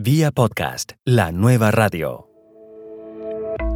Vía 0.00 0.30
podcast, 0.30 0.92
la 1.04 1.32
nueva 1.32 1.72
radio. 1.72 2.28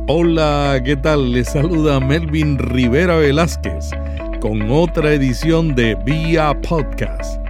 Hola, 0.07 0.81
¿qué 0.85 0.95
tal? 0.95 1.33
Les 1.33 1.49
saluda 1.49 1.99
Melvin 1.99 2.61
Rivera 2.61 3.17
Velázquez 3.17 3.91
con 4.41 4.71
otra 4.71 5.15
edición 5.15 5.75
de 5.75 5.97
Vía 6.05 6.57
Podcast. 6.61 7.45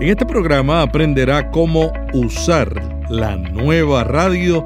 En 0.00 0.08
este 0.08 0.24
programa 0.24 0.80
aprenderá 0.80 1.50
cómo 1.50 1.92
usar 2.14 2.72
la 3.10 3.36
nueva 3.36 4.02
radio 4.04 4.64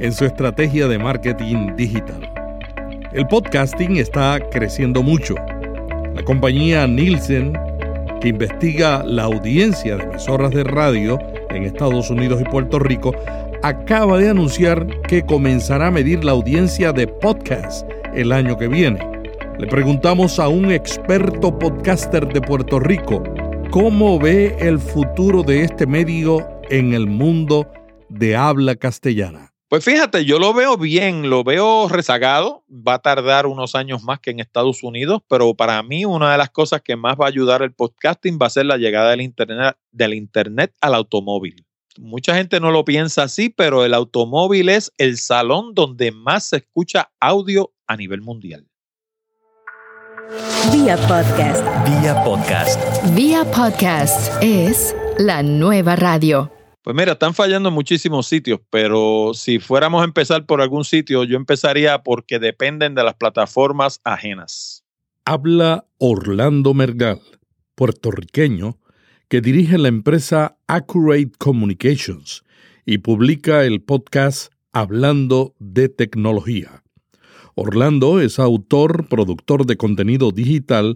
en 0.00 0.12
su 0.12 0.24
estrategia 0.24 0.88
de 0.88 0.98
marketing 0.98 1.76
digital. 1.76 2.28
El 3.12 3.28
podcasting 3.28 3.98
está 3.98 4.40
creciendo 4.50 5.04
mucho. 5.04 5.36
La 6.16 6.24
compañía 6.24 6.84
Nielsen, 6.88 7.52
que 8.20 8.30
investiga 8.30 9.04
la 9.04 9.22
audiencia 9.22 9.98
de 9.98 10.02
emisoras 10.02 10.50
de 10.50 10.64
radio, 10.64 11.16
en 11.56 11.64
Estados 11.64 12.10
Unidos 12.10 12.40
y 12.40 12.44
Puerto 12.44 12.78
Rico, 12.78 13.14
acaba 13.62 14.18
de 14.18 14.30
anunciar 14.30 14.86
que 15.02 15.22
comenzará 15.22 15.88
a 15.88 15.90
medir 15.90 16.24
la 16.24 16.32
audiencia 16.32 16.92
de 16.92 17.06
podcast 17.06 17.88
el 18.14 18.32
año 18.32 18.56
que 18.56 18.68
viene. 18.68 18.98
Le 19.58 19.66
preguntamos 19.66 20.38
a 20.38 20.48
un 20.48 20.70
experto 20.70 21.58
podcaster 21.58 22.28
de 22.28 22.40
Puerto 22.40 22.78
Rico 22.78 23.22
cómo 23.70 24.18
ve 24.18 24.56
el 24.60 24.78
futuro 24.78 25.42
de 25.42 25.62
este 25.62 25.86
medio 25.86 26.46
en 26.70 26.94
el 26.94 27.06
mundo 27.06 27.66
de 28.08 28.36
habla 28.36 28.76
castellana. 28.76 29.55
Pues 29.68 29.84
fíjate, 29.84 30.24
yo 30.24 30.38
lo 30.38 30.54
veo 30.54 30.76
bien, 30.76 31.28
lo 31.28 31.42
veo 31.42 31.88
rezagado, 31.88 32.64
va 32.70 32.94
a 32.94 32.98
tardar 33.00 33.46
unos 33.46 33.74
años 33.74 34.04
más 34.04 34.20
que 34.20 34.30
en 34.30 34.38
Estados 34.38 34.84
Unidos, 34.84 35.22
pero 35.28 35.54
para 35.54 35.82
mí 35.82 36.04
una 36.04 36.30
de 36.30 36.38
las 36.38 36.50
cosas 36.50 36.82
que 36.82 36.94
más 36.94 37.16
va 37.20 37.24
a 37.24 37.28
ayudar 37.28 37.62
el 37.62 37.72
podcasting 37.72 38.38
va 38.40 38.46
a 38.46 38.50
ser 38.50 38.66
la 38.66 38.76
llegada 38.76 39.10
del 39.10 39.22
internet, 39.22 39.76
del 39.90 40.14
internet 40.14 40.72
al 40.80 40.94
automóvil. 40.94 41.66
Mucha 41.98 42.36
gente 42.36 42.60
no 42.60 42.70
lo 42.70 42.84
piensa 42.84 43.24
así, 43.24 43.48
pero 43.48 43.84
el 43.84 43.94
automóvil 43.94 44.68
es 44.68 44.92
el 44.98 45.16
salón 45.16 45.74
donde 45.74 46.12
más 46.12 46.44
se 46.50 46.58
escucha 46.58 47.10
audio 47.18 47.72
a 47.88 47.96
nivel 47.96 48.20
mundial. 48.20 48.68
Vía 50.72 50.96
podcast. 51.08 51.64
Vía 51.88 52.22
podcast. 52.22 53.14
Vía 53.16 53.44
podcast 53.50 54.42
es 54.42 54.94
la 55.18 55.42
nueva 55.42 55.96
radio. 55.96 56.55
Pues 56.86 56.94
mira, 56.94 57.14
están 57.14 57.34
fallando 57.34 57.72
muchísimos 57.72 58.28
sitios, 58.28 58.60
pero 58.70 59.32
si 59.34 59.58
fuéramos 59.58 60.02
a 60.02 60.04
empezar 60.04 60.46
por 60.46 60.60
algún 60.60 60.84
sitio, 60.84 61.24
yo 61.24 61.36
empezaría 61.36 62.04
porque 62.04 62.38
dependen 62.38 62.94
de 62.94 63.02
las 63.02 63.14
plataformas 63.14 64.00
ajenas. 64.04 64.84
Habla 65.24 65.84
Orlando 65.98 66.74
Mergal, 66.74 67.20
puertorriqueño, 67.74 68.78
que 69.26 69.40
dirige 69.40 69.78
la 69.78 69.88
empresa 69.88 70.58
Accurate 70.68 71.32
Communications 71.38 72.44
y 72.84 72.98
publica 72.98 73.64
el 73.64 73.82
podcast 73.82 74.52
Hablando 74.72 75.56
de 75.58 75.88
Tecnología. 75.88 76.84
Orlando 77.56 78.20
es 78.20 78.38
autor, 78.38 79.08
productor 79.08 79.66
de 79.66 79.76
contenido 79.76 80.30
digital 80.30 80.94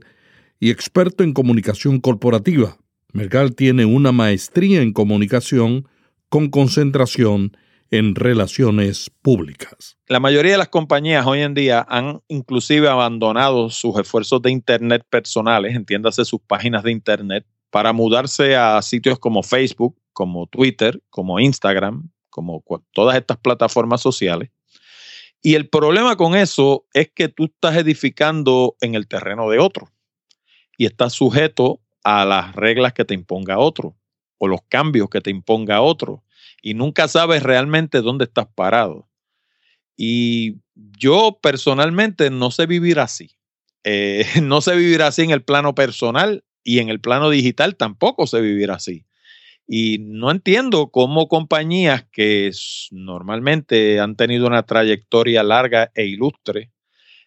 y 0.61 0.71
experto 0.71 1.25
en 1.25 1.33
comunicación 1.33 1.99
corporativa 1.99 2.80
Mergal 3.13 3.55
tiene 3.55 3.85
una 3.85 4.13
maestría 4.13 4.83
en 4.83 4.93
comunicación 4.93 5.89
con 6.29 6.49
concentración 6.51 7.57
en 7.91 8.15
relaciones 8.15 9.11
públicas. 9.23 9.99
La 10.07 10.21
mayoría 10.21 10.53
de 10.53 10.59
las 10.59 10.69
compañías 10.69 11.27
hoy 11.27 11.41
en 11.41 11.55
día 11.55 11.85
han 11.89 12.23
inclusive 12.29 12.89
abandonado 12.89 13.69
sus 13.71 13.99
esfuerzos 13.99 14.41
de 14.43 14.51
Internet 14.51 15.05
personales, 15.11 15.75
entiéndase 15.75 16.25
sus 16.25 16.41
páginas 16.41 16.85
de 16.85 16.93
Internet, 16.93 17.47
para 17.71 17.93
mudarse 17.93 18.57
a 18.57 18.81
sitios 18.83 19.19
como 19.19 19.43
Facebook, 19.43 19.97
como 20.13 20.47
Twitter, 20.47 21.03
como 21.11 21.41
Instagram, 21.41 22.11
como 22.29 22.63
todas 22.93 23.17
estas 23.17 23.39
plataformas 23.39 24.01
sociales. 24.01 24.51
Y 25.43 25.55
el 25.55 25.69
problema 25.69 26.17
con 26.17 26.37
eso 26.37 26.87
es 26.93 27.11
que 27.15 27.29
tú 27.29 27.45
estás 27.45 27.77
edificando 27.77 28.77
en 28.81 28.95
el 28.95 29.09
terreno 29.09 29.49
de 29.49 29.59
otro 29.59 29.89
y 30.77 30.87
estás 30.87 31.13
sujeto 31.13 31.81
a 32.05 32.25
las 32.25 32.55
reglas 32.55 32.93
que 32.93 33.05
te 33.05 33.15
imponga 33.15 33.59
otro 33.59 33.97
o 34.39 34.49
los 34.49 34.61
cambios 34.69 35.11
que 35.11 35.21
te 35.21 35.31
imponga 35.31 35.81
otro 35.81 36.25
y 36.63 36.75
nunca 36.75 37.09
sabes 37.09 37.43
realmente 37.43 38.01
dónde 38.01 38.25
estás 38.25 38.47
parado. 38.55 39.09
Y 39.97 40.57
yo 40.75 41.39
personalmente 41.43 42.31
no 42.31 42.51
sé 42.51 42.67
vivir 42.67 43.01
así. 43.01 43.37
Eh, 43.85 44.25
no 44.43 44.61
sé 44.61 44.77
vivir 44.77 45.03
así 45.03 45.23
en 45.23 45.31
el 45.31 45.43
plano 45.43 45.75
personal 45.75 46.45
y 46.63 46.79
en 46.79 46.89
el 46.89 47.01
plano 47.01 47.31
digital 47.31 47.77
tampoco 47.77 48.27
sé 48.27 48.41
vivir 48.41 48.71
así. 48.71 49.05
Y 49.67 49.99
no 50.01 50.31
entiendo 50.31 50.91
cómo 50.91 51.29
compañías 51.29 52.05
que 52.11 52.51
normalmente 52.91 54.01
han 54.01 54.17
tenido 54.17 54.47
una 54.47 54.65
trayectoria 54.65 55.43
larga 55.43 55.93
e 55.95 56.07
ilustre 56.07 56.73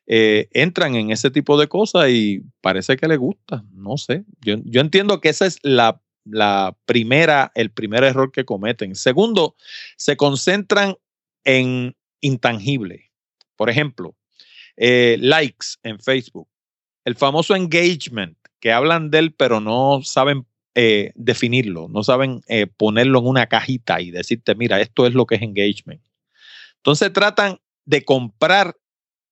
eh, 0.06 0.50
entran 0.52 0.96
en 0.96 1.12
ese 1.12 1.31
tipo 1.31 1.58
de 1.58 1.68
cosas 1.68 2.09
y 2.09 2.44
parece 2.62 2.97
que 2.97 3.08
les 3.08 3.18
gusta, 3.18 3.64
no 3.72 3.97
sé. 3.97 4.25
Yo, 4.41 4.56
entiendo 4.81 5.22
que 5.22 5.30
esa 5.30 5.46
es 5.46 5.59
la, 5.64 6.02
primera, 6.86 7.52
el 7.56 7.72
primer 7.72 8.03
error 8.03 8.31
que 8.31 8.46
cometen. 8.46 8.96
Segundo, 8.96 9.56
se 9.96 10.18
concentran 10.18 10.96
en 11.46 11.96
intangible. 12.22 13.12
Por 13.56 13.69
ejemplo, 13.69 14.16
eh, 14.75 15.18
likes 15.19 15.68
en 15.84 16.00
Facebook, 16.00 16.50
el 17.06 17.16
famoso 17.16 17.56
engagement, 17.56 18.38
que 18.59 18.72
hablan 18.72 19.09
de 19.09 19.19
él 19.19 19.34
pero 19.34 19.59
no 19.59 20.02
saben 20.03 20.46
eh, 20.75 21.12
definirlo, 21.16 21.88
no 21.90 22.03
saben 22.03 22.42
ponerlo 22.78 23.19
en 23.19 23.28
una 23.28 23.47
cajita 23.47 24.02
y 24.02 24.12
decirte, 24.12 24.56
mira, 24.56 24.81
esto 24.81 25.06
es 25.06 25.13
lo 25.13 25.25
que 25.25 25.36
es 25.36 25.42
engagement. 25.42 26.02
Entonces 26.78 27.13
tratan 27.13 27.59
de 27.86 28.03
comprar 28.03 28.75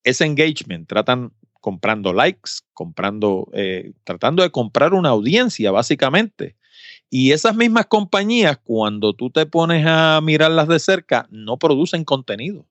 ese 0.04 0.26
engagement, 0.26 0.88
tratan 0.88 1.32
comprando 1.62 2.12
likes, 2.12 2.62
comprando, 2.74 3.50
eh, 3.54 3.94
tratando 4.04 4.44
de 4.44 4.50
comprar 4.50 4.94
una 4.94 5.10
audiencia, 5.10 5.72
básicamente. 5.72 6.56
Y 7.10 7.32
esas 7.32 7.56
mismas 7.56 7.86
compañías, 7.88 8.58
cuando 8.64 9.14
tú 9.14 9.30
te 9.30 9.46
pones 9.46 9.86
a 9.88 10.20
mirarlas 10.24 10.68
de 10.68 10.80
cerca, 10.80 11.28
no 11.30 11.58
producen 11.58 12.04
contenido. 12.04 12.66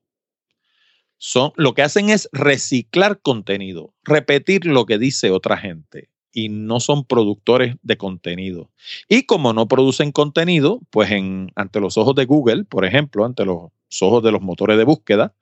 Son, 1.17 1.53
lo 1.55 1.73
que 1.73 1.83
hacen 1.83 2.09
es 2.09 2.27
reciclar 2.31 3.21
contenido, 3.21 3.93
repetir 4.03 4.65
lo 4.65 4.85
que 4.87 4.97
dice 4.97 5.29
otra 5.29 5.57
gente 5.57 6.09
y 6.33 6.49
no 6.49 6.79
son 6.79 7.05
productores 7.05 7.75
de 7.83 7.97
contenido. 7.97 8.71
Y 9.07 9.23
como 9.23 9.53
no 9.53 9.67
producen 9.67 10.11
contenido, 10.11 10.79
pues 10.89 11.11
en, 11.11 11.51
ante 11.55 11.79
los 11.79 11.97
ojos 11.97 12.15
de 12.15 12.25
Google, 12.25 12.63
por 12.63 12.85
ejemplo, 12.85 13.25
ante 13.25 13.45
los 13.45 13.69
ojos 14.01 14.23
de 14.23 14.31
los 14.31 14.41
motores 14.41 14.77
de 14.77 14.83
búsqueda, 14.83 15.35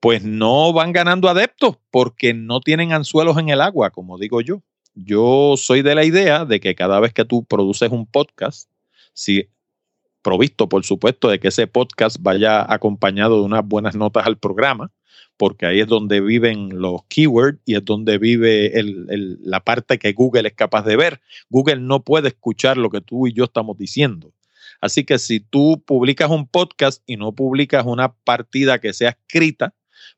pues 0.00 0.22
no 0.22 0.72
van 0.72 0.92
ganando 0.92 1.28
adeptos 1.28 1.78
porque 1.90 2.34
no 2.34 2.60
tienen 2.60 2.92
anzuelos 2.92 3.38
en 3.38 3.48
el 3.48 3.60
agua, 3.60 3.90
como 3.90 4.18
digo 4.18 4.40
yo. 4.40 4.62
Yo 4.94 5.54
soy 5.56 5.82
de 5.82 5.94
la 5.94 6.04
idea 6.04 6.44
de 6.44 6.60
que 6.60 6.74
cada 6.74 7.00
vez 7.00 7.12
que 7.12 7.24
tú 7.24 7.44
produces 7.44 7.90
un 7.90 8.06
podcast, 8.06 8.70
si 9.12 9.50
provisto, 10.22 10.68
por 10.68 10.84
supuesto, 10.84 11.28
de 11.28 11.38
que 11.38 11.48
ese 11.48 11.66
podcast 11.66 12.16
vaya 12.20 12.64
acompañado 12.72 13.36
de 13.36 13.42
unas 13.42 13.64
buenas 13.64 13.94
notas 13.94 14.26
al 14.26 14.38
programa, 14.38 14.90
porque 15.36 15.66
ahí 15.66 15.80
es 15.80 15.86
donde 15.86 16.20
viven 16.20 16.80
los 16.80 17.04
keywords 17.08 17.60
y 17.64 17.76
es 17.76 17.84
donde 17.84 18.18
vive 18.18 18.72
la 19.40 19.60
parte 19.60 19.98
que 19.98 20.12
Google 20.12 20.48
es 20.48 20.54
capaz 20.54 20.84
de 20.84 20.96
ver. 20.96 21.20
Google 21.50 21.80
no 21.80 22.02
puede 22.02 22.28
escuchar 22.28 22.76
lo 22.76 22.90
que 22.90 23.00
tú 23.00 23.26
y 23.26 23.34
yo 23.34 23.44
estamos 23.44 23.76
diciendo. 23.76 24.32
Así 24.80 25.04
que 25.04 25.18
si 25.18 25.40
tú 25.40 25.82
publicas 25.86 26.30
un 26.30 26.46
podcast 26.48 27.02
y 27.06 27.16
no 27.16 27.32
publicas 27.32 27.84
una 27.86 28.14
partida 28.14 28.78
que 28.78 28.92
sea 28.92 29.10
escrita, 29.10 29.74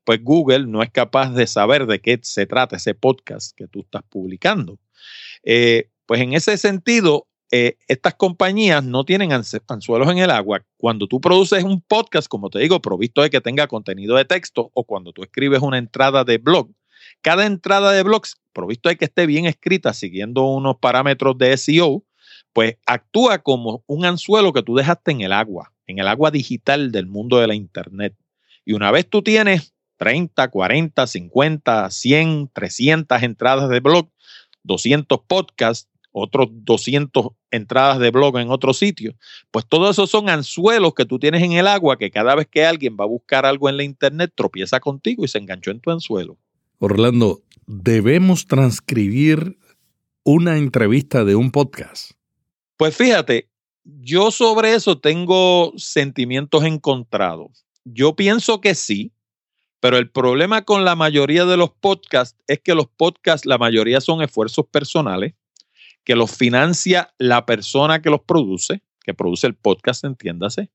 pues 0.08 0.24
Google 0.24 0.66
no 0.66 0.82
es 0.82 0.91
capaz 0.91 1.34
de 1.34 1.46
saber 1.46 1.84
de 1.84 2.00
qué 2.00 2.19
se 2.22 2.46
trata 2.46 2.76
ese 2.76 2.94
podcast 2.94 3.54
que 3.54 3.69
tú 3.69 3.80
estás 3.80 4.00
publicando. 4.08 4.78
Eh, 5.42 5.91
pues 6.06 6.22
en 6.22 6.32
ese 6.32 6.56
sentido, 6.56 7.26
eh, 7.52 7.76
estas 7.88 8.14
compañías 8.14 8.82
no 8.82 9.04
tienen 9.04 9.32
anzuelos 9.32 10.08
en 10.08 10.16
el 10.16 10.30
agua. 10.30 10.64
Cuando 10.78 11.08
tú 11.08 11.20
produces 11.20 11.62
un 11.62 11.82
podcast, 11.82 12.27
como 12.27 12.48
te 12.48 12.59
digo, 12.59 12.80
provisto 12.80 13.21
de 13.21 13.28
que 13.28 13.42
tenga 13.42 13.66
contenido 13.66 14.16
de 14.16 14.24
texto 14.24 14.71
o 14.72 14.84
cuando 14.84 15.12
tú 15.12 15.22
escribes 15.24 15.60
una 15.60 15.77
entrada 15.77 16.24
de 16.24 16.38
blog, 16.38 16.71
cada 17.21 17.44
entrada 17.44 17.92
de 17.92 18.03
blogs, 18.03 18.41
provisto 18.54 18.88
de 18.88 18.97
que 18.97 19.04
esté 19.04 19.27
bien 19.27 19.44
escrita 19.44 19.92
siguiendo 19.92 20.47
unos 20.47 20.78
parámetros 20.78 21.36
de 21.36 21.54
SEO, 21.59 22.03
pues 22.54 22.78
actúa 22.86 23.41
como 23.41 23.84
un 23.86 24.06
anzuelo 24.06 24.54
que 24.54 24.62
tú 24.62 24.74
dejaste 24.74 25.10
en 25.10 25.21
el 25.21 25.34
agua, 25.34 25.74
en 25.86 25.98
el 25.98 26.09
agua 26.09 26.30
digital 26.30 26.92
del 26.92 27.09
mundo 27.09 27.41
de 27.41 27.47
la 27.47 27.54
Internet. 27.54 28.15
Y 28.65 28.72
una 28.72 28.91
vez 28.91 29.06
tú 29.06 29.21
tienes 29.21 29.74
30, 29.98 30.48
40, 30.48 31.06
50, 31.06 31.91
100, 31.91 32.50
300 32.53 33.22
entradas 33.22 33.68
de 33.68 33.80
blog, 33.80 34.09
200 34.62 35.21
podcasts, 35.27 35.89
otros 36.12 36.48
200 36.50 37.28
entradas 37.50 37.98
de 37.98 38.10
blog 38.10 38.39
en 38.39 38.50
otro 38.50 38.72
sitio. 38.72 39.15
Pues 39.50 39.66
todo 39.68 39.91
eso 39.91 40.06
son 40.06 40.28
anzuelos 40.28 40.95
que 40.95 41.04
tú 41.04 41.18
tienes 41.18 41.42
en 41.42 41.53
el 41.53 41.66
agua 41.66 41.98
que 41.98 42.10
cada 42.10 42.34
vez 42.34 42.47
que 42.50 42.65
alguien 42.65 42.97
va 42.98 43.04
a 43.04 43.09
buscar 43.09 43.45
algo 43.47 43.68
en 43.68 43.77
la 43.77 43.84
internet 43.84 44.33
tropieza 44.34 44.80
contigo 44.80 45.24
y 45.24 45.28
se 45.28 45.39
enganchó 45.39 45.71
en 45.71 45.80
tu 45.80 45.91
anzuelo. 45.91 46.39
Orlando, 46.78 47.42
debemos 47.66 48.47
transcribir 48.47 49.59
una 50.24 50.59
entrevista 50.59 51.24
de 51.24 51.34
un 51.34 51.50
podcast. 51.50 52.12
Pues 52.77 52.97
fíjate, 52.97 53.48
yo 53.84 54.30
sobre 54.30 54.74
eso 54.74 54.98
tengo 54.98 55.72
sentimientos 55.77 56.65
encontrados. 56.65 57.65
Yo 57.84 58.15
pienso 58.15 58.60
que 58.60 58.74
sí, 58.74 59.12
pero 59.80 59.97
el 59.97 60.10
problema 60.10 60.63
con 60.63 60.84
la 60.84 60.97
mayoría 60.97 61.45
de 61.45 61.57
los 61.57 61.71
podcasts 61.71 62.39
es 62.47 62.60
que 62.60 62.75
los 62.75 62.86
podcasts, 62.86 63.47
la 63.47 63.59
mayoría 63.59 64.01
son 64.01 64.22
esfuerzos 64.22 64.66
personales, 64.66 65.34
que 66.04 66.16
los 66.16 66.30
financia 66.30 67.15
la 67.19 67.47
persona 67.47 68.01
que 68.03 68.10
los 68.10 68.22
produce, 68.22 68.83
que 69.03 69.15
produce 69.15 69.47
el 69.47 69.54
podcast, 69.54 70.04
entiéndase. 70.04 70.71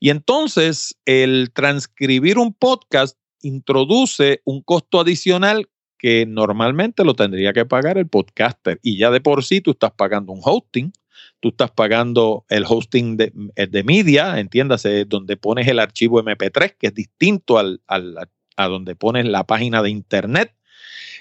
Y 0.00 0.10
entonces 0.10 0.98
el 1.04 1.52
transcribir 1.52 2.38
un 2.38 2.54
podcast 2.54 3.18
introduce 3.42 4.40
un 4.44 4.62
costo 4.62 5.00
adicional 5.00 5.68
que 5.98 6.26
normalmente 6.26 7.04
lo 7.04 7.14
tendría 7.14 7.52
que 7.52 7.64
pagar 7.64 7.96
el 7.96 8.08
podcaster. 8.08 8.80
Y 8.82 8.98
ya 8.98 9.10
de 9.10 9.20
por 9.20 9.44
sí 9.44 9.60
tú 9.60 9.70
estás 9.70 9.92
pagando 9.92 10.32
un 10.32 10.40
hosting, 10.42 10.92
tú 11.40 11.48
estás 11.48 11.70
pagando 11.70 12.44
el 12.48 12.64
hosting 12.66 13.16
de, 13.16 13.32
de 13.54 13.84
media, 13.84 14.38
entiéndase, 14.38 15.04
donde 15.04 15.36
pones 15.36 15.66
el 15.68 15.78
archivo 15.78 16.22
MP3, 16.22 16.76
que 16.78 16.86
es 16.88 16.94
distinto 16.94 17.58
al, 17.58 17.80
a 17.88 18.68
donde 18.68 18.94
pones 18.94 19.26
la 19.26 19.44
página 19.44 19.82
de 19.82 19.90
internet. 19.90 20.54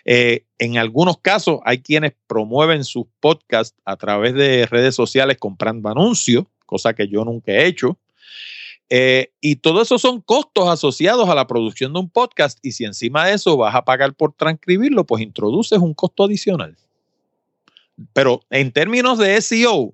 Eh, 0.06 0.45
en 0.57 0.77
algunos 0.77 1.19
casos 1.19 1.59
hay 1.65 1.81
quienes 1.81 2.13
promueven 2.27 2.83
sus 2.83 3.06
podcasts 3.19 3.77
a 3.86 3.98
través 3.98 4.33
de 4.33 4.65
redes 4.65 4.95
sociales 4.95 5.38
comprando 5.39 5.89
anuncios, 5.89 6.45
cosa 6.65 6.94
que 6.94 7.07
yo 7.07 7.24
nunca 7.25 7.51
he 7.51 7.65
hecho. 7.65 7.98
Eh, 8.89 9.31
y 9.39 9.56
todo 9.56 9.81
eso 9.81 9.98
son 9.98 10.19
costos 10.19 10.68
asociados 10.68 11.30
a 11.30 11.36
la 11.36 11.48
producción 11.48 11.94
de 11.94 12.00
un 12.00 12.09
podcast 12.09 12.59
y 12.62 12.74
si 12.74 12.83
encima 12.83 13.25
de 13.25 13.36
eso 13.36 13.56
vas 13.56 13.74
a 13.74 13.86
pagar 13.86 14.13
por 14.13 14.33
transcribirlo, 14.33 15.06
pues 15.06 15.24
introduces 15.24 15.80
un 15.80 15.94
costo 15.94 16.25
adicional. 16.25 16.75
Pero 18.13 18.42
en 18.50 18.71
términos 18.71 19.18
de 19.18 19.42
SEO, 19.42 19.94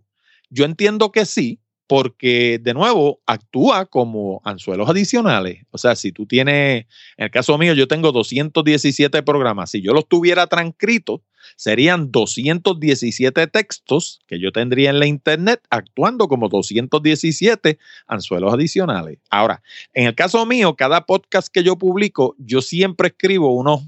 yo 0.50 0.66
entiendo 0.66 1.12
que 1.12 1.26
sí, 1.26 1.60
porque 1.88 2.60
de 2.62 2.74
nuevo 2.74 3.22
actúa 3.26 3.86
como 3.86 4.42
anzuelos 4.44 4.90
adicionales. 4.90 5.64
O 5.72 5.78
sea, 5.78 5.96
si 5.96 6.12
tú 6.12 6.26
tienes, 6.26 6.86
en 7.16 7.26
el 7.26 7.32
caso 7.32 7.58
mío, 7.58 7.74
yo 7.74 7.88
tengo 7.88 8.12
217 8.12 9.24
programas. 9.24 9.72
Si 9.72 9.82
yo 9.82 9.94
los 9.94 10.08
tuviera 10.08 10.48
transcritos, 10.48 11.22
serían 11.56 12.12
217 12.12 13.48
textos 13.48 14.20
que 14.28 14.38
yo 14.40 14.52
tendría 14.52 14.90
en 14.90 15.00
la 15.00 15.06
internet 15.06 15.62
actuando 15.70 16.28
como 16.28 16.50
217 16.50 17.80
anzuelos 18.06 18.54
adicionales. 18.54 19.20
Ahora, 19.30 19.62
en 19.94 20.08
el 20.08 20.16
caso 20.16 20.46
mío, 20.46 20.76
cada 20.76 21.06
podcast 21.06 21.48
que 21.48 21.64
yo 21.64 21.78
publico, 21.78 22.36
yo 22.38 22.62
siempre 22.62 23.08
escribo 23.08 23.56
unos 23.56 23.84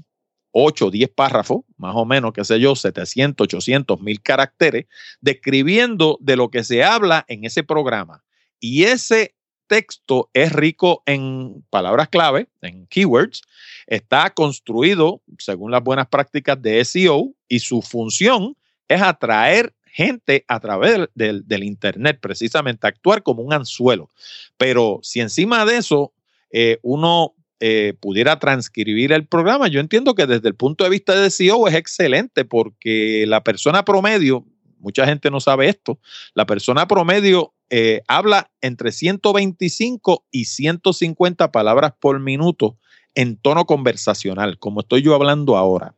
8, 0.52 0.90
10 0.90 1.10
párrafos, 1.10 1.62
más 1.76 1.94
o 1.94 2.04
menos, 2.04 2.32
qué 2.32 2.44
sé 2.44 2.58
yo, 2.58 2.74
700, 2.74 3.44
800, 3.44 4.00
1000 4.00 4.22
caracteres, 4.22 4.86
describiendo 5.20 6.18
de 6.20 6.36
lo 6.36 6.50
que 6.50 6.64
se 6.64 6.82
habla 6.82 7.24
en 7.28 7.44
ese 7.44 7.62
programa. 7.62 8.22
Y 8.58 8.84
ese 8.84 9.34
texto 9.66 10.28
es 10.34 10.52
rico 10.52 11.02
en 11.06 11.64
palabras 11.70 12.08
clave, 12.08 12.48
en 12.60 12.86
keywords, 12.88 13.42
está 13.86 14.30
construido 14.30 15.22
según 15.38 15.70
las 15.70 15.82
buenas 15.82 16.08
prácticas 16.08 16.60
de 16.60 16.84
SEO 16.84 17.32
y 17.48 17.60
su 17.60 17.80
función 17.80 18.56
es 18.88 19.00
atraer 19.00 19.72
gente 19.84 20.44
a 20.48 20.58
través 20.58 21.08
del, 21.14 21.46
del, 21.46 21.62
Internet, 21.62 22.18
precisamente 22.20 22.86
actuar 22.86 23.22
como 23.22 23.42
un 23.42 23.52
anzuelo. 23.52 24.10
Pero 24.56 24.98
si 25.02 25.20
encima 25.20 25.64
de 25.64 25.76
eso 25.76 26.12
eh, 26.50 26.78
uno 26.82 27.34
eh, 27.62 27.92
pudiera 28.00 28.38
transcribir 28.38 29.12
el 29.12 29.26
programa, 29.26 29.68
yo 29.68 29.80
entiendo 29.80 30.14
que 30.14 30.26
desde 30.26 30.48
el 30.48 30.54
punto 30.54 30.82
de 30.82 30.88
vista 30.88 31.14
de 31.14 31.30
SEO 31.30 31.68
es 31.68 31.74
excelente 31.74 32.46
porque 32.46 33.26
la 33.28 33.44
persona 33.44 33.84
promedio, 33.84 34.46
mucha 34.78 35.04
gente 35.04 35.30
no 35.30 35.40
sabe 35.40 35.68
esto, 35.68 35.98
la 36.32 36.46
persona 36.46 36.88
promedio 36.88 37.52
eh, 37.68 38.00
habla 38.08 38.50
entre 38.62 38.92
125 38.92 40.24
y 40.30 40.46
150 40.46 41.52
palabras 41.52 41.92
por 42.00 42.18
minuto 42.18 42.78
en 43.14 43.36
tono 43.36 43.66
conversacional, 43.66 44.58
como 44.58 44.80
estoy 44.80 45.02
yo 45.02 45.14
hablando 45.14 45.58
ahora. 45.58 45.94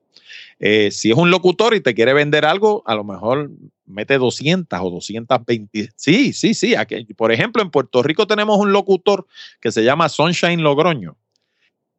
Eh, 0.59 0.91
si 0.91 1.12
es 1.12 1.17
un 1.17 1.31
locutor 1.31 1.75
y 1.75 1.81
te 1.81 1.94
quiere 1.94 2.12
vender 2.12 2.44
algo, 2.44 2.82
a 2.87 2.97
lo 2.97 3.05
mejor 3.05 3.53
mete 3.87 4.19
200 4.19 4.81
o 4.82 4.91
220. 4.91 5.91
Sí, 5.94 6.32
sí, 6.32 6.55
sí. 6.55 6.75
Por 7.17 7.31
ejemplo, 7.31 7.62
en 7.62 7.70
Puerto 7.70 8.03
Rico 8.03 8.26
tenemos 8.26 8.59
un 8.59 8.73
locutor 8.73 9.29
que 9.61 9.70
se 9.70 9.85
llama 9.85 10.09
Sunshine 10.09 10.62
Logroño 10.62 11.17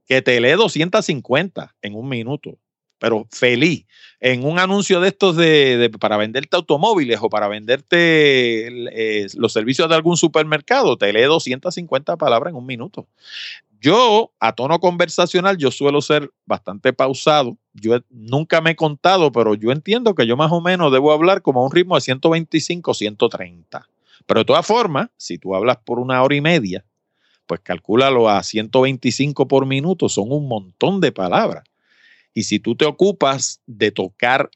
que 0.08 0.22
te 0.22 0.40
lee 0.40 0.52
250 0.52 1.76
en 1.82 1.96
un 1.96 2.10
minuto, 2.10 2.58
pero 3.00 3.28
feliz. 3.32 3.86
En 4.20 4.46
un 4.46 4.60
anuncio 4.60 5.02
de 5.02 5.10
estos 5.10 5.36
de, 5.36 5.92
para 6.00 6.18
venderte 6.18 6.56
automóviles 6.56 7.20
o 7.22 7.30
para 7.30 7.48
venderte 7.48 8.68
eh, 8.68 9.28
los 9.36 9.52
servicios 9.52 9.90
de 9.90 9.96
algún 9.96 10.18
supermercado, 10.18 10.98
te 10.98 11.12
lee 11.12 11.24
250 11.24 12.16
palabras 12.18 12.52
en 12.52 12.58
un 12.58 12.66
minuto. 12.66 13.08
Yo, 13.84 14.32
a 14.40 14.54
tono 14.54 14.80
conversacional, 14.80 15.58
yo 15.58 15.70
suelo 15.70 16.02
ser 16.02 16.32
bastante 16.46 16.94
pausado. 16.94 17.58
Yo 17.74 18.00
nunca 18.10 18.62
me 18.62 18.72
he 18.72 18.76
contado, 18.78 19.34
pero 19.34 19.56
yo 19.56 19.74
entiendo 19.74 20.16
que 20.16 20.26
yo 20.26 20.38
más 20.38 20.54
o 20.54 20.62
menos 20.62 20.90
debo 20.90 21.12
hablar 21.12 21.42
como 21.42 21.60
a 21.60 21.66
un 21.66 21.72
ritmo 21.74 21.96
de 21.96 22.02
125, 22.02 22.94
130. 22.94 23.90
Pero 24.26 24.40
de 24.40 24.46
todas 24.46 24.66
formas, 24.66 25.10
si 25.18 25.38
tú 25.38 25.54
hablas 25.54 25.80
por 25.84 26.00
una 26.00 26.24
hora 26.24 26.34
y 26.34 26.40
media, 26.40 26.86
pues 27.46 27.62
calcúlalo 27.62 28.30
a 28.30 28.42
125 28.44 29.48
por 29.48 29.66
minuto, 29.66 30.10
son 30.10 30.32
un 30.32 30.48
montón 30.48 31.02
de 31.02 31.12
palabras. 31.12 31.64
Y 32.34 32.44
si 32.44 32.60
tú 32.60 32.76
te 32.76 32.86
ocupas 32.86 33.62
de 33.68 33.92
tocar 33.92 34.50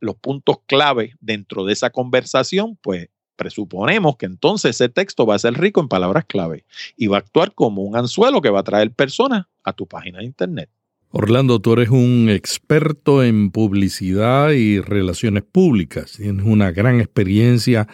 los 0.00 0.16
puntos 0.16 0.56
clave 0.66 1.14
dentro 1.20 1.64
de 1.64 1.72
esa 1.72 1.90
conversación, 1.90 2.76
pues 2.82 3.08
presuponemos 3.36 4.16
que 4.16 4.26
entonces 4.26 4.76
ese 4.76 4.88
texto 4.88 5.24
va 5.24 5.36
a 5.36 5.38
ser 5.38 5.54
rico 5.54 5.80
en 5.80 5.88
palabras 5.88 6.24
clave 6.26 6.64
y 6.96 7.06
va 7.06 7.16
a 7.16 7.20
actuar 7.20 7.54
como 7.54 7.82
un 7.82 7.96
anzuelo 7.96 8.40
que 8.40 8.50
va 8.50 8.60
a 8.60 8.64
traer 8.64 8.92
personas 8.92 9.46
a 9.62 9.72
tu 9.72 9.86
página 9.86 10.18
de 10.18 10.24
internet. 10.24 10.70
Orlando, 11.10 11.60
tú 11.60 11.74
eres 11.74 11.90
un 11.90 12.28
experto 12.30 13.22
en 13.22 13.50
publicidad 13.50 14.50
y 14.50 14.80
relaciones 14.80 15.42
públicas. 15.42 16.12
Tienes 16.12 16.46
una 16.46 16.70
gran 16.70 17.00
experiencia 17.00 17.86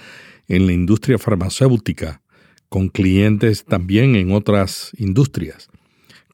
en 0.46 0.66
la 0.66 0.72
industria 0.72 1.18
farmacéutica 1.18 2.22
con 2.68 2.88
clientes 2.88 3.64
también 3.64 4.16
en 4.16 4.32
otras 4.32 4.92
industrias. 4.98 5.68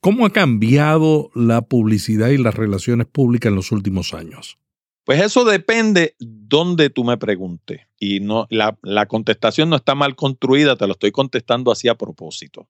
¿Cómo 0.00 0.26
ha 0.26 0.30
cambiado 0.30 1.30
la 1.34 1.62
publicidad 1.62 2.28
y 2.28 2.38
las 2.38 2.54
relaciones 2.54 3.06
públicas 3.06 3.50
en 3.50 3.56
los 3.56 3.72
últimos 3.72 4.12
años? 4.12 4.58
Pues 5.04 5.22
eso 5.22 5.44
depende 5.44 6.16
donde 6.18 6.90
tú 6.90 7.04
me 7.04 7.16
preguntes. 7.18 7.82
Y 7.98 8.20
no, 8.20 8.46
la, 8.50 9.06
contestación 9.06 9.70
no 9.70 9.76
está 9.76 9.94
mal 9.94 10.16
construida, 10.16 10.76
te 10.76 10.86
lo 10.86 10.92
estoy 10.92 11.12
contestando 11.12 11.70
así 11.70 11.88
a 11.88 11.94
propósito. 11.94 12.68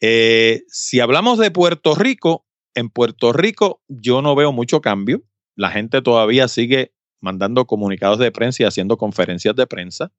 Eh, 0.00 0.62
si 0.68 1.00
hablamos 1.00 1.38
de 1.38 1.50
Puerto 1.50 1.94
Rico, 1.94 2.46
en 2.74 2.90
Puerto 2.90 3.32
Rico 3.32 3.80
yo 3.88 4.22
no 4.22 4.34
veo 4.34 4.52
mucho 4.52 4.80
cambio. 4.80 5.22
La 5.54 5.70
gente 5.70 6.02
todavía 6.02 6.48
sigue 6.48 6.92
mandando 7.20 7.66
comunicados 7.66 8.18
de 8.18 8.32
prensa 8.32 8.62
y 8.62 8.66
haciendo 8.66 8.96
conferencias 8.96 9.54
de 9.54 9.66
prensa. 9.66 10.12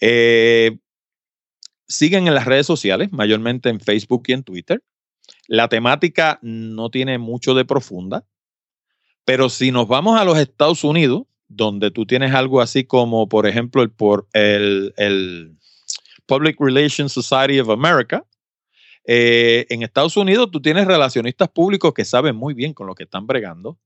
Eh, 0.00 0.78
siguen 1.88 2.28
en 2.28 2.34
las 2.34 2.44
redes 2.44 2.66
sociales, 2.66 3.12
mayormente 3.12 3.68
en 3.68 3.80
Facebook 3.80 4.24
y 4.26 4.32
en 4.32 4.42
Twitter. 4.42 4.82
La 5.46 5.68
temática 5.68 6.38
no 6.42 6.90
tiene 6.90 7.18
mucho 7.18 7.54
de 7.54 7.64
profunda, 7.64 8.24
pero 9.24 9.48
si 9.48 9.72
nos 9.72 9.88
vamos 9.88 10.20
a 10.20 10.24
los 10.24 10.38
Estados 10.38 10.84
Unidos, 10.84 11.22
donde 11.48 11.90
tú 11.90 12.06
tienes 12.06 12.34
algo 12.34 12.60
así 12.60 12.84
como, 12.84 13.28
por 13.28 13.46
ejemplo, 13.46 13.82
el, 14.32 15.56
Public 16.26 16.56
Relations 16.60 17.12
Society 17.12 17.58
of 17.58 17.70
America, 17.70 18.24
eh, 19.04 19.66
en 19.70 19.82
Estados 19.82 20.18
Unidos 20.18 20.50
tú 20.50 20.60
tienes 20.60 20.86
relacionistas 20.86 21.48
públicos 21.48 21.94
que 21.94 22.04
saben 22.04 22.36
muy 22.36 22.52
bien 22.52 22.74
con 22.74 22.86
lo 22.86 22.94
que 22.94 23.04
están 23.04 23.26
bregando 23.26 23.78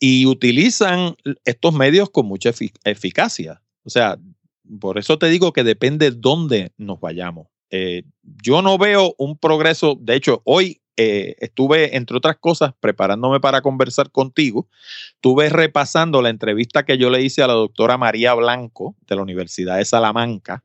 y 0.00 0.24
utilizan 0.24 1.14
estos 1.44 1.74
medios 1.74 2.08
con 2.08 2.26
mucha 2.26 2.50
eficacia. 2.84 3.62
O 3.84 3.90
sea, 3.90 4.18
por 4.80 4.98
eso 4.98 5.18
te 5.18 5.28
digo 5.28 5.52
que 5.52 5.64
depende 5.64 6.10
dónde 6.10 6.72
nos 6.76 7.00
vayamos. 7.00 7.48
Eh, 7.70 8.04
yo 8.42 8.62
no 8.62 8.78
veo 8.78 9.14
un 9.18 9.38
progreso, 9.38 9.96
de 10.00 10.16
hecho, 10.16 10.42
hoy 10.44 10.80
eh, 10.96 11.34
estuve, 11.40 11.96
entre 11.96 12.16
otras 12.16 12.36
cosas, 12.36 12.72
preparándome 12.78 13.40
para 13.40 13.62
conversar 13.62 14.12
contigo, 14.12 14.68
estuve 15.14 15.48
repasando 15.48 16.22
la 16.22 16.28
entrevista 16.28 16.84
que 16.84 16.98
yo 16.98 17.10
le 17.10 17.22
hice 17.22 17.42
a 17.42 17.48
la 17.48 17.54
doctora 17.54 17.98
María 17.98 18.34
Blanco 18.34 18.94
de 19.06 19.16
la 19.16 19.22
Universidad 19.22 19.78
de 19.78 19.84
Salamanca 19.84 20.64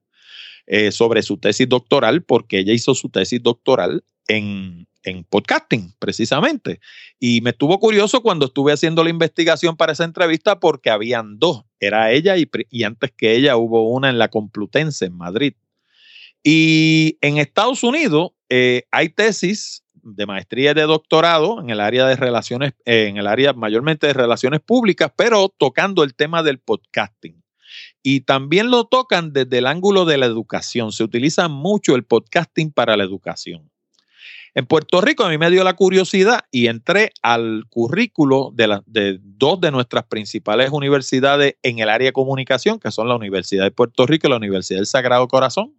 eh, 0.68 0.92
sobre 0.92 1.24
su 1.24 1.38
tesis 1.38 1.68
doctoral, 1.68 2.24
porque 2.24 2.60
ella 2.60 2.74
hizo 2.74 2.94
su 2.94 3.10
tesis 3.10 3.42
doctoral 3.42 4.04
en, 4.28 4.88
en 5.04 5.24
podcasting, 5.24 5.94
precisamente. 6.00 6.80
Y 7.20 7.42
me 7.42 7.52
estuvo 7.52 7.80
curioso 7.80 8.22
cuando 8.22 8.48
estuve 8.48 8.74
haciendo 8.74 9.04
la 9.04 9.10
investigación 9.10 9.78
para 9.78 9.94
esa 9.94 10.04
entrevista 10.04 10.60
porque 10.60 10.90
habían 10.90 11.40
dos, 11.40 11.64
era 11.80 12.12
ella 12.12 12.36
y, 12.38 12.84
antes 12.84 13.12
que 13.16 13.36
ella 13.36 13.58
hubo 13.58 13.90
una 13.90 14.10
en 14.10 14.18
la 14.18 14.30
Complutense, 14.30 15.06
en 15.06 15.18
Madrid. 15.18 15.54
Y 16.44 17.18
en 17.22 17.38
Estados 17.38 17.84
Unidos 17.84 18.32
eh, 18.50 18.84
hay 18.92 19.10
tesis 19.10 19.84
de 20.02 20.26
maestría 20.26 20.72
y 20.72 20.74
de 20.74 20.84
doctorado 20.84 21.60
en 21.60 21.70
el 21.70 21.82
área 21.82 22.06
de 22.06 22.16
relaciones, 22.16 22.74
eh, 22.86 23.08
en 23.08 23.18
el 23.18 23.28
área 23.28 23.54
mayormente 23.54 24.08
de 24.08 24.14
relaciones 24.14 24.62
públicas, 24.62 25.12
pero 25.16 25.50
tocando 25.50 26.04
el 26.04 26.16
tema 26.16 26.44
del 26.44 26.60
podcasting. 26.60 27.44
y 28.02 28.22
también 28.22 28.72
lo 28.72 28.86
tocan 28.86 29.34
desde 29.34 29.60
el 29.60 29.68
ángulo 29.68 30.06
de 30.06 30.18
la 30.18 30.26
educación. 30.26 30.92
Se 30.92 31.04
utiliza 31.04 31.48
mucho 31.50 31.96
el 31.96 32.04
podcasting 32.04 32.72
para 32.72 32.98
la 32.98 33.04
educación. 33.04 33.69
En 34.56 34.66
Puerto 34.66 35.02
Rico 35.02 35.24
a 35.24 35.30
mí 35.30 35.38
me 35.38 35.52
dio 35.52 35.64
la 35.64 35.76
curiosidad 35.76 36.42
y 36.52 36.68
entré 36.68 37.12
al 37.22 37.66
currículo 37.70 38.52
de, 38.54 39.20
dos 39.22 39.62
de 39.62 39.72
nuestras 39.72 40.06
principales 40.06 40.72
universidades 40.72 41.56
en 41.62 41.80
el 41.80 41.90
área 41.90 42.08
de 42.08 42.14
comunicación, 42.14 42.80
que 42.80 42.92
son 42.92 43.08
la 43.08 43.16
Universidad 43.16 43.64
de 43.64 43.72
Puerto 43.72 44.06
Rico 44.06 44.28
y 44.28 44.32
la 44.32 44.38
Universidad 44.38 44.80
del 44.80 44.88
Sagrado 44.88 45.28
Corazón, 45.28 45.76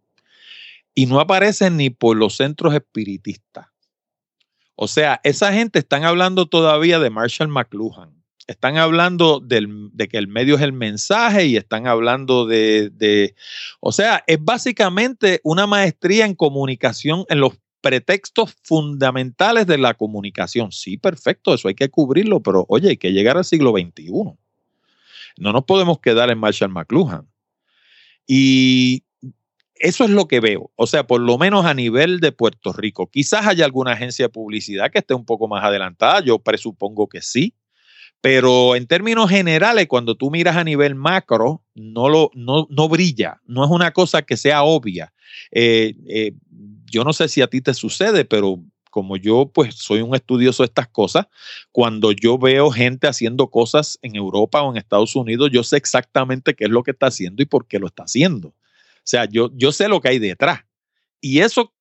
y 0.94 1.06
no 1.06 1.20
aparecen 1.20 1.76
ni 1.76 1.90
por 1.90 2.16
los 2.16 2.36
centros 2.36 2.74
espiritistas. 2.74 3.66
O 4.76 4.88
sea, 4.88 5.20
esa 5.24 5.52
gente 5.52 5.78
están 5.78 6.04
hablando 6.04 6.46
todavía 6.46 6.98
de 6.98 7.10
Marshall 7.10 7.48
McLuhan. 7.48 8.14
Están 8.46 8.78
hablando 8.78 9.38
de 9.38 10.08
que 10.10 10.16
el 10.16 10.26
medio 10.26 10.56
es 10.56 10.62
el 10.62 10.72
mensaje 10.72 11.46
y 11.46 11.56
están 11.56 11.86
hablando 11.86 12.46
de, 12.46 12.90
de, 12.90 13.36
o 13.78 13.92
sea, 13.92 14.24
es 14.26 14.42
básicamente 14.42 15.40
una 15.44 15.68
maestría 15.68 16.24
en 16.24 16.34
comunicación, 16.34 17.24
en 17.28 17.40
los 17.40 17.52
pretextos 17.80 18.56
fundamentales 18.62 19.66
de 19.66 19.78
la 19.78 19.94
comunicación. 19.94 20.72
Sí, 20.72 20.96
perfecto, 20.96 21.54
eso 21.54 21.68
hay 21.68 21.74
que 21.74 21.88
cubrirlo, 21.88 22.40
pero 22.40 22.66
oye, 22.68 22.90
hay 22.90 22.96
que 22.96 23.12
llegar 23.12 23.36
al 23.36 23.44
siglo 23.44 23.72
XXI. 23.72 24.12
No 25.38 25.52
nos 25.52 25.64
podemos 25.64 26.00
quedar 26.00 26.30
en 26.30 26.38
Marshall 26.38 26.70
McLuhan. 26.70 27.28
Y 28.26 29.04
eso 29.74 30.04
es 30.04 30.10
lo 30.10 30.28
que 30.28 30.40
veo. 30.40 30.70
O 30.76 30.86
sea, 30.86 31.06
por 31.06 31.20
lo 31.20 31.38
menos 31.38 31.64
a 31.64 31.74
nivel 31.74 32.20
de 32.20 32.32
Puerto 32.32 32.72
Rico. 32.72 33.08
Quizás 33.10 33.46
haya 33.46 33.64
alguna 33.64 33.92
agencia 33.92 34.26
de 34.26 34.28
publicidad 34.28 34.90
que 34.90 34.98
esté 34.98 35.14
un 35.14 35.24
poco 35.24 35.48
más 35.48 35.64
adelantada. 35.64 36.20
Yo 36.20 36.38
presupongo 36.38 37.08
que 37.08 37.22
sí. 37.22 37.54
Pero 38.20 38.76
en 38.76 38.86
términos 38.86 39.30
generales, 39.30 39.86
cuando 39.88 40.14
tú 40.14 40.30
miras 40.30 40.56
a 40.56 40.64
nivel 40.64 40.94
macro, 40.94 41.64
no, 41.74 42.10
lo, 42.10 42.30
no, 42.34 42.66
no 42.68 42.88
brilla. 42.88 43.40
No 43.46 43.64
es 43.64 43.70
una 43.70 43.92
cosa 43.92 44.20
que 44.20 44.36
sea 44.36 44.62
obvia. 44.62 45.14
Eh, 45.50 45.94
eh, 46.06 46.32
yo 46.90 47.04
no 47.04 47.12
sé 47.12 47.28
si 47.28 47.42
a 47.42 47.46
ti 47.46 47.60
te 47.60 47.74
sucede, 47.74 48.24
pero 48.24 48.62
como 48.90 49.16
yo 49.16 49.50
pues 49.52 49.76
soy 49.76 50.02
un 50.02 50.14
estudioso 50.14 50.62
de 50.62 50.66
estas 50.66 50.88
cosas, 50.88 51.26
cuando 51.72 52.12
yo 52.12 52.38
veo 52.38 52.70
gente 52.70 53.06
haciendo 53.06 53.48
cosas 53.48 53.98
en 54.02 54.16
Europa 54.16 54.62
o 54.62 54.70
en 54.70 54.76
Estados 54.76 55.16
Unidos, 55.16 55.50
yo 55.52 55.62
sé 55.62 55.76
exactamente 55.76 56.54
qué 56.54 56.64
es 56.64 56.70
lo 56.70 56.82
que 56.82 56.90
está 56.90 57.06
haciendo 57.06 57.42
y 57.42 57.46
por 57.46 57.66
qué 57.66 57.78
lo 57.78 57.86
está 57.86 58.02
haciendo. 58.02 58.48
O 58.48 58.54
sea, 59.04 59.24
yo, 59.24 59.50
yo 59.54 59.72
sé 59.72 59.88
lo 59.88 60.00
que 60.00 60.08
hay 60.08 60.18
detrás. 60.18 60.64
Y 61.20 61.40
eso 61.40 61.72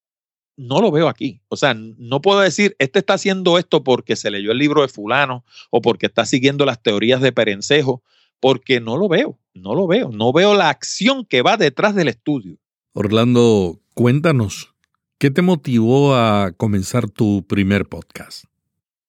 no 0.55 0.81
lo 0.81 0.91
veo 0.91 1.07
aquí. 1.07 1.41
O 1.47 1.55
sea, 1.55 1.73
no 1.73 2.21
puedo 2.21 2.41
decir, 2.41 2.75
este 2.79 2.99
está 2.99 3.13
haciendo 3.13 3.57
esto 3.57 3.83
porque 3.83 4.15
se 4.15 4.29
leyó 4.29 4.51
el 4.51 4.57
libro 4.57 4.81
de 4.81 4.89
fulano 4.89 5.45
o 5.69 5.81
porque 5.81 6.07
está 6.07 6.25
siguiendo 6.25 6.65
las 6.65 6.81
teorías 6.81 7.21
de 7.21 7.31
Perencejo, 7.31 8.03
porque 8.39 8.79
no 8.79 8.97
lo 8.97 9.07
veo, 9.07 9.39
no 9.53 9.73
lo 9.73 9.87
veo. 9.87 10.09
No 10.11 10.33
veo 10.33 10.53
la 10.53 10.69
acción 10.69 11.25
que 11.25 11.41
va 11.41 11.57
detrás 11.57 11.95
del 11.95 12.09
estudio. 12.09 12.57
Orlando, 12.93 13.79
cuéntanos, 13.93 14.73
¿qué 15.19 15.29
te 15.29 15.41
motivó 15.41 16.15
a 16.15 16.53
comenzar 16.53 17.09
tu 17.09 17.45
primer 17.45 17.85
podcast? 17.85 18.45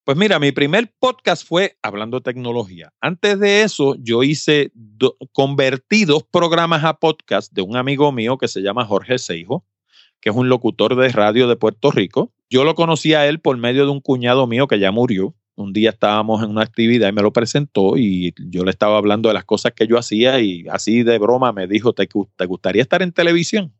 Pues 0.04 0.18
mira, 0.18 0.40
mi 0.40 0.50
primer 0.50 0.92
podcast 0.98 1.46
fue 1.46 1.76
hablando 1.82 2.18
de 2.18 2.24
tecnología. 2.24 2.92
Antes 3.00 3.38
de 3.38 3.62
eso, 3.62 3.94
yo 3.94 4.24
hice, 4.24 4.72
convertí 5.32 6.04
dos 6.04 6.24
programas 6.24 6.82
a 6.82 6.94
podcast 6.94 7.52
de 7.52 7.62
un 7.62 7.76
amigo 7.76 8.10
mío 8.10 8.38
que 8.38 8.48
se 8.48 8.60
llama 8.60 8.84
Jorge 8.86 9.18
Seijo, 9.18 9.64
que 10.20 10.30
es 10.30 10.36
un 10.36 10.48
locutor 10.48 10.96
de 10.96 11.10
radio 11.10 11.46
de 11.46 11.54
Puerto 11.54 11.92
Rico. 11.92 12.32
Yo 12.50 12.64
lo 12.64 12.74
conocí 12.74 13.14
a 13.14 13.28
él 13.28 13.38
por 13.38 13.56
medio 13.56 13.84
de 13.84 13.92
un 13.92 14.00
cuñado 14.00 14.48
mío 14.48 14.66
que 14.66 14.80
ya 14.80 14.90
murió. 14.90 15.36
Un 15.54 15.72
día 15.72 15.90
estábamos 15.90 16.42
en 16.42 16.50
una 16.50 16.62
actividad 16.62 17.08
y 17.08 17.12
me 17.12 17.22
lo 17.22 17.32
presentó 17.32 17.96
y 17.96 18.34
yo 18.48 18.64
le 18.64 18.72
estaba 18.72 18.96
hablando 18.96 19.28
de 19.28 19.34
las 19.34 19.44
cosas 19.44 19.74
que 19.76 19.86
yo 19.86 19.96
hacía 19.96 20.40
y 20.40 20.66
así 20.72 21.04
de 21.04 21.18
broma 21.18 21.52
me 21.52 21.68
dijo, 21.68 21.92
¿te, 21.92 22.08
te 22.36 22.46
gustaría 22.46 22.82
estar 22.82 23.00
en 23.02 23.12
televisión? 23.12 23.72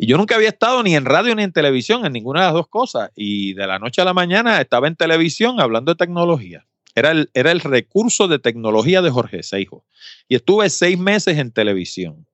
Y 0.00 0.06
yo 0.06 0.16
nunca 0.16 0.36
había 0.36 0.50
estado 0.50 0.80
ni 0.84 0.94
en 0.94 1.04
radio 1.04 1.34
ni 1.34 1.42
en 1.42 1.52
televisión, 1.52 2.06
en 2.06 2.12
ninguna 2.12 2.40
de 2.40 2.46
las 2.46 2.54
dos 2.54 2.68
cosas. 2.68 3.10
Y 3.16 3.54
de 3.54 3.66
la 3.66 3.80
noche 3.80 4.00
a 4.00 4.04
la 4.04 4.14
mañana 4.14 4.60
estaba 4.60 4.86
en 4.86 4.94
televisión 4.94 5.60
hablando 5.60 5.92
de 5.92 5.96
tecnología. 5.96 6.64
Era 6.94 7.10
el, 7.10 7.30
era 7.34 7.50
el 7.50 7.60
recurso 7.60 8.28
de 8.28 8.38
tecnología 8.38 9.02
de 9.02 9.10
Jorge 9.10 9.42
Seijo. 9.42 9.84
Y 10.28 10.36
estuve 10.36 10.70
seis 10.70 10.96
meses 10.96 11.36
en 11.36 11.50
televisión. 11.50 12.28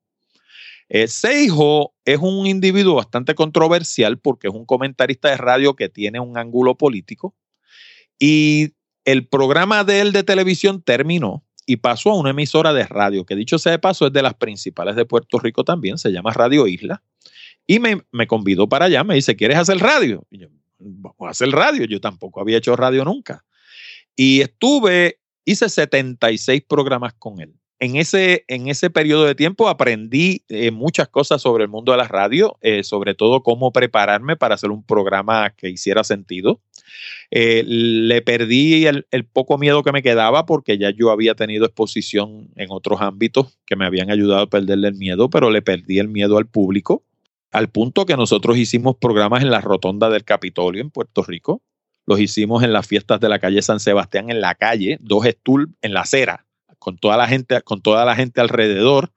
Eh, 0.90 1.08
Seijo 1.08 1.94
es 2.04 2.18
un 2.20 2.46
individuo 2.46 2.96
bastante 2.96 3.34
controversial 3.34 4.18
porque 4.18 4.48
es 4.48 4.54
un 4.54 4.66
comentarista 4.66 5.30
de 5.30 5.38
radio 5.38 5.74
que 5.74 5.88
tiene 5.88 6.20
un 6.20 6.36
ángulo 6.36 6.76
político. 6.76 7.34
Y 8.18 8.74
el 9.06 9.26
programa 9.26 9.84
de 9.84 10.02
él 10.02 10.12
de 10.12 10.22
televisión 10.22 10.82
terminó 10.82 11.42
y 11.64 11.76
pasó 11.76 12.10
a 12.10 12.18
una 12.18 12.30
emisora 12.30 12.74
de 12.74 12.84
radio, 12.84 13.24
que 13.24 13.36
dicho 13.36 13.58
sea 13.58 13.72
de 13.72 13.78
paso 13.78 14.06
es 14.06 14.12
de 14.12 14.20
las 14.20 14.34
principales 14.34 14.96
de 14.96 15.06
Puerto 15.06 15.38
Rico 15.38 15.64
también, 15.64 15.96
se 15.96 16.12
llama 16.12 16.34
Radio 16.34 16.66
Isla. 16.66 17.02
Y 17.66 17.78
me, 17.78 18.02
me, 18.12 18.26
convidó 18.26 18.68
para 18.68 18.86
allá, 18.86 19.04
me 19.04 19.14
dice, 19.14 19.36
¿quieres 19.36 19.56
hacer 19.56 19.78
radio? 19.78 20.26
Y 20.30 20.38
yo, 20.40 20.48
vamos 20.78 21.16
a 21.20 21.30
hacer 21.30 21.48
radio. 21.50 21.84
Yo 21.84 22.00
tampoco 22.00 22.40
había 22.40 22.58
hecho 22.58 22.76
radio 22.76 23.04
nunca. 23.04 23.44
Y 24.16 24.40
estuve, 24.40 25.18
hice 25.44 25.68
76 25.68 26.62
programas 26.68 27.14
con 27.14 27.40
él. 27.40 27.54
En 27.80 27.96
ese, 27.96 28.44
en 28.48 28.68
ese 28.68 28.88
periodo 28.88 29.24
de 29.24 29.34
tiempo 29.34 29.68
aprendí 29.68 30.44
eh, 30.48 30.70
muchas 30.70 31.08
cosas 31.08 31.42
sobre 31.42 31.64
el 31.64 31.70
mundo 31.70 31.92
de 31.92 31.98
la 31.98 32.06
radio, 32.08 32.56
eh, 32.60 32.84
sobre 32.84 33.14
todo 33.14 33.42
cómo 33.42 33.72
prepararme 33.72 34.36
para 34.36 34.54
hacer 34.54 34.70
un 34.70 34.84
programa 34.84 35.50
que 35.50 35.70
hiciera 35.70 36.04
sentido. 36.04 36.60
Eh, 37.30 37.64
le 37.66 38.22
perdí 38.22 38.86
el, 38.86 39.06
el, 39.10 39.26
poco 39.26 39.58
miedo 39.58 39.82
que 39.82 39.90
me 39.90 40.02
quedaba 40.02 40.46
porque 40.46 40.78
ya 40.78 40.90
yo 40.90 41.10
había 41.10 41.34
tenido 41.34 41.66
exposición 41.66 42.48
en 42.54 42.68
otros 42.70 43.00
ámbitos 43.00 43.58
que 43.66 43.74
me 43.74 43.84
habían 43.84 44.10
ayudado 44.10 44.42
a 44.42 44.50
perderle 44.50 44.88
el 44.88 44.94
miedo, 44.94 45.28
pero 45.28 45.50
le 45.50 45.60
perdí 45.60 45.98
el 45.98 46.08
miedo 46.08 46.38
al 46.38 46.46
público 46.46 47.02
al 47.54 47.68
punto 47.68 48.04
que 48.04 48.16
nosotros 48.16 48.58
hicimos 48.58 48.96
programas 48.96 49.42
en 49.42 49.50
la 49.52 49.60
rotonda 49.60 50.10
del 50.10 50.24
Capitolio 50.24 50.82
en 50.82 50.90
Puerto 50.90 51.22
Rico, 51.22 51.62
los 52.04 52.18
hicimos 52.18 52.64
en 52.64 52.72
las 52.72 52.84
fiestas 52.84 53.20
de 53.20 53.28
la 53.28 53.38
calle 53.38 53.62
San 53.62 53.78
Sebastián 53.78 54.28
en 54.28 54.40
la 54.40 54.56
calle, 54.56 54.98
dos 55.00 55.24
stool 55.24 55.72
en 55.80 55.94
la 55.94 56.00
acera, 56.00 56.46
con 56.80 56.98
toda 56.98 57.16
la 57.16 57.28
gente, 57.28 57.62
con 57.62 57.80
toda 57.80 58.04
la 58.04 58.16
gente 58.16 58.40
alrededor, 58.40 59.12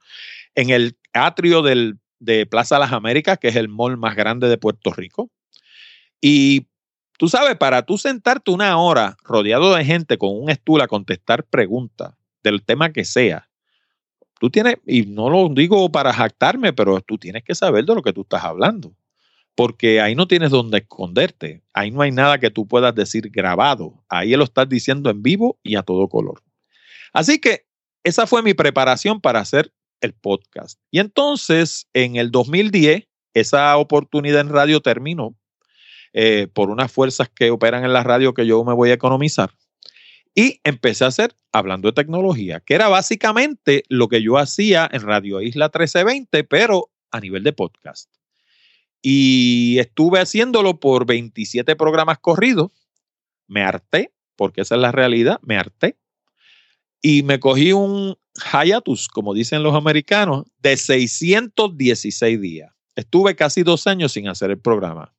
en 0.53 0.69
el 0.69 0.99
atrio 1.13 1.63
del, 1.63 1.97
de 2.19 2.45
Plaza 2.45 2.77
Las 2.77 2.93
Américas, 2.93 3.39
que 3.39 3.47
es 3.47 3.55
el 3.55 3.69
mall 3.69 3.97
más 3.97 4.15
grande 4.15 4.47
de 4.49 4.59
Puerto 4.59 4.93
Rico. 4.93 5.31
Y 6.21 6.67
tú 7.17 7.29
sabes, 7.29 7.57
para 7.57 7.87
tú 7.87 7.97
sentarte 7.97 8.51
una 8.51 8.77
hora 8.77 9.17
rodeado 9.23 9.73
de 9.73 9.83
gente 9.83 10.19
con 10.19 10.29
un 10.39 10.51
stool 10.51 10.81
a 10.81 10.87
contestar 10.87 11.43
preguntas 11.43 12.13
del 12.43 12.63
tema 12.63 12.93
que 12.93 13.03
sea, 13.03 13.46
tú 14.39 14.49
tienes, 14.49 14.77
y 14.85 15.03
no 15.03 15.29
lo 15.29 15.49
digo 15.49 15.91
para 15.91 16.13
jactarme, 16.13 16.73
pero 16.73 17.01
tú 17.01 17.17
tienes 17.17 17.43
que 17.43 17.55
saber 17.55 17.85
de 17.85 17.95
lo 17.95 18.01
que 18.01 18.13
tú 18.13 18.21
estás 18.21 18.43
hablando. 18.43 18.93
Porque 19.55 20.01
ahí 20.01 20.13
no 20.13 20.27
tienes 20.27 20.51
donde 20.51 20.79
esconderte. 20.79 21.63
Ahí 21.73 21.89
no 21.89 22.01
hay 22.01 22.11
nada 22.11 22.37
que 22.37 22.51
tú 22.51 22.67
puedas 22.67 22.93
decir 22.93 23.29
grabado. 23.31 24.03
Ahí 24.07 24.35
lo 24.35 24.43
estás 24.43 24.69
diciendo 24.69 25.09
en 25.09 25.23
vivo 25.23 25.59
y 25.63 25.75
a 25.75 25.81
todo 25.81 26.07
color. 26.07 26.43
Así 27.11 27.39
que 27.39 27.65
esa 28.03 28.27
fue 28.27 28.43
mi 28.43 28.53
preparación 28.53 29.19
para 29.19 29.39
hacer 29.39 29.73
el 30.01 30.13
podcast. 30.13 30.79
Y 30.91 30.99
entonces, 30.99 31.87
en 31.93 32.17
el 32.17 32.29
2010, 32.29 33.07
esa 33.33 33.75
oportunidad 33.77 34.41
en 34.41 34.49
radio 34.49 34.81
terminó 34.81 35.35
eh, 36.13 36.47
por 36.53 36.69
unas 36.69 36.91
fuerzas 36.91 37.29
que 37.29 37.51
operan 37.51 37.83
en 37.83 37.93
la 37.93 38.03
radio 38.03 38.33
que 38.33 38.45
yo 38.45 38.63
me 38.63 38.73
voy 38.73 38.91
a 38.91 38.93
economizar. 38.93 39.51
Y 40.39 40.61
empecé 40.63 41.03
a 41.03 41.07
hacer 41.07 41.35
hablando 41.51 41.87
de 41.87 41.93
tecnología, 41.93 42.59
que 42.59 42.75
era 42.75 42.89
básicamente 42.89 43.81
lo 43.89 44.07
que 44.07 44.21
yo 44.21 44.37
hacía 44.37 44.87
en 44.91 45.01
Radio 45.01 45.41
Isla 45.41 45.65
1320, 45.65 46.43
pero 46.43 46.91
a 47.09 47.19
nivel 47.19 47.43
de 47.43 47.53
podcast. 47.53 48.13
Y 49.01 49.79
estuve 49.79 50.19
haciéndolo 50.19 50.79
por 50.79 51.07
27 51.07 51.75
programas 51.75 52.19
corridos. 52.19 52.69
Me 53.47 53.63
harté, 53.63 54.13
porque 54.35 54.61
esa 54.61 54.75
es 54.75 54.81
la 54.81 54.91
realidad, 54.91 55.39
me 55.41 55.57
harté. 55.57 55.97
Y 57.01 57.23
me 57.23 57.39
cogí 57.39 57.73
un 57.73 58.15
hiatus, 58.35 59.07
como 59.07 59.33
dicen 59.33 59.63
los 59.63 59.73
americanos, 59.73 60.45
de 60.59 60.77
616 60.77 62.39
días. 62.39 62.71
Estuve 62.95 63.35
casi 63.35 63.63
dos 63.63 63.87
años 63.87 64.11
sin 64.11 64.27
hacer 64.27 64.51
el 64.51 64.59
programa. 64.59 65.16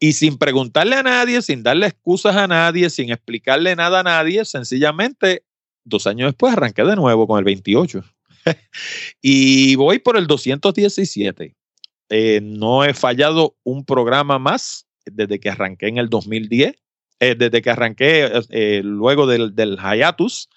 Y 0.00 0.12
sin 0.12 0.38
preguntarle 0.38 0.96
a 0.96 1.02
nadie, 1.02 1.42
sin 1.42 1.62
darle 1.62 1.88
excusas 1.88 2.36
a 2.36 2.46
nadie, 2.46 2.88
sin 2.90 3.10
explicarle 3.10 3.74
nada 3.74 4.00
a 4.00 4.02
nadie, 4.04 4.44
sencillamente 4.44 5.44
dos 5.84 6.06
años 6.06 6.28
después 6.28 6.52
arranqué 6.52 6.84
de 6.84 6.96
nuevo 6.96 7.26
con 7.26 7.38
el 7.38 7.44
28. 7.44 8.04
y 9.22 9.74
voy 9.74 9.98
por 9.98 10.16
el 10.16 10.26
217. 10.26 11.56
Eh, 12.10 12.40
no 12.42 12.84
he 12.84 12.94
fallado 12.94 13.56
un 13.64 13.84
programa 13.84 14.38
más 14.38 14.86
desde 15.04 15.40
que 15.40 15.50
arranqué 15.50 15.88
en 15.88 15.98
el 15.98 16.08
2010, 16.08 16.74
eh, 17.20 17.34
desde 17.34 17.62
que 17.62 17.70
arranqué 17.70 18.30
eh, 18.50 18.82
luego 18.84 19.26
del, 19.26 19.54
del 19.54 19.78
hiatus. 19.78 20.48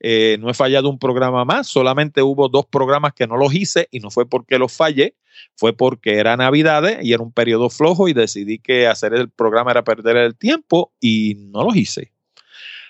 No 0.00 0.50
he 0.50 0.54
fallado 0.54 0.88
un 0.88 0.98
programa 0.98 1.44
más, 1.44 1.66
solamente 1.66 2.22
hubo 2.22 2.48
dos 2.48 2.66
programas 2.66 3.12
que 3.14 3.26
no 3.26 3.36
los 3.36 3.54
hice 3.54 3.88
y 3.90 4.00
no 4.00 4.10
fue 4.10 4.28
porque 4.28 4.58
los 4.58 4.72
fallé, 4.72 5.16
fue 5.56 5.72
porque 5.72 6.14
era 6.14 6.36
Navidades 6.36 6.98
y 7.02 7.12
era 7.12 7.22
un 7.22 7.32
periodo 7.32 7.70
flojo 7.70 8.08
y 8.08 8.12
decidí 8.12 8.58
que 8.58 8.86
hacer 8.86 9.14
el 9.14 9.28
programa 9.28 9.72
era 9.72 9.84
perder 9.84 10.16
el 10.16 10.36
tiempo 10.36 10.92
y 11.00 11.36
no 11.52 11.64
lo 11.64 11.74
hice. 11.74 12.12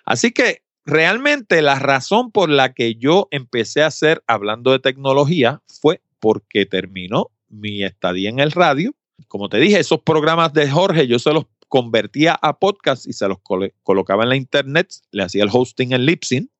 Así 0.05 0.33
que 0.33 0.63
realmente 0.85 1.63
la 1.63 1.79
razón 1.79 2.31
por 2.31 2.49
la 2.49 2.73
que 2.73 2.95
yo 2.95 3.29
empecé 3.31 3.83
a 3.83 3.89
hacer 3.89 4.23
hablando 4.27 4.73
de 4.73 4.79
tecnología 4.79 5.63
fue 5.67 6.01
porque 6.21 6.67
terminó 6.67 7.31
mi 7.49 7.85
estadía 7.85 8.31
en 8.31 8.39
el 8.39 8.53
radio. 8.53 8.95
Como 9.29 9.49
te 9.49 9.59
dije, 9.59 9.79
esos 9.79 10.01
programas 10.01 10.53
de 10.53 10.71
Jorge 10.71 11.07
yo 11.07 11.19
se 11.19 11.33
los 11.33 11.45
convertía 11.69 12.39
a 12.41 12.59
podcast 12.59 13.07
y 13.07 13.13
se 13.13 13.29
los 13.29 13.39
colocaba 13.83 14.23
en 14.23 14.31
la 14.31 14.37
internet, 14.37 14.95
le 15.11 15.23
hacía 15.23 15.45
el 15.45 15.51
hosting 15.53 15.93
en 15.93 16.07
Lipsyn 16.07 16.51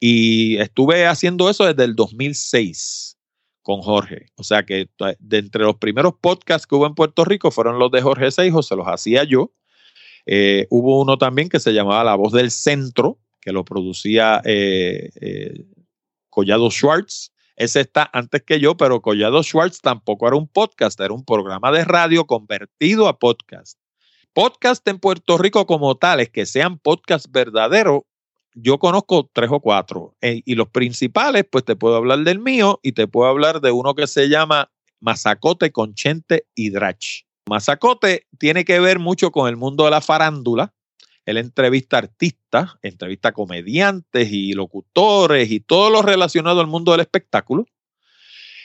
y 0.00 0.56
estuve 0.58 1.06
haciendo 1.06 1.48
eso 1.48 1.64
desde 1.64 1.84
el 1.84 1.94
2006 1.94 3.18
con 3.62 3.80
Jorge. 3.80 4.26
O 4.36 4.44
sea 4.44 4.64
que 4.64 4.88
de 5.18 5.38
entre 5.38 5.62
los 5.62 5.76
primeros 5.76 6.14
podcasts 6.20 6.66
que 6.66 6.74
hubo 6.74 6.86
en 6.86 6.94
Puerto 6.94 7.24
Rico 7.24 7.50
fueron 7.50 7.78
los 7.78 7.90
de 7.90 8.02
Jorge 8.02 8.30
Seijo, 8.30 8.62
se 8.62 8.76
los 8.76 8.86
hacía 8.86 9.24
yo. 9.24 9.52
Eh, 10.26 10.66
hubo 10.70 11.00
uno 11.00 11.18
también 11.18 11.48
que 11.48 11.60
se 11.60 11.72
llamaba 11.72 12.04
La 12.04 12.14
Voz 12.14 12.32
del 12.32 12.50
Centro, 12.50 13.18
que 13.40 13.52
lo 13.52 13.64
producía 13.64 14.40
eh, 14.44 15.10
eh, 15.20 15.66
Collado 16.28 16.70
Schwartz. 16.70 17.32
Ese 17.56 17.80
está 17.80 18.08
antes 18.12 18.42
que 18.42 18.60
yo, 18.60 18.76
pero 18.76 19.02
Collado 19.02 19.42
Schwartz 19.42 19.80
tampoco 19.80 20.26
era 20.26 20.36
un 20.36 20.48
podcast, 20.48 20.98
era 21.00 21.12
un 21.12 21.24
programa 21.24 21.70
de 21.70 21.84
radio 21.84 22.26
convertido 22.26 23.08
a 23.08 23.18
podcast. 23.18 23.78
Podcast 24.32 24.86
en 24.88 24.98
Puerto 24.98 25.36
Rico 25.36 25.66
como 25.66 25.94
tales, 25.96 26.30
que 26.30 26.46
sean 26.46 26.78
podcast 26.78 27.26
verdaderos, 27.30 28.02
yo 28.54 28.78
conozco 28.78 29.30
tres 29.32 29.50
o 29.50 29.60
cuatro. 29.60 30.14
Eh, 30.20 30.42
y 30.44 30.54
los 30.54 30.68
principales, 30.68 31.44
pues 31.50 31.64
te 31.64 31.76
puedo 31.76 31.96
hablar 31.96 32.20
del 32.20 32.38
mío 32.38 32.80
y 32.82 32.92
te 32.92 33.06
puedo 33.06 33.28
hablar 33.28 33.60
de 33.60 33.70
uno 33.70 33.94
que 33.94 34.06
se 34.06 34.28
llama 34.28 34.70
Mazacote 35.00 35.72
con 35.72 35.94
Chente 35.94 36.46
y 36.54 36.70
Drach. 36.70 37.22
Mazacote 37.48 38.26
tiene 38.38 38.64
que 38.64 38.78
ver 38.80 38.98
mucho 38.98 39.32
con 39.32 39.48
el 39.48 39.56
mundo 39.56 39.84
de 39.84 39.90
la 39.90 40.00
farándula. 40.00 40.72
Él 41.24 41.36
entrevista 41.36 41.98
artistas, 41.98 42.72
entrevista 42.82 43.32
comediantes 43.32 44.32
y 44.32 44.52
locutores 44.54 45.50
y 45.50 45.60
todo 45.60 45.90
lo 45.90 46.02
relacionado 46.02 46.60
al 46.60 46.66
mundo 46.66 46.92
del 46.92 47.00
espectáculo. 47.00 47.66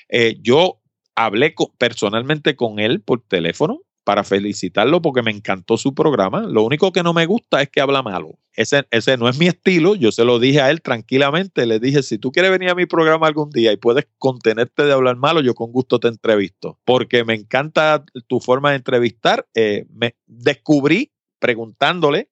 Eh, 0.10 0.38
yo 0.42 0.82
hablé 1.16 1.54
personalmente 1.78 2.56
con 2.56 2.80
él 2.80 3.02
por 3.02 3.22
teléfono 3.22 3.82
para 4.08 4.24
felicitarlo 4.24 5.02
porque 5.02 5.22
me 5.22 5.32
encantó 5.32 5.76
su 5.76 5.94
programa. 5.94 6.40
Lo 6.48 6.64
único 6.64 6.94
que 6.94 7.04
no 7.04 7.12
me 7.14 7.26
gusta 7.26 7.62
es 7.62 7.68
que 7.68 7.82
habla 7.82 8.02
malo. 8.02 8.40
Ese, 8.54 8.86
ese 8.90 9.18
no 9.18 9.28
es 9.28 9.38
mi 9.38 9.48
estilo. 9.48 9.96
Yo 9.96 10.14
se 10.14 10.24
lo 10.24 10.40
dije 10.40 10.62
a 10.62 10.72
él 10.72 10.82
tranquilamente. 10.82 11.66
Le 11.66 11.78
dije, 11.82 12.02
si 12.02 12.18
tú 12.18 12.32
quieres 12.32 12.50
venir 12.52 12.70
a 12.70 12.76
mi 12.76 12.86
programa 12.86 13.28
algún 13.28 13.50
día 13.50 13.74
y 13.74 13.76
puedes 13.76 14.08
contenerte 14.18 14.86
de 14.86 14.94
hablar 14.94 15.18
malo, 15.18 15.42
yo 15.42 15.54
con 15.56 15.74
gusto 15.74 16.00
te 16.00 16.08
entrevisto. 16.08 16.80
Porque 16.86 17.26
me 17.26 17.34
encanta 17.34 18.06
tu 18.28 18.40
forma 18.40 18.70
de 18.70 18.78
entrevistar. 18.78 19.46
Eh, 19.54 19.86
me 19.94 20.16
descubrí 20.26 21.12
preguntándole 21.40 22.30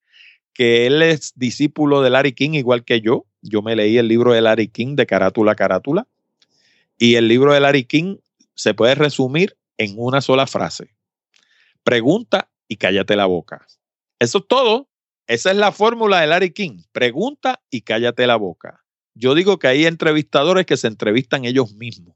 que 0.54 0.88
él 0.88 1.02
es 1.02 1.34
discípulo 1.36 2.02
de 2.02 2.10
Larry 2.10 2.32
King 2.32 2.52
igual 2.52 2.86
que 2.86 3.02
yo. 3.02 3.26
Yo 3.42 3.62
me 3.62 3.76
leí 3.76 3.98
el 3.98 4.08
libro 4.08 4.32
de 4.32 4.40
Larry 4.40 4.70
King 4.70 4.96
de 4.96 5.06
Carátula 5.06 5.52
a 5.52 5.56
Carátula. 5.56 6.08
Y 6.98 7.16
el 7.16 7.28
libro 7.28 7.54
de 7.54 7.60
Larry 7.60 7.84
King 7.84 8.16
se 8.54 8.74
puede 8.74 8.96
resumir 8.96 9.58
en 9.78 9.96
una 9.98 10.22
sola 10.22 10.48
frase 10.48 10.95
pregunta 11.86 12.52
y 12.68 12.76
cállate 12.76 13.16
la 13.16 13.28
boca. 13.28 13.66
Eso 14.20 14.40
es 14.40 14.48
todo. 14.50 14.90
Esa 15.28 15.52
es 15.52 15.58
la 15.58 15.72
fórmula 15.72 16.20
de 16.20 16.28
Larry 16.28 16.52
King. 16.52 16.84
Pregunta 16.92 17.62
y 17.70 17.82
cállate 17.82 18.28
la 18.28 18.36
boca. 18.36 18.84
Yo 19.14 19.34
digo 19.34 19.60
que 19.60 19.68
hay 19.68 19.86
entrevistadores 19.86 20.66
que 20.66 20.76
se 20.76 20.88
entrevistan 20.88 21.46
ellos 21.46 21.74
mismos. 21.74 22.16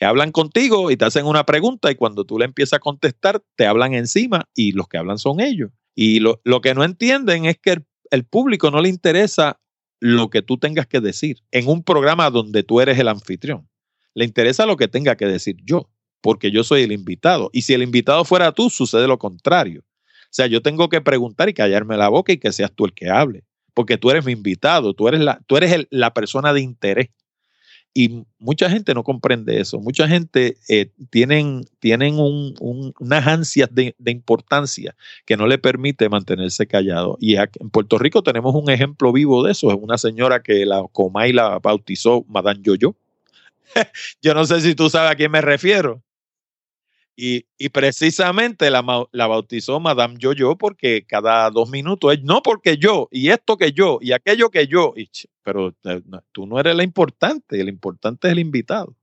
Hablan 0.00 0.32
contigo 0.32 0.90
y 0.90 0.96
te 0.96 1.04
hacen 1.04 1.26
una 1.26 1.44
pregunta 1.44 1.90
y 1.90 1.94
cuando 1.94 2.24
tú 2.24 2.38
le 2.38 2.44
empiezas 2.44 2.78
a 2.78 2.80
contestar, 2.80 3.42
te 3.54 3.66
hablan 3.66 3.94
encima 3.94 4.48
y 4.54 4.72
los 4.72 4.88
que 4.88 4.98
hablan 4.98 5.18
son 5.18 5.40
ellos. 5.40 5.70
Y 5.94 6.20
lo, 6.20 6.40
que 6.62 6.74
no 6.74 6.82
entienden 6.82 7.44
es 7.44 7.58
que 7.58 7.82
el 8.10 8.24
público 8.24 8.70
no 8.70 8.80
le 8.80 8.88
interesa 8.88 9.60
lo 10.00 10.30
que 10.30 10.42
tú 10.42 10.58
tengas 10.58 10.86
que 10.86 11.00
decir 11.00 11.42
en 11.50 11.68
un 11.68 11.84
programa 11.84 12.30
donde 12.30 12.62
tú 12.62 12.80
eres 12.80 12.98
el 12.98 13.08
anfitrión. 13.08 13.68
Le 14.14 14.24
interesa 14.24 14.66
lo 14.66 14.76
que 14.76 14.88
tenga 14.88 15.16
que 15.16 15.26
decir 15.26 15.56
yo 15.64 15.91
porque 16.22 16.50
yo 16.50 16.64
soy 16.64 16.82
el 16.82 16.92
invitado. 16.92 17.50
Y 17.52 17.62
si 17.62 17.74
el 17.74 17.82
invitado 17.82 18.24
fuera 18.24 18.52
tú, 18.52 18.70
sucede 18.70 19.06
lo 19.06 19.18
contrario. 19.18 19.82
O 19.82 20.34
sea, 20.34 20.46
yo 20.46 20.62
tengo 20.62 20.88
que 20.88 21.02
preguntar 21.02 21.50
y 21.50 21.54
callarme 21.54 21.98
la 21.98 22.08
boca 22.08 22.32
y 22.32 22.38
que 22.38 22.52
seas 22.52 22.72
tú 22.72 22.86
el 22.86 22.94
que 22.94 23.10
hable, 23.10 23.44
porque 23.74 23.98
tú 23.98 24.10
eres 24.10 24.24
mi 24.24 24.32
invitado, 24.32 24.94
tú 24.94 25.06
eres 25.06 25.20
la, 25.20 25.42
tú 25.46 25.58
eres 25.58 25.86
la 25.90 26.14
persona 26.14 26.54
de 26.54 26.62
interés. 26.62 27.10
Y 27.94 28.24
mucha 28.38 28.70
gente 28.70 28.94
no 28.94 29.04
comprende 29.04 29.60
eso. 29.60 29.78
Mucha 29.78 30.08
gente 30.08 30.56
eh, 30.70 30.90
tienen, 31.10 31.66
tienen 31.78 32.16
unas 32.18 33.26
ansias 33.26 33.68
de, 33.70 33.94
importancia 34.06 34.96
que 35.26 35.36
no 35.36 35.46
le 35.46 35.58
permite 35.58 36.08
mantenerse 36.08 36.66
callado. 36.66 37.18
Y 37.20 37.36
en 37.36 37.70
Puerto 37.70 37.98
Rico 37.98 38.22
tenemos 38.22 38.54
un 38.54 38.70
ejemplo 38.70 39.12
vivo 39.12 39.44
de 39.44 39.52
eso. 39.52 39.70
Es 39.70 39.76
una 39.78 39.98
señora 39.98 40.42
que 40.42 40.64
la 40.64 40.82
Comay 40.92 41.34
la 41.34 41.58
bautizó 41.58 42.24
Madame 42.28 42.60
Yoyo. 42.62 42.96
Yo 44.22 44.32
no 44.32 44.46
sé 44.46 44.62
si 44.62 44.74
tú 44.74 44.88
sabes 44.88 45.10
a 45.10 45.14
quién 45.14 45.30
me 45.30 45.42
refiero. 45.42 46.02
Y, 47.14 47.44
precisamente 47.68 48.70
la, 48.70 48.80
bautizó 48.80 49.80
Madame 49.80 50.16
Yo-Yo 50.18 50.56
porque 50.56 51.04
cada 51.06 51.50
dos 51.50 51.68
minutos 51.68 52.14
es 52.14 52.22
no 52.22 52.42
porque 52.42 52.78
yo, 52.78 53.08
y 53.10 53.28
esto 53.28 53.56
que 53.56 53.72
yo, 53.72 53.98
y 54.00 54.12
aquello 54.12 54.50
que 54.50 54.66
yo. 54.66 54.94
pero 55.42 55.74
eh, 55.84 56.00
tú 56.32 56.46
no 56.46 56.58
eres 56.58 56.74
la 56.74 56.82
importante, 56.82 57.60
el 57.60 57.68
importante 57.68 58.28
es 58.28 58.32
el 58.32 58.38
invitado. 58.38 58.96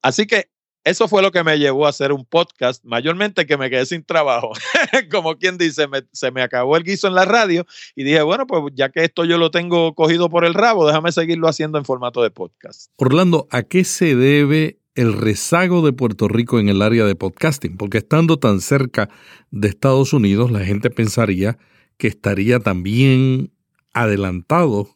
Así 0.00 0.26
que 0.26 0.48
eso 0.84 1.06
fue 1.06 1.22
lo 1.22 1.30
que 1.30 1.44
me 1.44 1.58
llevó 1.58 1.86
a 1.86 1.90
hacer 1.90 2.12
un 2.12 2.24
podcast, 2.24 2.84
mayormente 2.84 3.46
que 3.46 3.56
me 3.56 3.70
quedé 3.70 3.86
sin 3.86 4.04
trabajo. 4.04 4.52
Como 5.10 5.36
quien 5.36 5.56
dice, 5.56 5.86
se 6.12 6.30
me 6.30 6.42
acabó 6.42 6.76
el 6.76 6.82
guiso 6.82 7.06
en 7.06 7.14
la 7.14 7.24
radio 7.24 7.66
y 7.94 8.02
dije, 8.02 8.22
bueno, 8.22 8.46
pues 8.46 8.74
ya 8.74 8.88
que 8.88 9.04
esto 9.04 9.24
yo 9.24 9.38
lo 9.38 9.50
tengo 9.50 9.94
cogido 9.94 10.28
por 10.28 10.44
el 10.44 10.54
rabo, 10.54 10.86
déjame 10.86 11.12
seguirlo 11.12 11.48
haciendo 11.48 11.78
en 11.78 11.84
formato 11.84 12.22
de 12.22 12.30
podcast. 12.30 12.90
Orlando, 12.96 13.46
¿a 13.50 13.62
qué 13.62 13.84
se 13.84 14.16
debe 14.16 14.81
el 14.94 15.14
rezago 15.14 15.84
de 15.84 15.92
Puerto 15.92 16.28
Rico 16.28 16.60
en 16.60 16.68
el 16.68 16.82
área 16.82 17.04
de 17.04 17.14
podcasting, 17.14 17.76
porque 17.76 17.98
estando 17.98 18.38
tan 18.38 18.60
cerca 18.60 19.08
de 19.50 19.68
Estados 19.68 20.12
Unidos, 20.12 20.50
la 20.50 20.60
gente 20.60 20.90
pensaría 20.90 21.58
que 21.96 22.08
estaría 22.08 22.58
también 22.60 23.52
adelantado 23.94 24.88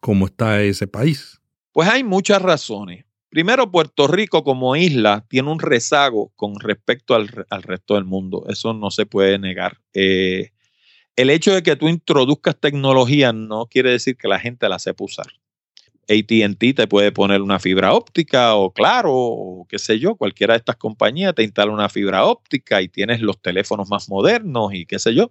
como 0.00 0.26
está 0.26 0.62
ese 0.62 0.86
país. 0.86 1.40
Pues 1.72 1.88
hay 1.88 2.04
muchas 2.04 2.42
razones. 2.42 3.04
Primero, 3.30 3.70
Puerto 3.70 4.06
Rico 4.06 4.42
como 4.42 4.74
isla 4.74 5.26
tiene 5.28 5.50
un 5.50 5.60
rezago 5.60 6.32
con 6.34 6.58
respecto 6.60 7.14
al, 7.14 7.28
resto 7.28 7.94
del 7.94 8.04
mundo. 8.04 8.44
Eso 8.48 8.72
no 8.72 8.90
se 8.90 9.06
puede 9.06 9.38
negar. 9.38 9.78
Eh, 9.92 10.52
el 11.14 11.30
hecho 11.30 11.52
de 11.52 11.62
que 11.62 11.76
tú 11.76 11.88
introduzcas 11.88 12.58
tecnología 12.58 13.32
no 13.32 13.66
quiere 13.66 13.90
decir 13.90 14.16
que 14.16 14.28
la 14.28 14.40
gente 14.40 14.68
la 14.68 14.78
sepa 14.78 15.04
usar. 15.04 15.26
ATT 16.08 16.74
te 16.74 16.86
puede 16.86 17.12
poner 17.12 17.42
una 17.42 17.58
fibra 17.58 17.92
óptica 17.92 18.54
o 18.54 18.72
claro, 18.72 19.12
o 19.14 19.66
qué 19.68 19.78
sé 19.78 19.98
yo, 19.98 20.16
cualquiera 20.16 20.54
de 20.54 20.58
estas 20.58 20.76
compañías 20.76 21.34
te 21.34 21.42
instala 21.42 21.70
una 21.70 21.90
fibra 21.90 22.24
óptica 22.24 22.80
y 22.80 22.88
tienes 22.88 23.20
los 23.20 23.40
teléfonos 23.40 23.90
más 23.90 24.08
modernos 24.08 24.72
y 24.72 24.86
qué 24.86 24.98
sé 24.98 25.14
yo, 25.14 25.30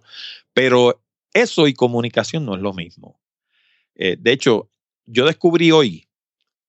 pero 0.52 1.02
eso 1.34 1.66
y 1.66 1.74
comunicación 1.74 2.46
no 2.46 2.54
es 2.54 2.62
lo 2.62 2.72
mismo. 2.72 3.20
Eh, 3.96 4.16
de 4.18 4.32
hecho, 4.32 4.70
yo 5.04 5.26
descubrí 5.26 5.72
hoy 5.72 6.08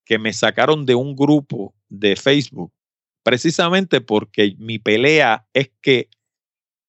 que 0.05 0.17
me 0.17 0.33
sacaron 0.33 0.87
de 0.87 0.95
un 0.95 1.15
grupo 1.15 1.75
de 1.87 2.15
Facebook 2.15 2.73
precisamente 3.21 4.01
porque 4.01 4.55
mi 4.57 4.79
pelea 4.79 5.47
es 5.53 5.69
que 5.81 6.09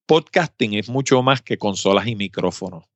podcasting 0.06 0.74
es 0.74 0.88
mucho 0.88 1.22
más 1.22 1.42
que 1.42 1.58
consolas 1.58 2.06
y 2.06 2.16
micrófonos. 2.16 2.89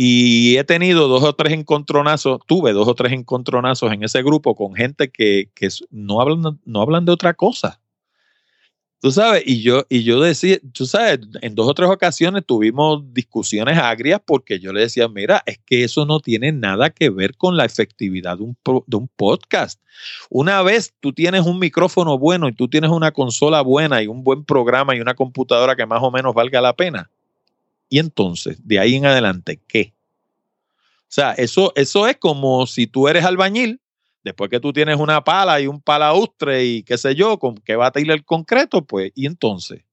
Y 0.00 0.56
he 0.58 0.62
tenido 0.62 1.08
dos 1.08 1.24
o 1.24 1.32
tres 1.32 1.52
encontronazos, 1.52 2.38
tuve 2.46 2.72
dos 2.72 2.86
o 2.86 2.94
tres 2.94 3.12
encontronazos 3.12 3.92
en 3.92 4.04
ese 4.04 4.22
grupo 4.22 4.54
con 4.54 4.72
gente 4.76 5.10
que, 5.10 5.50
no, 5.90 6.20
hablan, 6.20 6.60
no 6.64 6.82
hablan 6.82 7.04
de 7.04 7.10
otra 7.10 7.34
cosa. 7.34 7.80
Tú 9.00 9.10
sabes, 9.10 9.42
y 9.44 9.60
yo, 9.60 9.86
y 9.88 10.04
yo 10.04 10.20
decía, 10.20 10.58
tú 10.72 10.86
sabes, 10.86 11.18
en 11.42 11.56
dos 11.56 11.66
o 11.66 11.74
tres 11.74 11.90
ocasiones 11.90 12.46
tuvimos 12.46 13.12
discusiones 13.12 13.76
agrias 13.76 14.20
porque 14.24 14.60
yo 14.60 14.72
le 14.72 14.82
decía, 14.82 15.08
mira, 15.08 15.42
es 15.46 15.58
que 15.66 15.82
eso 15.82 16.06
no 16.06 16.20
tiene 16.20 16.52
nada 16.52 16.90
que 16.90 17.10
ver 17.10 17.36
con 17.36 17.56
la 17.56 17.64
efectividad 17.64 18.38
de 18.38 18.44
un, 18.44 18.56
de 18.86 18.96
un 18.96 19.08
podcast. 19.08 19.82
Una 20.30 20.62
vez 20.62 20.94
tú 21.00 21.12
tienes 21.12 21.44
un 21.44 21.58
micrófono 21.58 22.18
bueno 22.18 22.48
y 22.48 22.52
tú 22.52 22.68
tienes 22.68 22.92
una 22.92 23.10
consola 23.10 23.62
buena 23.62 24.00
y 24.00 24.06
un 24.06 24.22
buen 24.22 24.44
programa 24.44 24.94
y 24.94 25.00
una 25.00 25.14
computadora 25.14 25.74
que 25.74 25.86
más 25.86 26.04
o 26.04 26.12
menos 26.12 26.34
valga 26.34 26.60
la 26.60 26.76
pena. 26.76 27.10
Y 27.88 27.98
entonces, 27.98 28.58
de 28.66 28.78
ahí 28.78 28.96
en 28.96 29.06
adelante, 29.06 29.60
¿qué? 29.66 29.94
O 31.02 31.10
sea, 31.10 31.32
eso, 31.32 31.72
eso 31.74 32.06
es 32.06 32.16
como 32.18 32.66
si 32.66 32.86
tú 32.86 33.08
eres 33.08 33.24
albañil 33.24 33.80
Después 34.28 34.50
que 34.50 34.60
tú 34.60 34.72
tienes 34.72 34.98
una 34.98 35.22
pala 35.22 35.60
y 35.60 35.66
un 35.66 35.80
palaustre 35.80 36.64
y 36.64 36.82
qué 36.82 36.98
sé 36.98 37.14
yo, 37.14 37.38
con 37.38 37.54
que 37.54 37.76
va 37.76 37.90
a 37.94 38.00
ir 38.00 38.10
el 38.10 38.24
concreto, 38.26 38.84
pues, 38.84 39.12
y 39.14 39.26
entonces. 39.26 39.84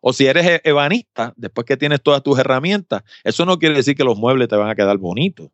O 0.00 0.12
si 0.12 0.26
eres 0.26 0.46
e-, 0.46 0.60
ebanista, 0.64 1.32
después 1.36 1.66
que 1.66 1.76
tienes 1.76 2.02
todas 2.02 2.22
tus 2.22 2.38
herramientas, 2.38 3.04
eso 3.24 3.46
no 3.46 3.58
quiere 3.58 3.76
decir 3.76 3.96
que 3.96 4.04
los 4.04 4.18
muebles 4.18 4.48
te 4.48 4.56
van 4.56 4.68
a 4.68 4.74
quedar 4.74 4.98
bonitos. 4.98 5.50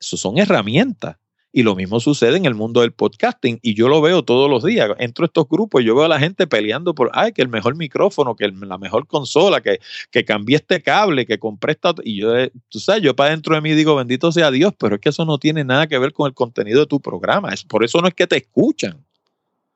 Eso 0.00 0.16
son 0.16 0.38
herramientas. 0.38 1.16
Y 1.54 1.62
lo 1.62 1.76
mismo 1.76 2.00
sucede 2.00 2.38
en 2.38 2.46
el 2.46 2.54
mundo 2.54 2.80
del 2.80 2.92
podcasting 2.92 3.58
y 3.60 3.74
yo 3.74 3.88
lo 3.88 4.00
veo 4.00 4.22
todos 4.22 4.48
los 4.48 4.64
días. 4.64 4.90
Entro 4.98 5.24
a 5.24 5.26
estos 5.26 5.46
grupos 5.46 5.82
y 5.82 5.84
yo 5.84 5.94
veo 5.94 6.06
a 6.06 6.08
la 6.08 6.18
gente 6.18 6.46
peleando 6.46 6.94
por, 6.94 7.10
ay, 7.12 7.32
que 7.32 7.42
el 7.42 7.48
mejor 7.48 7.76
micrófono, 7.76 8.34
que 8.34 8.48
la 8.48 8.78
mejor 8.78 9.06
consola, 9.06 9.60
que, 9.60 9.78
que 10.10 10.24
cambié 10.24 10.56
este 10.56 10.82
cable, 10.82 11.26
que 11.26 11.38
compré 11.38 11.72
esta... 11.72 11.94
Y 12.04 12.16
yo, 12.16 12.34
eh, 12.34 12.50
tú 12.70 12.80
sabes, 12.80 13.02
yo 13.02 13.14
para 13.14 13.30
dentro 13.30 13.54
de 13.54 13.60
mí 13.60 13.72
digo, 13.72 13.94
bendito 13.94 14.32
sea 14.32 14.50
Dios, 14.50 14.72
pero 14.78 14.94
es 14.94 15.02
que 15.02 15.10
eso 15.10 15.26
no 15.26 15.36
tiene 15.36 15.62
nada 15.62 15.86
que 15.86 15.98
ver 15.98 16.14
con 16.14 16.26
el 16.26 16.32
contenido 16.32 16.80
de 16.80 16.86
tu 16.86 17.00
programa. 17.00 17.50
Es, 17.52 17.64
por 17.64 17.84
eso 17.84 18.00
no 18.00 18.08
es 18.08 18.14
que 18.14 18.26
te 18.26 18.38
escuchan. 18.38 19.04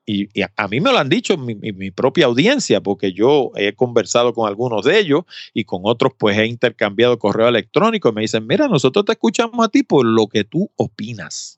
Y, 0.09 0.29
a, 0.55 0.67
mí 0.69 0.79
me 0.79 0.91
lo 0.91 0.97
han 0.97 1.09
dicho 1.09 1.37
mi, 1.37 1.53
mi, 1.53 1.91
propia 1.91 2.25
audiencia, 2.27 2.81
porque 2.81 3.11
yo 3.11 3.51
he 3.55 3.73
conversado 3.73 4.33
con 4.33 4.47
algunos 4.47 4.85
de 4.85 4.97
ellos 4.97 5.25
y 5.53 5.65
con 5.65 5.81
otros 5.83 6.13
pues 6.17 6.37
he 6.37 6.47
intercambiado 6.47 7.19
correo 7.19 7.49
electrónico 7.49 8.09
y 8.09 8.13
me 8.13 8.21
dicen, 8.21 8.47
mira, 8.47 8.69
nosotros 8.69 9.03
te 9.03 9.11
escuchamos 9.11 9.63
a 9.63 9.69
ti 9.69 9.83
por 9.83 10.05
lo 10.05 10.27
que 10.27 10.45
tú 10.45 10.71
opinas 10.77 11.56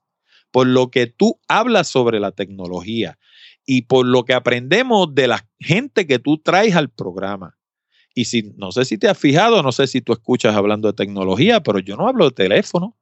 por 0.51 0.67
lo 0.67 0.89
que 0.89 1.07
tú 1.07 1.39
hablas 1.47 1.87
sobre 1.87 2.19
la 2.19 2.31
tecnología 2.31 3.17
y 3.65 3.83
por 3.83 4.05
lo 4.05 4.25
que 4.25 4.33
aprendemos 4.33 5.13
de 5.13 5.27
la 5.27 5.47
gente 5.59 6.07
que 6.07 6.19
tú 6.19 6.37
traes 6.37 6.75
al 6.75 6.89
programa. 6.89 7.57
Y 8.15 8.25
si 8.25 8.53
no 8.57 8.71
sé 8.71 8.85
si 8.85 8.97
te 8.97 9.07
has 9.07 9.17
fijado, 9.17 9.61
no 9.61 9.71
sé 9.71 9.87
si 9.87 10.01
tú 10.01 10.13
escuchas 10.13 10.55
hablando 10.55 10.87
de 10.87 10.93
tecnología, 10.93 11.61
pero 11.61 11.79
yo 11.79 11.95
no 11.95 12.07
hablo 12.07 12.25
de 12.25 12.31
teléfono. 12.31 12.97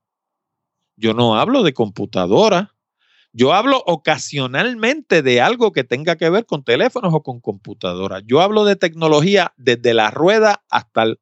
Yo 0.97 1.13
no 1.13 1.37
hablo 1.37 1.63
de 1.63 1.73
computadora. 1.73 2.75
Yo 3.31 3.53
hablo 3.53 3.83
ocasionalmente 3.85 5.21
de 5.21 5.41
algo 5.41 5.71
que 5.71 5.83
tenga 5.83 6.15
que 6.15 6.29
ver 6.29 6.45
con 6.45 6.63
teléfonos 6.63 7.13
o 7.13 7.23
con 7.23 7.39
computadoras. 7.39 8.23
Yo 8.25 8.41
hablo 8.41 8.65
de 8.65 8.75
tecnología 8.75 9.53
desde 9.57 9.93
la 9.93 10.11
rueda 10.11 10.63
hasta 10.69 11.03
el 11.03 11.19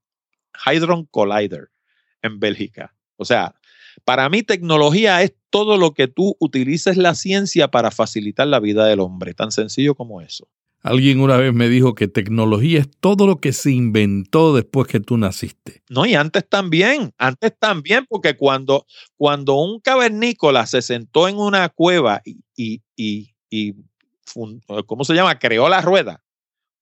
Hydron 0.65 1.05
Collider 1.05 1.69
en 2.21 2.39
Bélgica. 2.39 2.95
O 3.17 3.25
sea, 3.25 3.55
para 4.03 4.29
mí 4.29 4.43
tecnología 4.43 5.21
es 5.21 5.33
todo 5.49 5.77
lo 5.77 5.93
que 5.93 6.07
tú 6.07 6.35
utilices 6.39 6.97
la 6.97 7.15
ciencia 7.15 7.69
para 7.69 7.91
facilitar 7.91 8.47
la 8.47 8.59
vida 8.59 8.85
del 8.85 8.99
hombre, 8.99 9.33
tan 9.33 9.51
sencillo 9.51 9.95
como 9.95 10.21
eso. 10.21 10.47
Alguien 10.85 11.19
una 11.19 11.37
vez 11.37 11.51
me 11.51 11.67
dijo 11.67 11.95
que 11.95 12.07
tecnología 12.07 12.79
es 12.79 12.91
todo 12.99 13.25
lo 13.25 13.37
que 13.37 13.53
se 13.53 13.71
inventó 13.71 14.53
después 14.53 14.87
que 14.87 14.99
tú 14.99 15.17
naciste. 15.17 15.81
No, 15.89 16.05
y 16.05 16.13
antes 16.13 16.47
también, 16.47 17.11
antes 17.17 17.57
también, 17.57 18.05
porque 18.07 18.37
cuando, 18.37 18.85
cuando 19.17 19.55
un 19.55 19.79
cavernícola 19.79 20.67
se 20.67 20.83
sentó 20.83 21.27
en 21.27 21.37
una 21.39 21.69
cueva 21.69 22.21
y, 22.23 22.83
y, 22.95 23.33
y, 23.49 23.73
¿cómo 24.85 25.03
se 25.05 25.15
llama? 25.15 25.39
Creó 25.39 25.69
la 25.69 25.81
rueda. 25.81 26.23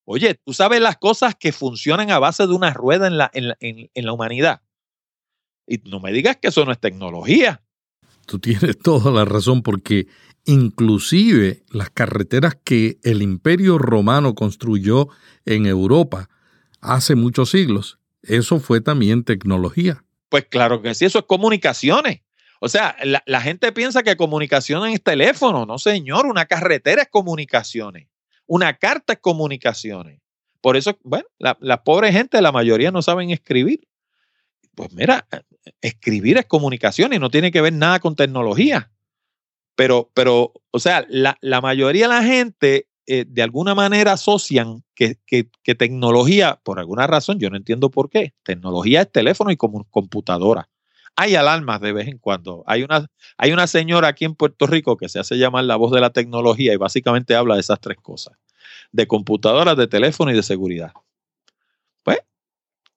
Oye, 0.04 0.34
tú 0.34 0.52
sabes 0.52 0.82
las 0.82 0.98
cosas 0.98 1.34
que 1.34 1.52
funcionan 1.52 2.10
a 2.10 2.18
base 2.18 2.46
de 2.46 2.52
una 2.52 2.74
rueda 2.74 3.06
en 3.06 3.16
la, 3.16 3.30
en, 3.32 3.54
en 3.58 4.04
la 4.04 4.12
humanidad. 4.12 4.60
Y 5.66 5.78
no 5.88 6.00
me 6.00 6.12
digas 6.12 6.36
que 6.36 6.48
eso 6.48 6.64
no 6.64 6.72
es 6.72 6.78
tecnología. 6.78 7.62
Tú 8.26 8.38
tienes 8.38 8.78
toda 8.78 9.10
la 9.10 9.24
razón 9.24 9.62
porque 9.62 10.06
inclusive 10.44 11.62
las 11.70 11.90
carreteras 11.90 12.56
que 12.62 12.98
el 13.02 13.22
imperio 13.22 13.78
romano 13.78 14.34
construyó 14.34 15.08
en 15.44 15.66
Europa 15.66 16.28
hace 16.80 17.14
muchos 17.14 17.50
siglos, 17.50 17.98
eso 18.22 18.60
fue 18.60 18.80
también 18.80 19.24
tecnología. 19.24 20.04
Pues 20.28 20.46
claro 20.46 20.82
que 20.82 20.94
sí, 20.94 21.04
eso 21.04 21.20
es 21.20 21.24
comunicaciones. 21.26 22.20
O 22.60 22.68
sea, 22.68 22.96
la, 23.02 23.40
gente 23.42 23.72
piensa 23.72 24.02
que 24.02 24.16
comunicación 24.16 24.88
es 24.88 25.02
teléfono. 25.02 25.66
No, 25.66 25.78
señor, 25.78 26.26
una 26.26 26.46
carretera 26.46 27.02
es 27.02 27.08
comunicaciones. 27.10 28.08
Una 28.46 28.78
carta 28.78 29.12
es 29.14 29.18
comunicaciones. 29.18 30.20
Por 30.62 30.78
eso, 30.78 30.98
bueno, 31.02 31.26
la, 31.38 31.58
la 31.60 31.84
pobre 31.84 32.10
gente, 32.10 32.40
la 32.40 32.52
mayoría 32.52 32.90
no 32.90 33.02
saben 33.02 33.30
escribir. 33.30 33.86
Pues 34.74 34.92
mira, 34.92 35.26
escribir 35.80 36.38
es 36.38 36.46
comunicación 36.46 37.12
y 37.12 37.18
no 37.18 37.30
tiene 37.30 37.50
que 37.50 37.60
ver 37.60 37.72
nada 37.72 38.00
con 38.00 38.16
tecnología. 38.16 38.90
Pero, 39.76 40.10
pero 40.14 40.52
o 40.70 40.78
sea, 40.78 41.04
la, 41.08 41.36
mayoría 41.60 42.08
de 42.08 42.14
la 42.14 42.22
gente 42.22 42.88
eh, 43.06 43.24
de 43.26 43.42
alguna 43.42 43.74
manera 43.74 44.12
asocian 44.12 44.84
que, 44.94 45.16
tecnología, 45.76 46.60
por 46.62 46.78
alguna 46.78 47.06
razón, 47.06 47.38
yo 47.38 47.50
no 47.50 47.56
entiendo 47.56 47.90
por 47.90 48.08
qué, 48.08 48.34
tecnología 48.44 49.02
es 49.02 49.12
teléfono 49.12 49.50
y 49.50 49.56
como 49.56 49.84
computadora. 49.84 50.68
Hay 51.16 51.36
alarmas 51.36 51.80
de 51.80 51.92
vez 51.92 52.08
en 52.08 52.18
cuando. 52.18 52.64
Hay 52.66 52.82
una, 52.82 53.06
hay 53.36 53.52
una 53.52 53.68
señora 53.68 54.08
aquí 54.08 54.24
en 54.24 54.34
Puerto 54.34 54.66
Rico 54.66 54.96
que 54.96 55.08
se 55.08 55.20
hace 55.20 55.36
llamar 55.36 55.64
la 55.64 55.76
voz 55.76 55.92
de 55.92 56.00
la 56.00 56.10
tecnología 56.10 56.72
y 56.72 56.76
básicamente 56.76 57.36
habla 57.36 57.54
de 57.54 57.60
esas 57.60 57.80
tres 57.80 57.98
cosas, 58.02 58.34
de 58.90 59.06
computadoras, 59.06 59.76
de 59.76 59.86
teléfono 59.86 60.32
y 60.32 60.34
de 60.34 60.42
seguridad. 60.42 60.92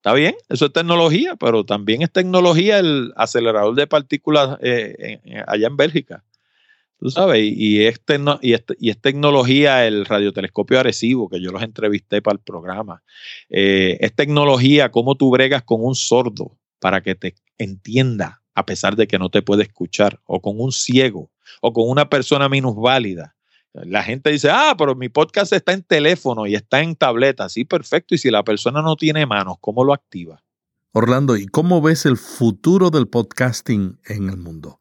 Está 0.08 0.16
bien, 0.16 0.36
eso 0.48 0.68
es 0.68 0.72
tecnología, 0.72 1.36
pero 1.36 1.66
también 1.66 2.02
es 2.02 2.10
tecnología 2.10 2.80
el 2.80 3.12
acelerador 3.18 3.76
de 3.76 3.88
partículas 3.88 4.58
eh, 4.62 5.20
allá 5.46 5.68
en 5.68 5.76
Bélgica. 5.76 6.24
Tú 6.98 7.10
sabes, 7.10 7.44
y, 7.44 7.86
es 7.86 8.00
tecnología 9.02 9.86
el 9.86 10.06
radiotelescopio 10.06 10.80
Arecibo, 10.80 11.28
que 11.28 11.42
yo 11.42 11.52
los 11.52 11.62
entrevisté 11.62 12.22
para 12.22 12.36
el 12.36 12.40
programa. 12.40 13.04
Eh, 13.50 13.98
es 14.00 14.16
tecnología 14.16 14.92
cómo 14.92 15.16
tú 15.16 15.30
bregas 15.30 15.64
con 15.64 15.84
un 15.84 15.94
sordo 15.94 16.58
para 16.80 17.02
que 17.02 17.16
te 17.16 17.36
entienda 17.58 18.42
a 18.56 18.66
pesar 18.66 18.96
de 18.96 19.08
que 19.08 19.20
no 19.20 19.30
te 19.30 19.42
puede 19.42 19.64
escuchar, 19.64 20.22
o 20.24 20.42
con 20.42 20.58
un 20.58 20.72
ciego, 20.72 21.32
o 21.60 21.74
con 21.74 21.90
una 21.90 22.08
persona 22.08 22.48
minusválida. 22.48 23.36
La 23.74 24.04
gente 24.04 24.32
dice, 24.32 24.50
ah, 24.52 24.76
pero 24.78 24.96
mi 24.96 25.10
podcast 25.10 25.54
está 25.54 25.74
en 25.74 25.84
teléfono 25.84 26.48
y 26.48 26.56
está 26.56 26.82
en 26.82 26.96
tableta. 26.96 27.48
Sí, 27.50 27.64
perfecto. 27.64 28.16
Y 28.16 28.18
si 28.18 28.32
la 28.32 28.44
persona 28.44 28.82
no 28.82 28.96
tiene 28.96 29.26
manos, 29.26 29.58
¿cómo 29.62 29.84
lo 29.84 29.94
activa? 29.94 30.44
Orlando, 30.94 31.38
¿y 31.38 31.46
cómo 31.46 31.82
ves 31.82 32.06
el 32.06 32.18
futuro 32.18 32.90
del 32.90 33.08
podcasting 33.08 34.00
en 34.08 34.30
el 34.30 34.38
mundo? 34.38 34.80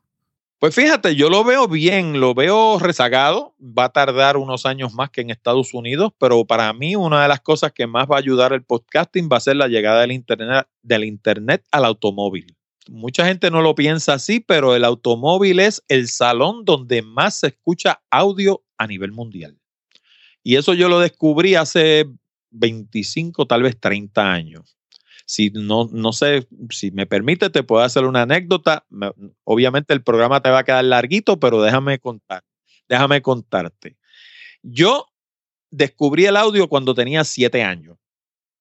Pues 0.58 0.74
fíjate, 0.74 1.14
yo 1.14 1.28
lo 1.28 1.44
veo 1.44 1.68
bien, 1.68 2.18
lo 2.18 2.32
veo 2.32 2.78
rezagado, 2.78 3.54
va 3.60 3.84
a 3.84 3.88
tardar 3.90 4.38
unos 4.38 4.64
años 4.64 4.94
más 4.94 5.10
que 5.10 5.20
en 5.20 5.28
Estados 5.28 5.74
Unidos, 5.74 6.12
pero 6.18 6.46
para 6.46 6.72
mí 6.72 6.96
una 6.96 7.20
de 7.20 7.28
las 7.28 7.42
cosas 7.42 7.72
que 7.72 7.86
más 7.86 8.08
va 8.10 8.16
a 8.16 8.20
ayudar 8.20 8.54
el 8.54 8.64
podcasting 8.64 9.28
va 9.30 9.36
a 9.36 9.40
ser 9.40 9.56
la 9.56 9.68
llegada 9.68 10.00
del 10.00 10.12
internet, 10.12 10.66
del 10.82 11.04
internet 11.04 11.62
al 11.70 11.84
automóvil. 11.84 12.56
Mucha 12.88 13.26
gente 13.26 13.50
no 13.50 13.62
lo 13.62 13.74
piensa 13.74 14.14
así, 14.14 14.40
pero 14.40 14.74
el 14.74 14.84
automóvil 14.84 15.60
es 15.60 15.82
el 15.88 16.08
salón 16.08 16.64
donde 16.64 17.02
más 17.02 17.40
se 17.40 17.48
escucha 17.48 18.02
audio 18.10 18.62
a 18.78 18.86
nivel 18.86 19.12
mundial. 19.12 19.58
Y 20.42 20.56
eso 20.56 20.74
yo 20.74 20.88
lo 20.88 21.00
descubrí 21.00 21.56
hace 21.56 22.06
25, 22.50 23.46
tal 23.46 23.62
vez 23.62 23.78
30 23.80 24.32
años. 24.32 24.76
Si 25.24 25.50
no, 25.50 25.88
no 25.92 26.12
sé, 26.12 26.46
si 26.70 26.92
me 26.92 27.06
permite, 27.06 27.50
te 27.50 27.64
puedo 27.64 27.82
hacer 27.82 28.04
una 28.04 28.22
anécdota. 28.22 28.86
Obviamente 29.42 29.92
el 29.92 30.02
programa 30.04 30.40
te 30.40 30.50
va 30.50 30.60
a 30.60 30.64
quedar 30.64 30.84
larguito, 30.84 31.40
pero 31.40 31.60
déjame 31.62 31.98
contar, 31.98 32.44
déjame 32.88 33.22
contarte. 33.22 33.96
Yo 34.62 35.06
descubrí 35.70 36.26
el 36.26 36.36
audio 36.36 36.68
cuando 36.68 36.94
tenía 36.94 37.24
siete 37.24 37.64
años. 37.64 37.98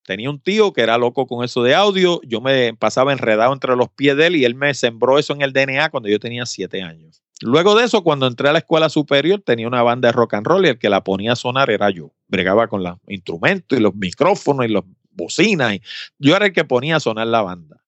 Tenía 0.05 0.29
un 0.29 0.39
tío 0.39 0.71
que 0.71 0.81
era 0.81 0.97
loco 0.97 1.25
con 1.25 1.43
eso 1.43 1.63
de 1.63 1.73
audio. 1.73 2.21
Yo 2.23 2.39
me 2.39 2.75
pasaba 2.75 3.11
enredado 3.11 3.51
entre 3.53 3.75
los 3.75 3.89
pies 3.89 4.15
de 4.15 4.27
él 4.27 4.35
y 4.35 4.45
él 4.45 4.53
me 4.53 4.73
sembró 4.73 5.17
eso 5.17 5.33
en 5.33 5.41
el 5.41 5.51
DNA 5.51 5.89
cuando 5.89 6.09
yo 6.09 6.19
tenía 6.19 6.45
siete 6.45 6.83
años. 6.83 7.23
Luego 7.41 7.75
de 7.75 7.85
eso, 7.85 8.03
cuando 8.03 8.27
entré 8.27 8.47
a 8.47 8.53
la 8.53 8.59
escuela 8.59 8.87
superior, 8.89 9.41
tenía 9.43 9.67
una 9.67 9.81
banda 9.81 10.07
de 10.07 10.13
rock 10.13 10.35
and 10.35 10.47
roll 10.47 10.65
y 10.65 10.69
el 10.69 10.77
que 10.77 10.89
la 10.89 11.03
ponía 11.03 11.33
a 11.33 11.35
sonar 11.35 11.69
era 11.69 11.89
yo. 11.89 12.13
Bregaba 12.27 12.67
con 12.67 12.83
los 12.83 12.97
instrumentos 13.07 13.77
y 13.77 13.81
los 13.81 13.95
micrófonos 13.95 14.65
y 14.65 14.69
las 14.69 14.83
bocinas. 15.11 15.73
Y 15.73 15.81
yo 16.19 16.35
era 16.35 16.45
el 16.45 16.53
que 16.53 16.63
ponía 16.63 16.97
a 16.97 16.99
sonar 16.99 17.27
la 17.27 17.41
banda. 17.41 17.83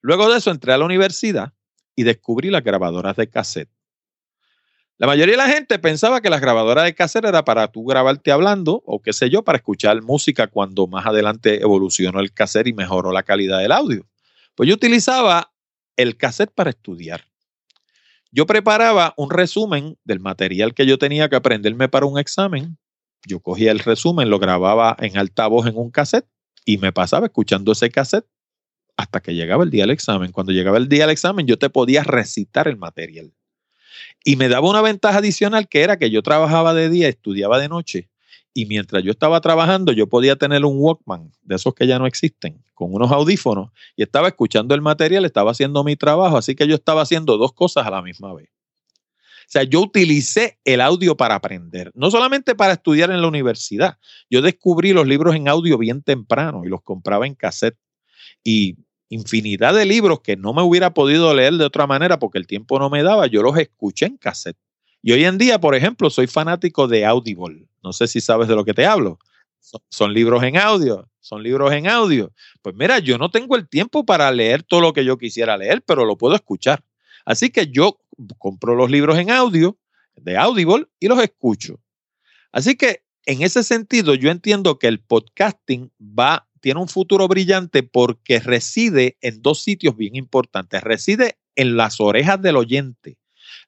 Luego 0.00 0.30
de 0.30 0.38
eso, 0.38 0.50
entré 0.50 0.72
a 0.72 0.78
la 0.78 0.84
universidad 0.84 1.52
y 1.96 2.02
descubrí 2.02 2.50
las 2.50 2.64
grabadoras 2.64 3.16
de 3.16 3.30
cassette. 3.30 3.70
La 4.96 5.08
mayoría 5.08 5.32
de 5.32 5.38
la 5.38 5.48
gente 5.48 5.80
pensaba 5.80 6.20
que 6.20 6.30
las 6.30 6.40
grabadoras 6.40 6.84
de 6.84 6.94
cassette 6.94 7.24
era 7.24 7.44
para 7.44 7.66
tú 7.66 7.84
grabarte 7.84 8.30
hablando 8.30 8.80
o 8.86 9.02
qué 9.02 9.12
sé 9.12 9.28
yo, 9.28 9.42
para 9.42 9.58
escuchar 9.58 10.00
música 10.02 10.46
cuando 10.46 10.86
más 10.86 11.04
adelante 11.04 11.60
evolucionó 11.60 12.20
el 12.20 12.32
cassette 12.32 12.68
y 12.68 12.72
mejoró 12.72 13.10
la 13.10 13.24
calidad 13.24 13.58
del 13.58 13.72
audio. 13.72 14.06
Pues 14.54 14.68
yo 14.68 14.76
utilizaba 14.76 15.52
el 15.96 16.16
cassette 16.16 16.52
para 16.52 16.70
estudiar. 16.70 17.24
Yo 18.30 18.46
preparaba 18.46 19.14
un 19.16 19.30
resumen 19.30 19.98
del 20.04 20.20
material 20.20 20.74
que 20.74 20.86
yo 20.86 20.96
tenía 20.96 21.28
que 21.28 21.36
aprenderme 21.36 21.88
para 21.88 22.06
un 22.06 22.18
examen. 22.18 22.78
Yo 23.26 23.40
cogía 23.40 23.72
el 23.72 23.80
resumen, 23.80 24.30
lo 24.30 24.38
grababa 24.38 24.96
en 25.00 25.18
altavoz 25.18 25.66
en 25.66 25.76
un 25.76 25.90
cassette 25.90 26.28
y 26.64 26.78
me 26.78 26.92
pasaba 26.92 27.26
escuchando 27.26 27.72
ese 27.72 27.90
cassette 27.90 28.26
hasta 28.96 29.20
que 29.20 29.34
llegaba 29.34 29.64
el 29.64 29.70
día 29.70 29.82
del 29.82 29.90
examen. 29.90 30.30
Cuando 30.30 30.52
llegaba 30.52 30.78
el 30.78 30.88
día 30.88 31.02
del 31.02 31.10
examen, 31.10 31.48
yo 31.48 31.58
te 31.58 31.68
podía 31.68 32.04
recitar 32.04 32.68
el 32.68 32.76
material. 32.76 33.32
Y 34.24 34.36
me 34.36 34.48
daba 34.48 34.68
una 34.68 34.82
ventaja 34.82 35.18
adicional 35.18 35.68
que 35.68 35.82
era 35.82 35.98
que 35.98 36.10
yo 36.10 36.22
trabajaba 36.22 36.74
de 36.74 36.88
día, 36.88 37.08
estudiaba 37.08 37.58
de 37.58 37.68
noche 37.68 38.08
y 38.56 38.66
mientras 38.66 39.02
yo 39.02 39.10
estaba 39.10 39.40
trabajando, 39.40 39.92
yo 39.92 40.08
podía 40.08 40.36
tener 40.36 40.64
un 40.64 40.76
Walkman, 40.78 41.32
de 41.42 41.56
esos 41.56 41.74
que 41.74 41.88
ya 41.88 41.98
no 41.98 42.06
existen, 42.06 42.62
con 42.72 42.94
unos 42.94 43.10
audífonos, 43.10 43.72
y 43.96 44.04
estaba 44.04 44.28
escuchando 44.28 44.76
el 44.76 44.80
material, 44.80 45.24
estaba 45.24 45.50
haciendo 45.50 45.82
mi 45.82 45.96
trabajo, 45.96 46.36
así 46.36 46.54
que 46.54 46.68
yo 46.68 46.76
estaba 46.76 47.02
haciendo 47.02 47.36
dos 47.36 47.52
cosas 47.52 47.84
a 47.84 47.90
la 47.90 48.00
misma 48.00 48.32
vez. 48.32 48.48
O 48.48 49.48
sea, 49.48 49.64
yo 49.64 49.80
utilicé 49.80 50.58
el 50.64 50.80
audio 50.80 51.16
para 51.16 51.34
aprender, 51.34 51.90
no 51.94 52.10
solamente 52.12 52.54
para 52.54 52.74
estudiar 52.74 53.10
en 53.10 53.20
la 53.20 53.28
universidad. 53.28 53.98
Yo 54.30 54.40
descubrí 54.40 54.92
los 54.92 55.06
libros 55.06 55.34
en 55.34 55.48
audio 55.48 55.76
bien 55.76 56.02
temprano 56.02 56.62
y 56.64 56.68
los 56.68 56.80
compraba 56.80 57.26
en 57.26 57.34
cassette. 57.34 57.76
Y 58.42 58.78
infinidad 59.08 59.74
de 59.74 59.84
libros 59.84 60.20
que 60.20 60.36
no 60.36 60.52
me 60.52 60.62
hubiera 60.62 60.94
podido 60.94 61.34
leer 61.34 61.54
de 61.54 61.64
otra 61.64 61.86
manera 61.86 62.18
porque 62.18 62.38
el 62.38 62.46
tiempo 62.46 62.78
no 62.78 62.90
me 62.90 63.02
daba, 63.02 63.26
yo 63.26 63.42
los 63.42 63.56
escuché 63.58 64.06
en 64.06 64.16
cassette. 64.16 64.56
Y 65.02 65.12
hoy 65.12 65.24
en 65.24 65.38
día, 65.38 65.60
por 65.60 65.74
ejemplo, 65.74 66.08
soy 66.08 66.26
fanático 66.26 66.88
de 66.88 67.04
Audible. 67.04 67.66
No 67.82 67.92
sé 67.92 68.08
si 68.08 68.20
sabes 68.20 68.48
de 68.48 68.54
lo 68.54 68.64
que 68.64 68.72
te 68.72 68.86
hablo. 68.86 69.18
Son, 69.60 69.80
son, 69.90 70.14
libros 70.14 70.42
en 70.42 70.56
audio, 70.56 71.08
son 71.20 71.42
libros 71.42 71.72
en 71.72 71.88
audio. 71.88 72.32
Pues 72.62 72.74
mira, 72.74 72.98
yo 72.98 73.18
no 73.18 73.30
tengo 73.30 73.56
el 73.56 73.68
tiempo 73.68 74.04
para 74.06 74.30
leer 74.30 74.62
todo 74.62 74.80
lo 74.80 74.92
que 74.92 75.04
yo 75.04 75.18
quisiera 75.18 75.56
leer, 75.56 75.82
pero 75.82 76.04
lo 76.04 76.16
puedo 76.16 76.34
escuchar. 76.34 76.82
Así 77.24 77.50
que 77.50 77.66
yo 77.68 77.98
compro 78.38 78.74
los 78.74 78.90
libros 78.90 79.18
en 79.18 79.30
audio 79.30 79.78
de 80.16 80.36
Audible 80.36 80.86
y 81.00 81.08
los 81.08 81.22
escucho. 81.22 81.80
Así 82.52 82.76
que 82.76 83.02
en 83.26 83.42
ese 83.42 83.62
sentido, 83.62 84.14
yo 84.14 84.30
entiendo 84.30 84.78
que 84.78 84.86
el 84.86 85.00
podcasting 85.00 85.90
va, 86.00 86.46
tiene 86.64 86.80
un 86.80 86.88
futuro 86.88 87.28
brillante 87.28 87.82
porque 87.82 88.40
reside 88.40 89.18
en 89.20 89.42
dos 89.42 89.62
sitios 89.62 89.98
bien 89.98 90.16
importantes. 90.16 90.82
Reside 90.82 91.36
en 91.56 91.76
las 91.76 92.00
orejas 92.00 92.40
del 92.40 92.56
oyente. 92.56 93.18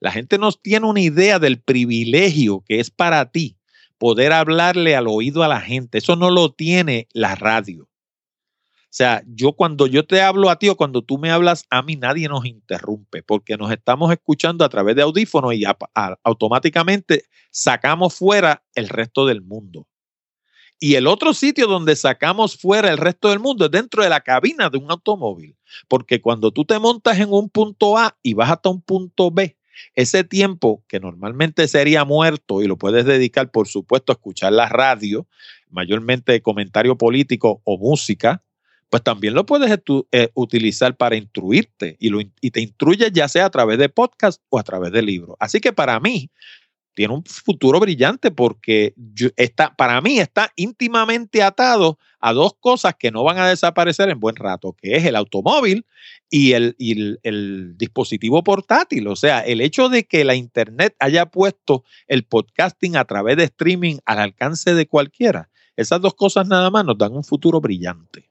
La 0.01 0.13
gente 0.13 0.39
no 0.39 0.51
tiene 0.51 0.87
una 0.87 1.03
idea 1.03 1.39
del 1.39 1.61
privilegio 1.61 2.65
que 2.67 2.81
es 2.81 2.91
para 2.91 3.31
ti 3.31 3.59
poder 3.99 4.33
hablarle 4.33 4.97
al 4.97 5.09
oído 5.09 5.43
a 5.43 5.49
la 5.49 5.61
gente. 5.61 5.99
Eso 5.99 6.17
no 6.17 6.31
lo 6.31 6.55
tiene 6.55 7.07
la 7.13 7.35
radio. 7.35 7.83
O 7.83 8.89
sea, 8.89 9.23
yo 9.27 9.53
cuando 9.53 9.87
yo 9.87 10.07
te 10.07 10.23
hablo 10.23 10.49
a 10.49 10.59
ti 10.59 10.71
o 10.71 10.77
cuando 10.79 11.03
tú 11.03 11.19
me 11.19 11.31
hablas 11.31 11.67
a 11.69 11.83
mí, 11.83 11.97
nadie 11.97 12.31
nos 12.31 12.47
interrumpe 12.47 13.23
porque 13.23 13.59
nos 13.59 13.71
estamos 13.71 14.11
escuchando 14.11 14.65
a 14.65 14.71
través 14.71 14.97
de 14.97 15.03
audífonos 15.03 15.53
y 15.53 15.65
automáticamente 16.25 17.25
sacamos 17.51 18.15
fuera 18.15 18.65
el 18.75 18.89
resto 18.89 19.27
del 19.27 19.43
mundo. 19.43 19.87
Y 20.79 20.95
el 20.95 21.07
otro 21.07 21.33
sitio 21.33 21.67
donde 21.67 21.97
sacamos 21.97 22.57
fuera 22.57 22.91
el 22.91 22.99
resto 22.99 23.31
del 23.31 23.41
mundo 23.41 23.67
es 23.67 23.71
dentro 23.71 24.03
de 24.03 24.11
la 24.11 24.21
cabina 24.21 24.69
de 24.69 24.79
un 24.79 24.91
automóvil. 24.91 25.57
Porque 25.89 26.21
cuando 26.21 26.51
tú 26.51 26.65
te 26.65 26.79
montas 26.79 27.19
en 27.19 27.33
un 27.33 27.49
punto 27.49 27.97
A 27.97 28.17
y 28.23 28.35
vas 28.35 28.51
hasta 28.51 28.69
un 28.69 28.83
punto 28.83 29.31
B, 29.31 29.57
ese 29.95 30.25
tiempo 30.25 30.85
que 30.89 31.01
normalmente 31.01 31.69
sería 31.69 32.05
muerto 32.05 32.63
y 32.63 32.67
lo 32.67 32.77
puedes 32.77 33.05
dedicar, 33.05 33.51
por 33.51 33.69
supuesto, 33.69 34.13
a 34.13 34.15
escuchar 34.15 34.53
la 34.53 34.69
radio, 34.69 35.27
mayormente 35.71 36.41
comentario 36.43 36.97
político 36.97 37.61
o 37.65 37.79
música, 37.79 38.43
pues 38.89 39.03
también 39.03 39.35
lo 39.35 39.47
puedes 39.47 39.79
eh, 40.13 40.31
utilizar 40.35 40.97
para 40.97 41.17
instruirte 41.17 41.97
y, 41.99 42.51
te 42.51 42.61
instruyes 42.61 43.11
ya 43.13 43.29
sea 43.29 43.47
a 43.47 43.51
través 43.51 43.79
de 43.79 43.89
podcast 43.89 44.41
o 44.49 44.59
a 44.59 44.63
través 44.63 44.93
de 44.93 45.03
libros. 45.03 45.37
Así 45.41 45.61
que 45.61 45.73
para 45.73 45.99
mí 46.01 46.31
tiene 46.97 47.13
un 47.13 47.23
futuro 47.25 47.79
brillante 47.79 48.31
porque 48.31 48.95
está, 49.37 49.77
para 49.77 50.01
mí 50.01 50.19
está 50.19 50.51
íntimamente 50.57 51.43
atado 51.43 51.99
a 52.21 52.33
dos 52.33 52.55
cosas 52.59 52.95
que 52.99 53.11
no 53.11 53.23
van 53.23 53.39
a 53.39 53.47
desaparecer 53.47 54.09
en 54.09 54.19
buen 54.19 54.35
rato, 54.35 54.75
que 54.81 54.97
es 54.97 55.05
el 55.05 55.15
automóvil 55.15 55.85
y 56.31 56.53
el, 56.53 56.75
y 56.79 57.19
el 57.23 57.75
dispositivo 57.77 58.43
portátil. 58.43 59.09
O 59.09 59.15
sea, 59.15 59.41
el 59.41 59.61
hecho 59.61 59.91
de 59.91 60.05
que 60.05 60.25
la 60.25 60.37
Internet 60.37 60.97
haya 60.99 61.27
puesto 61.27 61.85
el 62.09 62.25
podcasting 62.25 62.97
a 62.97 63.05
través 63.05 63.37
de 63.37 63.45
streaming 63.45 63.99
al 64.07 64.19
alcance 64.19 64.75
de 64.75 64.87
cualquiera, 64.87 65.51
esas 65.77 66.01
dos 66.01 66.15
cosas 66.15 66.49
nada 66.49 66.71
más 66.71 66.87
nos 66.87 66.97
dan 66.97 67.15
un 67.15 67.25
futuro 67.25 67.61
brillante. 67.61 68.31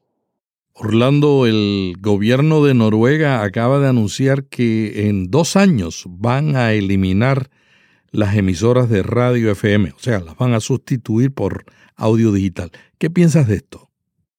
Orlando, 0.74 1.46
el 1.46 1.96
gobierno 2.00 2.64
de 2.64 2.74
Noruega 2.74 3.44
acaba 3.44 3.80
de 3.80 3.90
anunciar 3.90 4.46
que 4.46 5.08
en 5.08 5.30
dos 5.30 5.56
años 5.56 6.06
van 6.08 6.56
a 6.56 6.74
eliminar 6.74 7.52
las 8.16 8.36
emisoras 8.36 8.90
de 8.90 9.04
radio 9.04 9.52
FM, 9.52 9.92
o 9.92 10.00
sea, 10.00 10.20
las 10.20 10.38
van 10.38 10.54
a 10.54 10.60
sustituir 10.60 11.34
por 11.34 11.66
audio 11.96 12.32
digital. 12.32 12.72
¿Qué 12.98 13.10
piensas 13.10 13.48
de 13.48 13.56
esto? 13.56 13.92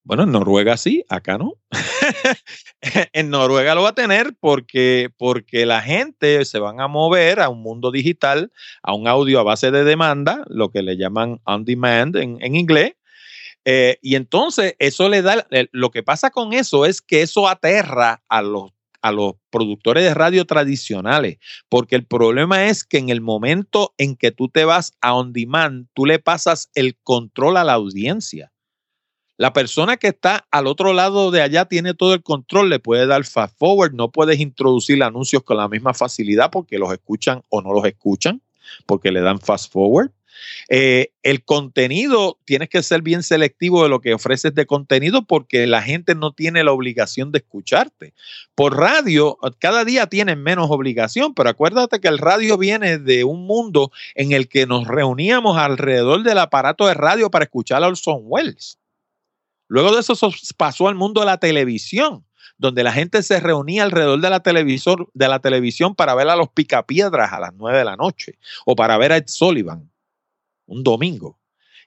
Bueno, 0.03 0.23
en 0.23 0.33
Noruega 0.33 0.77
sí, 0.77 1.05
acá 1.09 1.37
no. 1.37 1.55
en 3.13 3.31
Noruega 3.31 3.75
lo 3.75 3.83
va 3.83 3.91
a 3.91 3.95
tener 3.95 4.35
porque, 4.39 5.11
porque 5.19 5.67
la 5.67 5.83
gente 5.83 6.45
se 6.45 6.59
van 6.59 6.81
a 6.81 6.89
mover 6.89 7.41
a 7.41 7.49
un 7.49 7.61
mundo 7.61 7.91
digital, 7.91 8.53
a 8.83 8.95
un 8.95 9.09
audio 9.09 9.41
a 9.41 9.43
base 9.43 9.71
de 9.71 9.85
demanda, 9.85 10.45
lo 10.49 10.71
que 10.71 10.83
le 10.83 10.97
llaman 10.97 11.41
on 11.45 11.65
demand 11.65 12.17
en, 12.17 12.39
en 12.41 12.55
inglés, 12.55 12.95
eh, 13.69 13.99
y 14.01 14.15
entonces 14.15 14.77
eso 14.79 15.09
le 15.09 15.23
da, 15.23 15.45
lo 15.73 15.91
que 15.91 16.05
pasa 16.05 16.31
con 16.31 16.53
eso 16.53 16.87
es 16.87 17.03
que 17.03 17.23
eso 17.23 17.49
aterra 17.49 18.23
a 18.29 18.41
los, 18.41 18.71
a 19.07 19.13
los 19.13 19.35
productores 19.51 20.03
de 20.03 20.15
radio 20.15 20.45
tradicionales, 20.47 21.39
porque 21.69 21.95
el 21.95 22.05
problema 22.05 22.67
es 22.67 22.83
que 22.83 22.99
en 22.99 23.09
el 23.09 23.21
momento 23.21 23.95
en 23.99 24.17
que 24.17 24.33
tú 24.33 24.49
te 24.49 24.65
vas 24.65 24.93
a 25.01 25.15
on 25.15 25.33
demand, 25.33 25.87
tú 25.95 26.07
le 26.07 26.19
pasas 26.19 26.71
el 26.75 26.97
control 27.05 27.57
a 27.57 27.65
la 27.65 27.75
audiencia. 27.75 28.53
La 29.37 29.53
persona 29.53 29.97
que 29.97 30.09
está 30.09 30.47
al 30.51 30.67
otro 30.67 30.93
lado 30.93 31.31
de 31.31 31.43
allá 31.43 31.67
tiene 31.67 31.95
todo 31.95 32.15
el 32.15 32.23
control, 32.23 32.69
le 32.69 32.81
puede 32.81 33.07
dar 33.07 33.25
fast 33.25 33.57
forward, 33.57 33.93
no 33.93 34.11
puedes 34.11 34.41
introducir 34.41 35.01
anuncios 35.03 35.45
con 35.45 35.59
la 35.59 35.69
misma 35.69 35.95
facilidad 35.95 36.51
porque 36.51 36.79
los 36.79 36.91
escuchan 36.93 37.43
o 37.49 37.63
no 37.63 37.73
los 37.73 37.85
escuchan, 37.85 38.43
porque 38.87 39.13
le 39.13 39.21
dan 39.21 39.39
fast 39.39 39.73
forward. 39.73 40.11
Eh, 40.69 41.13
el 41.23 41.45
contenido, 41.45 42.39
tienes 42.45 42.69
que 42.69 42.83
ser 42.83 43.03
bien 43.03 43.23
selectivo 43.23 43.83
de 43.83 43.89
lo 43.89 44.01
que 44.01 44.15
ofreces 44.15 44.55
de 44.55 44.67
contenido 44.67 45.23
porque 45.23 45.67
la 45.67 45.83
gente 45.83 46.15
no 46.15 46.33
tiene 46.33 46.65
la 46.65 46.73
obligación 46.73 47.33
de 47.33 47.39
escucharte. 47.39 48.15
Por 48.55 48.77
radio, 48.77 49.39
cada 49.59 49.85
día 49.85 50.07
tienen 50.07 50.43
menos 50.43 50.71
obligación, 50.71 51.35
pero 51.35 51.51
acuérdate 51.51 52.01
que 52.01 52.09
el 52.09 52.19
radio 52.19 52.59
viene 52.59 52.99
de 52.99 53.25
un 53.25 53.47
mundo 53.47 53.91
en 54.15 54.33
el 54.33 54.49
que 54.49 54.67
nos 54.67 54.87
reuníamos 54.87 55.57
alrededor 55.57 56.23
del 56.23 56.39
aparato 56.39 56.87
de 56.87 56.95
radio 56.95 57.31
para 57.31 57.45
escuchar 57.45 57.83
a 57.83 57.89
Orson 57.89 58.21
Welles. 58.23 58.79
Luego 59.69 59.93
de 59.93 60.01
eso 60.01 60.15
pasó 60.57 60.89
al 60.89 60.95
mundo 60.95 61.21
de 61.21 61.27
la 61.27 61.39
televisión 61.39 62.25
donde 62.59 62.83
la 62.83 62.93
gente 62.93 63.23
se 63.23 63.41
reunía 63.41 63.83
alrededor 63.83 64.21
de 64.21 64.31
la, 64.31 64.41
televisor, 64.41 65.11
de 65.13 65.29
la 65.29 65.41
televisión 65.41 65.95
para 65.95 66.15
ver 66.15 66.29
a 66.29 66.37
los 66.37 66.49
picapiedras 66.49 67.33
a 67.33 67.41
las 67.41 67.53
nueve 67.55 67.79
de 67.79 67.85
la 67.85 67.97
noche 67.97 68.39
o 68.65 68.75
para 68.75 68.97
ver 68.97 69.13
a 69.13 69.17
Ed 69.19 69.27
Sullivan 69.27 69.91
un 70.67 70.83
domingo. 70.83 71.39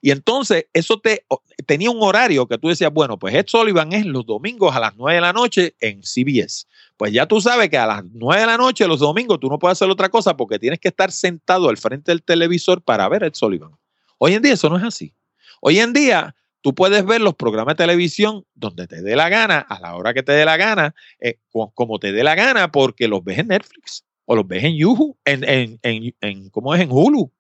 Y 0.02 0.12
entonces 0.12 0.68
eso 0.74 1.00
te 1.00 1.26
tenía 1.66 1.92
un 1.92 2.02
horario 2.02 2.48
que 2.48 2.58
tú 2.58 2.70
decías, 2.70 2.92
bueno, 2.92 3.20
pues 3.20 3.36
Ed 3.36 3.46
Sullivan 3.48 3.92
es 3.92 4.06
los 4.06 4.26
domingos 4.26 4.74
a 4.74 4.80
las 4.80 4.96
9 4.96 5.16
de 5.16 5.22
la 5.22 5.34
noche 5.34 5.76
en 5.82 6.02
CBS. 6.04 6.68
Pues 6.96 7.12
ya 7.12 7.26
tú 7.26 7.42
sabes 7.42 7.70
que 7.70 7.78
a 7.78 7.86
las 7.86 8.04
9 8.06 8.42
de 8.42 8.48
la 8.48 8.58
noche 8.58 8.88
los 8.88 9.00
domingos 9.00 9.40
tú 9.40 9.50
no 9.50 9.60
puedes 9.60 9.78
hacer 9.78 9.90
otra 9.90 10.10
cosa 10.10 10.38
porque 10.38 10.58
tienes 10.58 10.80
que 10.80 10.88
estar 10.88 11.12
sentado 11.12 11.70
al 11.70 11.78
frente 11.78 12.12
del 12.12 12.24
televisor 12.24 12.82
para 12.82 13.10
ver 13.10 13.24
Ed 13.24 13.34
Sullivan. 13.34 13.72
Hoy 14.18 14.34
en 14.36 14.42
día 14.42 14.54
eso 14.54 14.70
no 14.70 14.78
es 14.78 14.84
así. 14.84 15.14
Hoy 15.62 15.80
en 15.80 15.92
día 15.92 16.34
tú 16.62 16.74
puedes 16.74 17.06
ver 17.06 17.20
los 17.20 17.36
programas 17.36 17.76
de 17.76 17.84
televisión 17.84 18.46
donde 18.54 18.88
te 18.88 19.02
dé 19.02 19.18
la 19.18 19.28
gana, 19.28 19.60
a 19.60 19.80
la 19.82 19.96
hora 19.96 20.14
que 20.14 20.24
te 20.24 20.32
dé 20.32 20.46
la 20.46 20.56
gana, 20.56 20.96
eh, 21.20 21.40
como 21.74 22.00
te 22.00 22.14
dé 22.14 22.24
la 22.24 22.36
gana, 22.36 22.72
porque 22.72 23.10
los 23.10 23.24
ves 23.24 23.40
en 23.40 23.50
Netflix 23.50 24.06
o 24.26 24.36
los 24.36 24.48
ves 24.48 24.64
en 24.64 24.78
Yuhu, 24.78 25.18
en, 25.26 25.44
en, 25.44 25.80
en, 25.82 26.16
en 26.22 26.50
¿cómo 26.52 26.74
es? 26.74 26.82
En 26.82 26.92
Hulu 26.92 27.32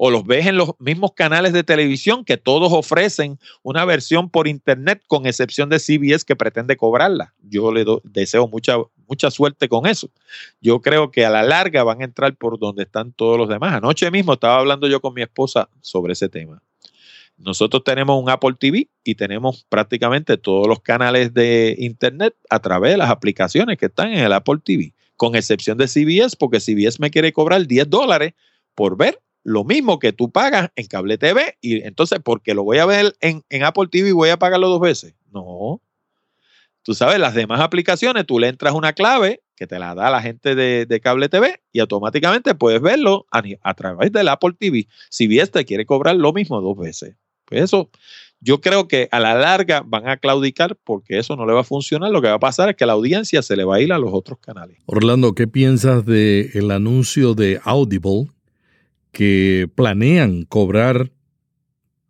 o 0.00 0.10
los 0.10 0.24
ves 0.24 0.46
en 0.46 0.56
los 0.56 0.70
mismos 0.78 1.12
canales 1.12 1.52
de 1.52 1.64
televisión 1.64 2.24
que 2.24 2.36
todos 2.36 2.72
ofrecen 2.72 3.38
una 3.62 3.84
versión 3.84 4.30
por 4.30 4.46
internet 4.46 5.02
con 5.08 5.26
excepción 5.26 5.68
de 5.68 5.80
CBS 5.80 6.24
que 6.24 6.36
pretende 6.36 6.76
cobrarla. 6.76 7.34
Yo 7.42 7.72
le 7.72 7.84
deseo 8.04 8.46
mucha, 8.46 8.76
mucha 9.08 9.30
suerte 9.32 9.68
con 9.68 9.86
eso. 9.86 10.08
Yo 10.60 10.80
creo 10.80 11.10
que 11.10 11.26
a 11.26 11.30
la 11.30 11.42
larga 11.42 11.82
van 11.82 12.00
a 12.00 12.04
entrar 12.04 12.36
por 12.36 12.60
donde 12.60 12.84
están 12.84 13.12
todos 13.12 13.36
los 13.36 13.48
demás. 13.48 13.74
Anoche 13.74 14.08
mismo 14.12 14.34
estaba 14.34 14.60
hablando 14.60 14.86
yo 14.86 15.00
con 15.00 15.14
mi 15.14 15.22
esposa 15.22 15.68
sobre 15.80 16.12
ese 16.12 16.28
tema. 16.28 16.62
Nosotros 17.36 17.82
tenemos 17.82 18.22
un 18.22 18.30
Apple 18.30 18.54
TV 18.58 18.88
y 19.02 19.16
tenemos 19.16 19.66
prácticamente 19.68 20.36
todos 20.36 20.68
los 20.68 20.80
canales 20.80 21.34
de 21.34 21.74
internet 21.76 22.36
a 22.48 22.60
través 22.60 22.92
de 22.92 22.98
las 22.98 23.10
aplicaciones 23.10 23.78
que 23.78 23.86
están 23.86 24.12
en 24.12 24.20
el 24.20 24.32
Apple 24.32 24.58
TV, 24.64 24.94
con 25.16 25.34
excepción 25.34 25.76
de 25.76 25.88
CBS, 25.88 26.36
porque 26.36 26.60
CBS 26.60 27.00
me 27.00 27.10
quiere 27.10 27.32
cobrar 27.32 27.66
10 27.66 27.90
dólares 27.90 28.34
por 28.76 28.96
ver 28.96 29.20
lo 29.48 29.64
mismo 29.64 29.98
que 29.98 30.12
tú 30.12 30.30
pagas 30.30 30.70
en 30.76 30.86
cable 30.86 31.16
TV 31.16 31.56
y 31.60 31.82
entonces 31.82 32.20
porque 32.22 32.54
lo 32.54 32.64
voy 32.64 32.78
a 32.78 32.86
ver 32.86 33.16
en, 33.20 33.42
Apple 33.64 33.88
TV 33.90 34.12
voy 34.12 34.28
a 34.28 34.38
pagarlo 34.38 34.68
dos 34.68 34.80
veces. 34.80 35.14
No. 35.32 35.80
Tú 36.82 36.94
sabes, 36.94 37.18
las 37.18 37.34
demás 37.34 37.60
aplicaciones, 37.60 38.26
tú 38.26 38.38
le 38.38 38.48
entras 38.48 38.74
una 38.74 38.92
clave 38.92 39.42
que 39.56 39.66
te 39.66 39.78
la 39.78 39.94
da 39.94 40.10
la 40.10 40.22
gente 40.22 40.54
de, 40.54 41.00
cable 41.00 41.28
TV 41.28 41.60
y 41.72 41.80
automáticamente 41.80 42.54
puedes 42.54 42.80
verlo 42.80 43.26
a, 43.30 43.74
través 43.74 44.12
del 44.12 44.28
Apple 44.28 44.54
TV. 44.58 44.86
Si 45.10 45.26
bien 45.26 45.48
te 45.48 45.64
quiere 45.64 45.86
cobrar 45.86 46.16
lo 46.16 46.32
mismo 46.32 46.60
dos 46.60 46.76
veces. 46.76 47.16
Pues 47.46 47.62
eso, 47.62 47.90
yo 48.40 48.60
creo 48.60 48.86
que 48.86 49.08
a 49.10 49.18
la 49.18 49.34
larga 49.34 49.82
van 49.84 50.08
a 50.08 50.18
claudicar 50.18 50.76
porque 50.84 51.18
eso 51.18 51.36
no 51.36 51.46
le 51.46 51.54
va 51.54 51.60
a 51.62 51.64
funcionar. 51.64 52.10
Lo 52.10 52.20
que 52.20 52.28
va 52.28 52.34
a 52.34 52.38
pasar 52.38 52.68
es 52.68 52.76
que 52.76 52.86
la 52.86 52.92
audiencia 52.92 53.42
se 53.42 53.56
le 53.56 53.64
va 53.64 53.76
a 53.76 53.80
ir 53.80 53.92
a 53.92 53.98
los 53.98 54.10
otros 54.12 54.38
canales. 54.38 54.78
Orlando, 54.86 55.34
¿qué 55.34 55.48
piensas 55.48 56.04
del 56.04 56.70
anuncio 56.70 57.34
de 57.34 57.60
Audible 57.64 58.28
que 59.12 59.68
planean 59.74 60.44
cobrar 60.44 61.10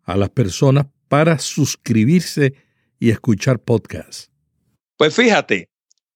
a 0.03 0.17
las 0.17 0.29
personas 0.29 0.87
para 1.07 1.39
suscribirse 1.39 2.53
y 2.99 3.09
escuchar 3.09 3.59
podcasts. 3.59 4.31
Pues 4.97 5.15
fíjate, 5.15 5.69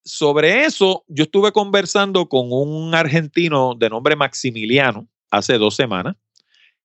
sobre 0.03 0.65
eso 0.65 1.05
yo 1.07 1.23
estuve 1.23 1.51
conversando 1.51 2.27
con 2.27 2.47
un 2.51 2.93
argentino 2.93 3.75
de 3.75 3.89
nombre 3.89 4.15
Maximiliano 4.15 5.07
hace 5.31 5.57
dos 5.57 5.75
semanas 5.75 6.15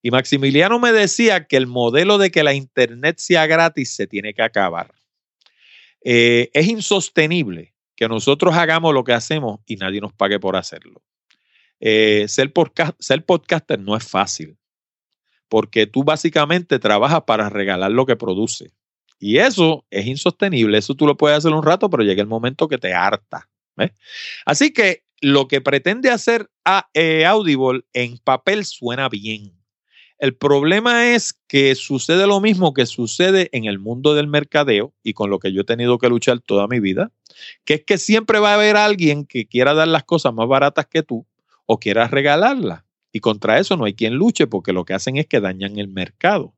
y 0.01 0.11
Maximiliano 0.11 0.79
me 0.79 0.93
decía 0.93 1.47
que 1.47 1.57
el 1.57 1.67
modelo 1.67 2.19
de 2.19 2.31
que 2.31 2.45
la 2.45 2.55
internet 2.55 3.19
sea 3.19 3.47
gratis 3.47 3.95
se 3.95 4.07
tiene 4.07 4.33
que 4.33 4.43
acabar. 4.43 4.95
Eh, 6.05 6.51
es 6.53 6.69
insostenible 6.69 7.75
que 7.97 8.09
nosotros 8.09 8.55
hagamos 8.55 8.95
lo 8.95 9.03
que 9.03 9.13
hacemos 9.13 9.61
y 9.67 9.77
nadie 9.77 10.01
nos 10.01 10.13
pague 10.13 10.39
por 10.39 10.55
hacerlo. 10.55 11.03
Eh, 11.81 12.27
ser, 12.29 12.53
podcaster 12.53 13.79
no 13.79 13.97
es 13.97 14.05
fácil, 14.05 14.57
porque 15.49 15.87
tú 15.87 16.05
básicamente 16.05 16.79
trabajas 16.79 17.23
para 17.27 17.49
regalar 17.49 17.91
lo 17.91 18.07
que 18.07 18.17
produce. 18.17 18.73
Y 19.21 19.39
eso 19.39 19.85
es 19.91 20.07
insostenible, 20.07 20.79
eso 20.79 20.95
tú 20.95 21.07
lo 21.07 21.17
puedes 21.17 21.39
hacer 21.39 21.53
un 21.53 21.63
rato, 21.63 21.91
pero 21.91 22.03
llega 22.03 22.23
el 22.23 22.29
momento 22.29 22.69
que 22.69 22.79
te 22.79 22.95
harta. 22.95 23.49
Así 24.45 24.73
que 24.73 25.05
lo 25.21 25.47
que 25.47 25.61
pretende 25.61 26.11
hacer 26.11 26.49
a, 26.65 26.89
eh, 26.95 27.27
Audible 27.27 27.83
en 27.93 28.19
papel 28.19 28.65
suena 28.65 29.09
bien. 29.09 29.55
El 30.19 30.35
problema 30.35 31.15
es 31.15 31.33
que 31.47 31.77
sucede 31.77 32.27
lo 32.27 32.41
mismo 32.41 32.75
que 32.75 32.87
sucede 32.87 33.49
en 33.53 33.67
el 33.67 33.79
mundo 33.79 34.15
del 34.15 34.27
mercadeo 34.27 34.93
y 35.05 35.13
con 35.13 35.31
lo 35.31 35.39
que 35.39 35.53
yo 35.53 35.61
he 35.61 35.65
tenido 35.65 35.99
que 35.99 36.09
luchar 36.09 36.41
toda 36.41 36.67
mi 36.67 36.81
vida, 36.81 37.13
que 37.65 37.75
es 37.75 37.85
que 37.85 37.99
siempre 37.99 38.41
va 38.41 38.51
a 38.51 38.55
haber 38.55 38.77
alguien 38.77 39.25
que 39.25 39.47
quiera 39.47 39.75
dar 39.75 39.87
las 39.87 40.03
cosas 40.03 40.35
más 40.35 40.49
baratas 40.49 40.87
que 40.87 41.05
tú 41.05 41.25
o 41.69 41.79
quiera 41.79 42.09
regalarlas. 42.09 42.83
Y 43.13 43.21
contra 43.21 43.59
eso 43.59 43.77
no 43.77 43.85
hay 43.85 43.95
quien 43.95 44.15
luche 44.15 44.47
porque 44.47 44.73
lo 44.73 44.85
que 44.85 44.95
hacen 44.95 45.17
es 45.17 45.27
que 45.27 45.41
dañan 45.41 45.79
el 45.79 45.89
mercado. 45.89 46.55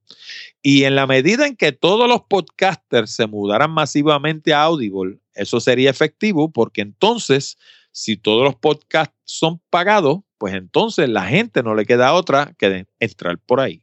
Y 0.62 0.84
en 0.84 0.94
la 0.94 1.06
medida 1.06 1.46
en 1.46 1.56
que 1.56 1.72
todos 1.72 2.08
los 2.08 2.22
podcasters 2.22 3.10
se 3.10 3.26
mudaran 3.26 3.72
masivamente 3.72 4.54
a 4.54 4.62
Audible, 4.62 5.18
eso 5.34 5.60
sería 5.60 5.90
efectivo 5.90 6.52
porque 6.52 6.80
entonces, 6.80 7.58
si 7.92 8.16
todos 8.16 8.44
los 8.44 8.54
podcasts 8.54 9.14
son 9.24 9.60
pagados, 9.68 10.20
pues 10.38 10.54
entonces 10.54 11.08
la 11.08 11.26
gente 11.26 11.62
no 11.62 11.74
le 11.74 11.86
queda 11.86 12.14
otra 12.14 12.54
que 12.56 12.86
entrar 13.00 13.38
por 13.38 13.60
ahí. 13.60 13.82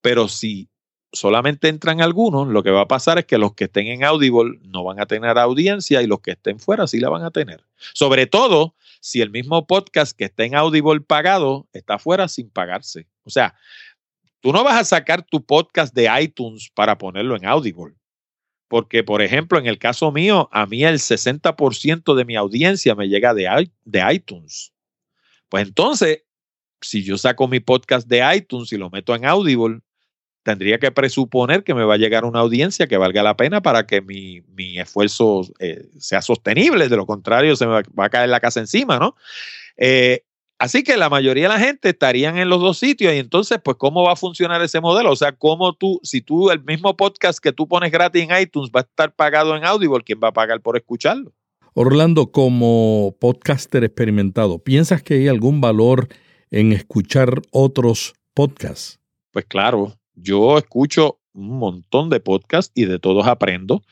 Pero 0.00 0.28
si 0.28 0.68
solamente 1.12 1.68
entran 1.68 2.00
algunos, 2.00 2.46
lo 2.48 2.62
que 2.62 2.70
va 2.70 2.82
a 2.82 2.88
pasar 2.88 3.18
es 3.18 3.24
que 3.24 3.38
los 3.38 3.54
que 3.54 3.64
estén 3.64 3.88
en 3.88 4.04
Audible 4.04 4.60
no 4.62 4.84
van 4.84 5.00
a 5.00 5.06
tener 5.06 5.36
audiencia 5.38 6.00
y 6.00 6.06
los 6.06 6.20
que 6.20 6.32
estén 6.32 6.60
fuera 6.60 6.86
sí 6.86 7.00
la 7.00 7.08
van 7.08 7.24
a 7.24 7.30
tener. 7.30 7.64
Sobre 7.94 8.26
todo 8.26 8.74
si 9.00 9.20
el 9.20 9.30
mismo 9.30 9.66
podcast 9.66 10.16
que 10.16 10.26
está 10.26 10.44
en 10.44 10.54
Audible 10.54 11.00
pagado 11.00 11.66
está 11.72 11.98
fuera 11.98 12.28
sin 12.28 12.50
pagarse. 12.50 13.08
O 13.24 13.30
sea, 13.30 13.54
tú 14.40 14.52
no 14.52 14.62
vas 14.62 14.78
a 14.80 14.84
sacar 14.84 15.22
tu 15.22 15.44
podcast 15.44 15.94
de 15.94 16.08
iTunes 16.20 16.70
para 16.74 16.98
ponerlo 16.98 17.36
en 17.36 17.46
Audible. 17.46 17.94
Porque, 18.68 19.02
por 19.02 19.20
ejemplo, 19.20 19.58
en 19.58 19.66
el 19.66 19.78
caso 19.78 20.12
mío, 20.12 20.48
a 20.52 20.64
mí 20.64 20.84
el 20.84 20.98
60% 21.00 22.14
de 22.14 22.24
mi 22.24 22.36
audiencia 22.36 22.94
me 22.94 23.08
llega 23.08 23.34
de, 23.34 23.68
de 23.84 24.14
iTunes. 24.14 24.72
Pues 25.48 25.66
entonces, 25.66 26.22
si 26.80 27.02
yo 27.02 27.18
saco 27.18 27.48
mi 27.48 27.58
podcast 27.58 28.06
de 28.06 28.22
iTunes 28.36 28.72
y 28.72 28.76
lo 28.76 28.88
meto 28.88 29.14
en 29.14 29.24
Audible, 29.24 29.80
tendría 30.42 30.78
que 30.78 30.90
presuponer 30.90 31.64
que 31.64 31.74
me 31.74 31.84
va 31.84 31.94
a 31.94 31.98
llegar 31.98 32.24
una 32.24 32.40
audiencia 32.40 32.86
que 32.86 32.96
valga 32.96 33.22
la 33.22 33.36
pena 33.36 33.60
para 33.60 33.86
que 33.86 34.00
mi, 34.00 34.42
esfuerzo 34.78 35.42
eh, 35.58 35.86
sea 35.98 36.22
sostenible. 36.22 36.88
De 36.88 36.96
lo 36.96 37.06
contrario, 37.06 37.56
se 37.56 37.66
me 37.66 37.82
va, 37.82 38.04
a 38.04 38.10
caer 38.10 38.28
la 38.28 38.40
casa 38.40 38.60
encima, 38.60 38.98
¿no? 38.98 39.16
Eh, 39.76 40.24
así 40.58 40.82
que 40.82 40.96
la 40.96 41.10
mayoría 41.10 41.44
de 41.44 41.54
la 41.54 41.60
gente 41.60 41.90
estarían 41.90 42.38
en 42.38 42.48
los 42.48 42.60
dos 42.60 42.78
sitios 42.78 43.14
y 43.14 43.18
entonces, 43.18 43.58
pues, 43.62 43.76
¿cómo 43.76 44.04
va 44.04 44.12
a 44.12 44.16
funcionar 44.16 44.62
ese 44.62 44.80
modelo? 44.80 45.10
O 45.10 45.16
sea, 45.16 45.32
¿cómo 45.32 45.74
tú, 45.74 46.00
si 46.02 46.22
tú, 46.22 46.50
el 46.50 46.62
mismo 46.64 46.96
podcast 46.96 47.38
que 47.38 47.52
tú 47.52 47.68
pones 47.68 47.92
gratis 47.92 48.22
en 48.22 48.40
iTunes 48.40 48.70
va 48.74 48.80
a 48.80 48.84
estar 48.84 49.14
pagado 49.14 49.56
en 49.56 49.64
Audible, 49.64 50.02
¿quién 50.04 50.20
va 50.22 50.28
a 50.28 50.32
pagar 50.32 50.60
por 50.60 50.76
escucharlo? 50.76 51.32
Orlando, 51.74 52.32
como 52.32 53.16
podcaster 53.20 53.84
experimentado, 53.84 54.58
¿piensas 54.58 55.02
que 55.02 55.14
hay 55.14 55.28
algún 55.28 55.60
valor 55.60 56.08
en 56.50 56.72
escuchar 56.72 57.42
otros 57.52 58.14
podcasts? 58.34 58.98
Pues 59.30 59.44
claro, 59.44 59.99
yo 60.22 60.58
escucho 60.58 61.20
un 61.32 61.58
montón 61.58 62.10
de 62.10 62.20
podcasts 62.20 62.72
y 62.74 62.84
de 62.84 62.98
todos 62.98 63.26
aprendo. 63.26 63.82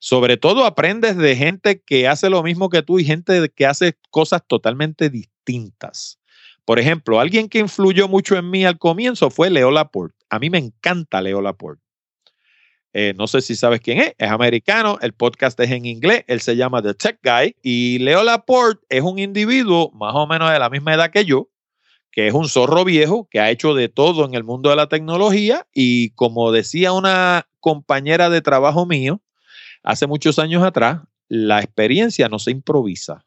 Sobre 0.00 0.36
todo 0.36 0.64
aprendes 0.64 1.16
de 1.16 1.34
gente 1.34 1.82
que 1.84 2.06
hace 2.06 2.30
lo 2.30 2.42
mismo 2.42 2.70
que 2.70 2.82
tú 2.82 2.98
y 2.98 3.04
gente 3.04 3.48
que 3.48 3.66
hace 3.66 3.96
cosas 4.10 4.42
totalmente 4.46 5.10
distintas. 5.10 6.18
Por 6.64 6.78
ejemplo, 6.78 7.18
alguien 7.18 7.48
que 7.48 7.58
influyó 7.58 8.08
mucho 8.08 8.36
en 8.36 8.50
mí 8.50 8.64
al 8.64 8.78
comienzo 8.78 9.30
fue 9.30 9.50
Leo 9.50 9.70
Laporte. 9.70 10.16
A 10.28 10.38
mí 10.38 10.50
me 10.50 10.58
encanta 10.58 11.20
Leo 11.20 11.40
Laporte. 11.40 11.82
Eh, 12.92 13.14
no 13.16 13.26
sé 13.26 13.40
si 13.42 13.54
sabes 13.54 13.80
quién 13.80 13.98
es, 13.98 14.14
es 14.18 14.30
americano, 14.30 14.98
el 15.02 15.12
podcast 15.12 15.58
es 15.60 15.70
en 15.70 15.84
inglés, 15.84 16.24
él 16.26 16.40
se 16.40 16.56
llama 16.56 16.82
The 16.82 16.94
Tech 16.94 17.18
Guy 17.22 17.54
y 17.62 17.98
Leo 17.98 18.24
Laporte 18.24 18.84
es 18.88 19.02
un 19.02 19.18
individuo 19.18 19.90
más 19.92 20.14
o 20.14 20.26
menos 20.26 20.50
de 20.50 20.58
la 20.58 20.70
misma 20.70 20.94
edad 20.94 21.10
que 21.10 21.24
yo, 21.24 21.48
que 22.10 22.28
es 22.28 22.34
un 22.34 22.48
zorro 22.48 22.84
viejo 22.84 23.28
que 23.30 23.40
ha 23.40 23.50
hecho 23.50 23.74
de 23.74 23.88
todo 23.88 24.24
en 24.24 24.34
el 24.34 24.44
mundo 24.44 24.70
de 24.70 24.76
la 24.76 24.88
tecnología 24.88 25.66
y 25.72 26.10
como 26.10 26.52
decía 26.52 26.92
una 26.92 27.46
compañera 27.60 28.30
de 28.30 28.40
trabajo 28.40 28.86
mío 28.86 29.20
hace 29.82 30.06
muchos 30.06 30.38
años 30.38 30.62
atrás, 30.62 31.00
la 31.28 31.60
experiencia 31.60 32.28
no 32.28 32.38
se 32.38 32.50
improvisa. 32.50 33.24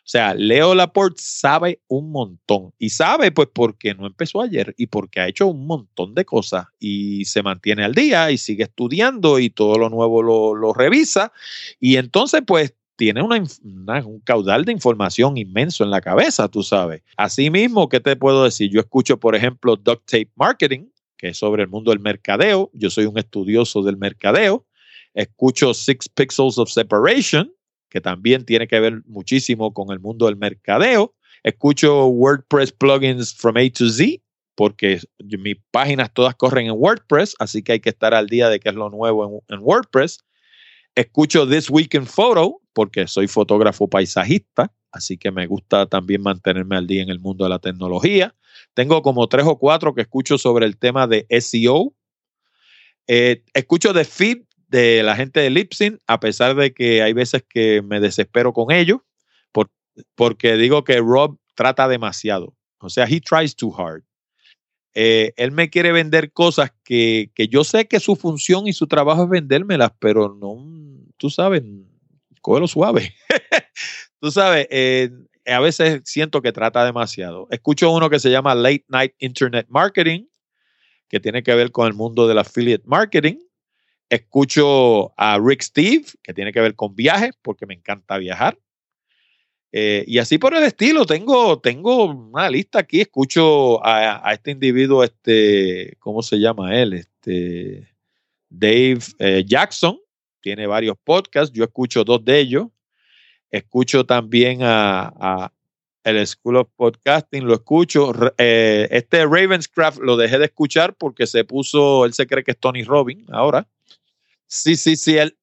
O 0.00 0.08
sea, 0.10 0.34
Leo 0.34 0.74
Laporte 0.74 1.20
sabe 1.22 1.82
un 1.86 2.10
montón 2.10 2.72
y 2.78 2.90
sabe 2.90 3.30
pues 3.30 3.48
porque 3.52 3.94
no 3.94 4.06
empezó 4.06 4.40
ayer 4.40 4.74
y 4.76 4.86
porque 4.86 5.20
ha 5.20 5.28
hecho 5.28 5.46
un 5.46 5.66
montón 5.66 6.14
de 6.14 6.24
cosas 6.24 6.66
y 6.78 7.26
se 7.26 7.42
mantiene 7.42 7.84
al 7.84 7.94
día 7.94 8.30
y 8.30 8.38
sigue 8.38 8.64
estudiando 8.64 9.38
y 9.38 9.50
todo 9.50 9.78
lo 9.78 9.88
nuevo 9.88 10.22
lo, 10.22 10.54
lo 10.54 10.72
revisa 10.72 11.32
y 11.78 11.96
entonces 11.96 12.42
pues 12.46 12.74
tiene 13.00 13.22
un 13.22 14.20
caudal 14.26 14.66
de 14.66 14.72
información 14.72 15.38
inmenso 15.38 15.84
en 15.84 15.90
la 15.90 16.02
cabeza, 16.02 16.48
tú 16.48 16.62
sabes. 16.62 17.00
Asimismo, 17.16 17.88
¿qué 17.88 17.98
te 17.98 18.14
puedo 18.14 18.44
decir? 18.44 18.70
Yo 18.70 18.80
escucho, 18.80 19.18
por 19.18 19.34
ejemplo, 19.34 19.76
Duct 19.76 20.04
Tape 20.04 20.30
Marketing, 20.36 20.90
que 21.16 21.28
es 21.28 21.38
sobre 21.38 21.62
el 21.62 21.70
mundo 21.70 21.92
del 21.92 22.00
mercadeo. 22.00 22.70
Yo 22.74 22.90
soy 22.90 23.06
un 23.06 23.16
estudioso 23.16 23.82
del 23.82 23.96
mercadeo. 23.96 24.66
Escucho 25.14 25.72
Six 25.72 26.10
Pixels 26.10 26.58
of 26.58 26.68
Separation, 26.68 27.50
que 27.88 28.02
también 28.02 28.44
tiene 28.44 28.68
que 28.68 28.78
ver 28.78 29.02
muchísimo 29.06 29.72
con 29.72 29.92
el 29.92 29.98
mundo 29.98 30.26
del 30.26 30.36
mercadeo. 30.36 31.14
Escucho 31.42 32.04
WordPress 32.04 32.70
plugins 32.70 33.32
from 33.34 33.56
A 33.56 33.70
to 33.70 33.88
Z, 33.88 34.22
porque 34.56 35.00
mis 35.38 35.56
páginas 35.70 36.12
todas 36.12 36.34
corren 36.34 36.66
en 36.66 36.72
WordPress, 36.72 37.34
así 37.38 37.62
que 37.62 37.72
hay 37.72 37.80
que 37.80 37.88
estar 37.88 38.12
al 38.12 38.26
día 38.26 38.50
de 38.50 38.60
qué 38.60 38.68
es 38.68 38.74
lo 38.74 38.90
nuevo 38.90 39.42
en 39.48 39.60
WordPress. 39.62 40.22
Escucho 40.94 41.48
This 41.48 41.70
Week 41.70 41.94
in 41.94 42.06
Photo 42.06 42.60
porque 42.72 43.06
soy 43.06 43.28
fotógrafo 43.28 43.88
paisajista, 43.88 44.72
así 44.92 45.18
que 45.18 45.30
me 45.30 45.46
gusta 45.46 45.86
también 45.86 46.22
mantenerme 46.22 46.76
al 46.76 46.86
día 46.86 47.02
en 47.02 47.10
el 47.10 47.20
mundo 47.20 47.44
de 47.44 47.50
la 47.50 47.58
tecnología. 47.58 48.34
Tengo 48.74 49.02
como 49.02 49.28
tres 49.28 49.46
o 49.46 49.58
cuatro 49.58 49.94
que 49.94 50.02
escucho 50.02 50.38
sobre 50.38 50.66
el 50.66 50.78
tema 50.78 51.06
de 51.06 51.26
SEO. 51.40 51.94
Eh, 53.06 53.44
escucho 53.54 53.92
de 53.92 54.04
feed 54.04 54.38
de 54.68 55.02
la 55.02 55.16
gente 55.16 55.40
de 55.40 55.50
Lipsyn, 55.50 55.98
a 56.06 56.20
pesar 56.20 56.54
de 56.54 56.72
que 56.72 57.02
hay 57.02 57.12
veces 57.12 57.44
que 57.48 57.82
me 57.82 58.00
desespero 58.00 58.52
con 58.52 58.70
ellos, 58.72 59.00
porque 60.14 60.56
digo 60.56 60.84
que 60.84 60.98
Rob 60.98 61.38
trata 61.54 61.88
demasiado. 61.88 62.54
O 62.78 62.88
sea, 62.88 63.04
he 63.04 63.20
tries 63.20 63.54
too 63.54 63.74
hard. 63.76 64.04
Eh, 64.94 65.32
él 65.36 65.52
me 65.52 65.70
quiere 65.70 65.92
vender 65.92 66.32
cosas 66.32 66.72
que, 66.84 67.30
que, 67.34 67.48
yo 67.48 67.62
sé 67.62 67.86
que 67.86 68.00
su 68.00 68.16
función 68.16 68.66
y 68.66 68.72
su 68.72 68.86
trabajo 68.86 69.22
es 69.22 69.28
vendérmelas, 69.28 69.92
pero 70.00 70.34
no, 70.34 70.56
tú 71.16 71.30
sabes, 71.30 71.62
cógelo 72.40 72.66
suave. 72.66 73.14
tú 74.20 74.30
sabes, 74.30 74.66
eh, 74.70 75.10
a 75.46 75.60
veces 75.60 76.02
siento 76.04 76.42
que 76.42 76.52
trata 76.52 76.84
demasiado. 76.84 77.46
Escucho 77.50 77.90
uno 77.90 78.10
que 78.10 78.18
se 78.18 78.30
llama 78.30 78.54
Late 78.54 78.84
Night 78.88 79.14
Internet 79.18 79.66
Marketing, 79.68 80.26
que 81.08 81.20
tiene 81.20 81.42
que 81.42 81.54
ver 81.54 81.70
con 81.70 81.86
el 81.86 81.94
mundo 81.94 82.26
del 82.26 82.38
affiliate 82.38 82.84
marketing. 82.86 83.36
Escucho 84.08 85.12
a 85.16 85.38
Rick 85.38 85.62
Steve, 85.62 86.04
que 86.22 86.34
tiene 86.34 86.52
que 86.52 86.60
ver 86.60 86.74
con 86.74 86.94
viajes, 86.94 87.32
porque 87.42 87.66
me 87.66 87.74
encanta 87.74 88.18
viajar. 88.18 88.58
Eh, 89.72 90.04
y 90.06 90.18
así 90.18 90.38
por 90.38 90.54
el 90.54 90.64
estilo, 90.64 91.06
tengo, 91.06 91.60
tengo 91.60 92.06
una 92.06 92.50
lista 92.50 92.80
aquí, 92.80 93.00
escucho 93.00 93.84
a, 93.84 94.32
este 94.32 94.50
individuo, 94.50 95.04
este, 95.04 95.96
¿cómo 96.00 96.22
se 96.22 96.38
llama 96.38 96.76
él? 96.76 96.94
Este, 96.94 97.88
Dave 98.48 98.98
eh, 99.18 99.44
Jackson, 99.46 99.98
tiene 100.40 100.66
varios 100.66 100.96
podcasts, 101.04 101.54
yo 101.54 101.64
escucho 101.64 102.02
dos 102.04 102.24
de 102.24 102.40
ellos. 102.40 102.66
Escucho 103.50 104.06
también 104.06 104.60
a, 104.62 105.52
el 106.04 106.26
School 106.26 106.56
of 106.56 106.68
Podcasting, 106.76 107.44
lo 107.44 107.54
escucho. 107.54 108.12
Eh, 108.38 108.88
este 108.90 109.24
Ravenscraft 109.24 109.98
lo 109.98 110.16
dejé 110.16 110.38
de 110.38 110.46
escuchar 110.46 110.94
porque 110.94 111.26
se 111.26 111.44
puso, 111.44 112.04
él 112.06 112.14
se 112.14 112.26
cree 112.26 112.42
que 112.42 112.52
es 112.52 112.58
Tony 112.58 112.84
Robbins 112.84 113.28
ahora. 113.30 113.68
Sí, 114.46 114.76
sí, 114.76 114.96
sí, 114.96 115.16
él, 115.18 115.36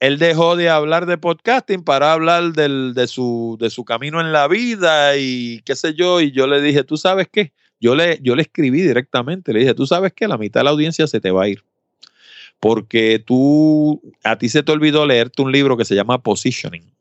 él 0.00 0.18
dejó 0.18 0.56
de 0.56 0.68
hablar 0.68 1.06
de 1.06 1.18
podcasting 1.18 1.82
para 1.82 2.12
hablar 2.12 2.52
de, 2.52 3.06
su, 3.06 3.56
de 3.60 3.70
su 3.70 3.84
camino 3.84 4.20
en 4.20 4.32
la 4.32 4.48
vida 4.48 5.16
y 5.16 5.62
qué 5.64 5.76
sé 5.76 5.94
yo. 5.94 6.20
Y 6.20 6.32
yo 6.32 6.46
le 6.46 6.60
dije, 6.60 6.84
¿tú 6.84 6.96
sabes 6.96 7.28
qué? 7.30 7.52
Yo 7.80 7.94
le, 7.94 8.18
yo 8.22 8.34
le 8.34 8.42
escribí 8.42 8.82
directamente, 8.82 9.52
le 9.52 9.60
dije, 9.60 9.74
¿tú 9.74 9.86
sabes 9.86 10.12
qué? 10.14 10.28
La 10.28 10.38
mitad 10.38 10.60
de 10.60 10.64
la 10.64 10.70
audiencia 10.70 11.06
se 11.06 11.20
te 11.20 11.30
va 11.30 11.44
a 11.44 11.48
ir. 11.48 11.62
Porque 12.60 13.22
tú, 13.24 14.00
a 14.22 14.38
ti 14.38 14.48
se 14.48 14.62
te 14.62 14.72
olvidó 14.72 15.06
leerte 15.06 15.42
un 15.42 15.52
libro 15.52 15.76
que 15.76 15.84
se 15.84 15.94
llama 15.94 16.22
Positioning 16.22 16.94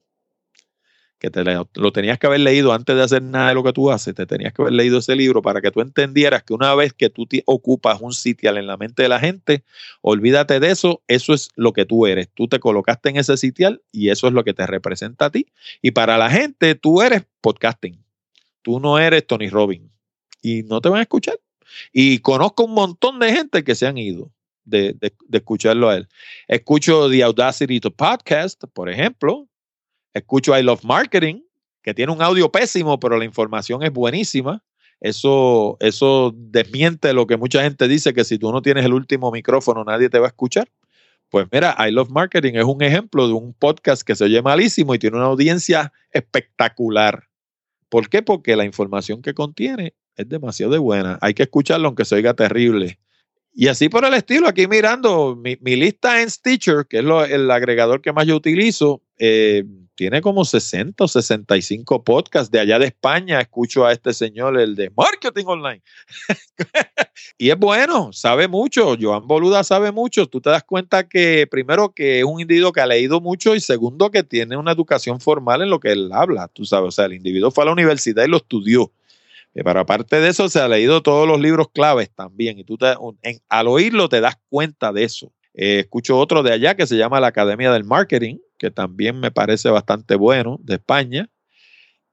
que 1.24 1.30
te 1.30 1.42
lo 1.46 1.94
tenías 1.94 2.20
que 2.20 2.28
haber 2.28 2.42
leído 2.42 2.74
antes 2.74 2.98
de 2.98 3.02
hacer 3.02 3.24
nada 3.24 3.48
de 3.48 3.56
lo 3.56 3.64
que 3.64 3.72
tú 3.72 3.90
haces, 3.90 4.14
te 4.14 4.26
tenías 4.26 4.52
que 4.52 4.62
haber 4.62 4.74
leído 4.74 4.98
ese 4.98 5.16
libro 5.16 5.42
para 5.42 5.62
que 5.62 5.72
tú 5.72 5.80
entendieras 5.80 6.44
que 6.44 6.54
una 6.54 6.76
vez 6.76 6.92
que 6.92 7.10
tú 7.10 7.26
te 7.26 7.44
ocupas 7.46 8.02
un 8.02 8.12
sitial 8.12 8.58
en 8.58 8.68
la 8.68 8.76
mente 8.76 9.04
de 9.04 9.08
la 9.08 9.22
gente, 9.22 9.64
olvídate 10.02 10.60
de 10.60 10.72
eso, 10.72 11.02
eso 11.08 11.34
es 11.34 11.48
lo 11.56 11.72
que 11.72 11.86
tú 11.86 12.08
eres. 12.08 12.28
Tú 12.34 12.50
te 12.50 12.60
colocaste 12.60 13.08
en 13.08 13.16
ese 13.16 13.38
sitial 13.38 13.82
y 13.90 14.10
eso 14.10 14.28
es 14.28 14.34
lo 14.34 14.44
que 14.44 14.54
te 14.54 14.68
representa 14.68 15.28
a 15.28 15.30
ti. 15.30 15.48
Y 15.82 15.92
para 15.92 16.18
la 16.18 16.30
gente, 16.30 16.76
tú 16.76 17.02
eres 17.02 17.24
podcasting. 17.40 18.04
Tú 18.62 18.82
no 18.82 19.00
eres 19.00 19.26
Tony 19.26 19.48
Robbins 19.48 19.90
y 20.42 20.64
no 20.64 20.82
te 20.82 20.90
van 20.90 21.00
a 21.00 21.04
escuchar. 21.04 21.40
Y 21.94 22.20
conozco 22.20 22.66
un 22.66 22.74
montón 22.74 23.20
de 23.20 23.32
gente 23.32 23.64
que 23.64 23.76
se 23.76 23.88
han 23.88 23.98
ido 23.98 24.30
de, 24.66 24.94
de 25.00 25.38
escucharlo 25.38 25.88
a 25.88 25.96
él. 25.96 26.10
Escucho 26.50 27.10
The 27.10 27.24
Audacity 27.24 27.80
to 27.80 27.92
Podcast, 27.92 28.62
por 28.74 28.90
ejemplo, 28.90 29.48
Escucho 30.14 30.58
I 30.58 30.64
Love 30.64 30.84
Marketing, 30.84 31.42
que 31.82 31.94
tiene 31.94 32.12
un 32.12 32.22
audio 32.22 32.52
pésimo, 32.52 33.00
pero 33.00 33.18
la 33.18 33.26
información 33.26 33.84
es 33.84 33.92
buenísima. 33.92 34.64
Eso, 35.00 35.76
eso 35.80 36.34
desmiente 36.36 37.14
lo 37.14 37.28
que 37.28 37.36
mucha 37.36 37.62
gente 37.64 37.88
dice, 37.88 38.14
que 38.14 38.24
si 38.24 38.38
tú 38.38 38.52
no 38.52 38.62
tienes 38.62 38.86
el 38.86 38.94
último 38.94 39.32
micrófono 39.32 39.84
nadie 39.84 40.10
te 40.10 40.20
va 40.20 40.28
a 40.28 40.30
escuchar. 40.30 40.70
Pues 41.30 41.48
mira, 41.52 41.76
I 41.80 41.92
Love 41.92 42.10
Marketing 42.10 42.54
es 42.54 42.64
un 42.64 42.82
ejemplo 42.84 43.28
de 43.28 43.34
un 43.34 43.54
podcast 43.54 44.04
que 44.04 44.16
se 44.16 44.24
oye 44.26 44.42
malísimo 44.42 44.94
y 44.94 45.00
tiene 45.00 45.18
una 45.18 45.26
audiencia 45.26 45.92
espectacular. 46.12 47.28
¿Por 47.90 48.08
qué? 48.08 48.22
Porque 48.22 48.56
la 48.56 48.66
información 48.66 49.22
que 49.22 49.34
contiene 49.34 49.94
es 50.16 50.30
demasiado 50.30 50.80
buena. 50.82 51.18
Hay 51.22 51.34
que 51.34 51.44
escucharlo 51.44 51.88
aunque 51.88 52.06
se 52.06 52.16
oiga 52.16 52.34
terrible. 52.34 53.00
Y 53.54 53.68
así 53.68 53.90
por 53.90 54.06
el 54.06 54.14
estilo, 54.14 54.48
aquí 54.48 54.68
mirando 54.68 55.36
mi, 55.36 55.76
lista 55.76 56.22
en 56.22 56.30
Stitcher, 56.30 56.86
que 56.88 57.00
es 57.00 57.06
el 57.30 57.52
agregador 57.52 58.02
que 58.02 58.14
más 58.14 58.26
yo 58.26 58.36
utilizo, 58.36 59.02
eh, 59.18 59.64
tiene 59.96 60.22
como 60.22 60.44
60 60.44 61.04
o 61.04 61.08
65 61.08 62.04
podcasts 62.04 62.52
de 62.52 62.60
allá 62.60 62.80
de 62.80 62.88
España. 62.88 63.40
Escucho 63.40 63.86
a 63.86 63.92
este 63.92 64.14
señor, 64.14 64.60
el 64.60 64.76
de 64.76 64.92
Marketing 64.96 65.46
Online. 65.46 65.84
y 67.38 67.50
es 67.50 67.58
bueno, 67.58 68.12
sabe 68.12 68.48
mucho. 68.48 68.96
Joan 69.00 69.28
Boluda 69.28 69.64
sabe 69.64 69.92
mucho. 69.92 70.28
Tú 70.28 70.42
te 70.42 70.50
das 70.50 70.64
cuenta 70.64 71.08
que, 71.08 71.48
primero, 71.50 71.94
que 71.94 72.20
es 72.20 72.26
un 72.26 72.42
individuo 72.42 72.72
que 72.72 72.82
ha 72.82 72.88
leído 72.88 73.22
mucho 73.22 73.56
y 73.56 73.60
segundo, 73.60 74.10
que 74.10 74.24
tiene 74.24 74.58
una 74.58 74.72
educación 74.72 75.20
formal 75.20 75.62
en 75.62 75.70
lo 75.70 75.80
que 75.80 75.92
él 75.92 76.10
habla. 76.12 76.48
Tú 76.48 76.66
sabes, 76.66 76.88
o 76.88 76.92
sea, 76.92 77.06
el 77.06 77.14
individuo 77.14 77.52
fue 77.52 77.64
a 77.64 77.68
la 77.68 77.74
universidad 77.74 78.26
y 78.26 78.30
lo 78.30 78.38
estudió. 78.38 78.92
Pero 79.54 79.80
aparte 79.80 80.20
de 80.20 80.30
eso, 80.30 80.50
se 80.50 80.60
ha 80.60 80.68
leído 80.68 81.04
todos 81.04 81.28
los 81.28 81.40
libros 81.40 81.68
claves 81.72 82.10
también. 82.10 82.58
Y 82.58 82.64
tú 82.64 82.78
te, 82.78 82.96
al 83.50 83.68
oírlo 83.68 84.10
te 84.10 84.20
das 84.20 84.38
cuenta 84.50 84.92
de 84.92 85.04
eso. 85.04 85.32
Eh, 85.54 85.82
escucho 85.82 86.18
otro 86.18 86.42
de 86.42 86.52
allá 86.52 86.76
que 86.76 86.88
se 86.88 86.98
llama 86.98 87.20
la 87.20 87.28
Academia 87.28 87.72
del 87.72 87.84
Marketing, 87.84 88.38
que 88.64 88.72
también 88.72 89.20
me 89.20 89.30
parece 89.30 89.70
bastante 89.70 90.16
bueno, 90.16 90.58
de 90.64 90.76
España. 90.76 91.30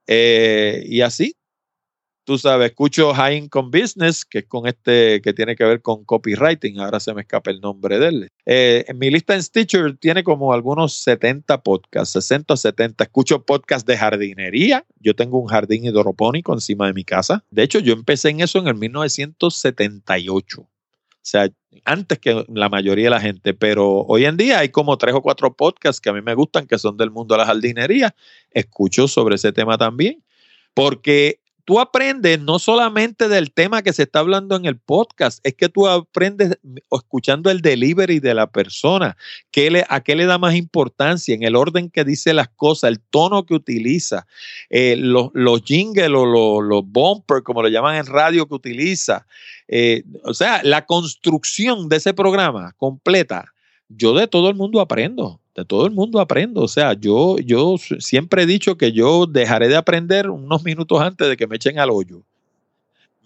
Eh, 0.09 0.82
y 0.84 1.01
así, 1.03 1.36
tú 2.24 2.38
sabes, 2.38 2.70
escucho 2.70 3.14
High 3.14 3.36
Income 3.36 3.70
Business, 3.70 4.24
que 4.24 4.40
es 4.40 4.46
con 4.46 4.66
este, 4.66 5.22
que 5.22 5.32
tiene 5.32 5.55
que 5.55 5.62
ver 5.62 5.80
con 5.80 6.05
copywriting, 6.05 6.80
ahora 6.80 6.98
se 6.98 7.14
me 7.14 7.20
escapa 7.20 7.53
el 7.53 7.61
nombre 7.61 8.01
de 8.01 8.09
él. 8.09 8.28
Eh, 8.46 8.84
en 8.88 8.98
mi 8.98 9.11
lista 9.11 9.36
en 9.36 9.44
Stitcher 9.44 9.96
tiene 9.98 10.24
como 10.24 10.53
algunos 10.53 10.94
70 10.94 11.62
podcasts, 11.62 12.14
60 12.14 12.55
o 12.55 12.57
70. 12.57 13.05
Escucho 13.05 13.44
podcasts 13.44 13.86
de 13.86 13.96
jardinería. 13.96 14.84
Yo 14.98 15.14
tengo 15.14 15.38
un 15.38 15.46
jardín 15.46 15.84
hidropónico 15.84 16.53
encima 16.53 16.88
de 16.88 16.94
mi 16.94 17.05
casa. 17.05 17.44
De 17.53 17.62
hecho, 17.62 17.78
yo 17.78 17.92
empecé 17.92 18.30
en 18.30 18.40
eso 18.40 18.59
en 18.59 18.66
el 18.66 18.74
1978. 18.74 20.68
O 21.23 21.27
sea, 21.31 21.49
antes 21.85 22.18
que 22.18 22.45
la 22.49 22.71
mayoría 22.71 23.05
de 23.05 23.11
la 23.11 23.21
gente, 23.21 23.53
pero 23.53 24.01
hoy 24.01 24.25
en 24.25 24.39
día 24.39 24.61
hay 24.61 24.71
como 24.71 24.97
tres 24.97 25.14
o 25.14 25.21
cuatro 25.21 25.55
podcasts 25.55 26.01
que 26.01 26.09
a 26.09 26.14
mí 26.14 26.23
me 26.23 26.35
gustan, 26.35 26.66
que 26.66 26.79
son 26.79 26.97
del 26.97 27.11
mundo 27.11 27.35
de 27.35 27.39
la 27.41 27.47
jardinería. 27.47 28.14
Escucho 28.51 29.07
sobre 29.07 29.35
ese 29.35 29.53
tema 29.53 29.77
también, 29.77 30.25
porque 30.73 31.41
tú 31.65 31.81
aprendes 31.81 32.41
no 32.41 32.59
solamente 32.59 33.29
del 33.29 33.53
tema 33.53 33.83
que 33.83 33.93
se 33.93 34.03
está 34.05 34.21
hablando 34.21 34.57
en 34.57 34.65
el 34.65 34.79
podcast, 34.79 35.41
es 35.45 35.55
que 35.55 35.69
tú 35.69 35.89
aprendes 35.89 36.59
escuchando 36.91 37.51
el 37.51 37.61
delivery 37.61 38.21
de 38.21 38.35
la 38.35 38.47
persona, 38.47 39.17
qué 39.51 39.85
a 39.89 40.01
qué 40.01 40.17
le 40.17 40.27
da 40.27 40.39
más 40.39 40.55
importancia, 40.55 41.35
en 41.35 41.43
el 41.43 41.57
orden 41.57 41.91
que 41.91 42.05
dice 42.05 42.35
las 42.35 42.49
cosas, 42.49 42.91
el 42.91 43.01
tono 43.01 43.45
que 43.47 43.55
utiliza, 43.55 44.27
eh, 44.69 44.97
los, 44.97 45.31
los 45.35 45.63
jingles 45.63 46.09
o 46.09 46.27
los, 46.27 46.65
los 46.65 46.85
bumpers, 46.85 47.43
como 47.43 47.63
lo 47.63 47.69
llaman 47.69 47.97
en 47.97 48.07
radio, 48.07 48.47
que 48.47 48.55
utiliza. 48.55 49.27
Eh, 49.69 50.03
o 50.25 50.35
sea, 50.35 50.63
la 50.63 50.87
construcción 50.87 51.89
de 51.89 51.97
ese 51.97 52.15
programa 52.15 52.75
completa, 52.77 53.53
yo 53.89 54.15
de 54.15 54.27
todo 54.27 54.49
el 54.49 54.55
mundo 54.55 54.81
aprendo 54.81 55.41
todo 55.65 55.87
el 55.87 55.93
mundo 55.93 56.21
aprendo. 56.21 56.63
O 56.63 56.69
sea, 56.69 56.95
yo, 56.95 57.39
yo 57.39 57.77
siempre 57.99 58.43
he 58.43 58.47
dicho 58.47 58.77
que 58.77 58.93
yo 58.93 59.27
dejaré 59.27 59.69
de 59.69 59.77
aprender 59.77 60.31
unos 60.31 60.65
minutos 60.65 61.01
antes 61.01 61.29
de 61.29 61.37
que 61.37 61.47
me 61.47 61.57
echen 61.57 61.79
al 61.79 61.91
hoyo. 61.91 62.23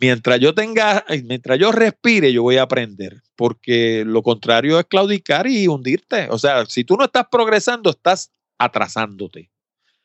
Mientras 0.01 0.41
yo 0.41 0.55
tenga, 0.55 1.05
mientras 1.25 1.59
yo 1.59 1.73
respire, 1.73 2.33
yo 2.33 2.43
voy 2.43 2.57
a 2.57 2.63
aprender, 2.63 3.23
porque 3.37 4.05
lo 4.07 4.23
contrario 4.23 4.79
es 4.79 4.87
claudicar 4.87 5.47
y 5.47 5.69
hundirte. 5.69 6.29
O 6.31 6.39
sea, 6.39 6.67
si 6.67 6.85
tú 6.85 6.97
no 6.97 7.05
estás 7.05 7.27
progresando, 7.31 7.91
estás 7.91 8.31
atrasándote, 8.59 9.51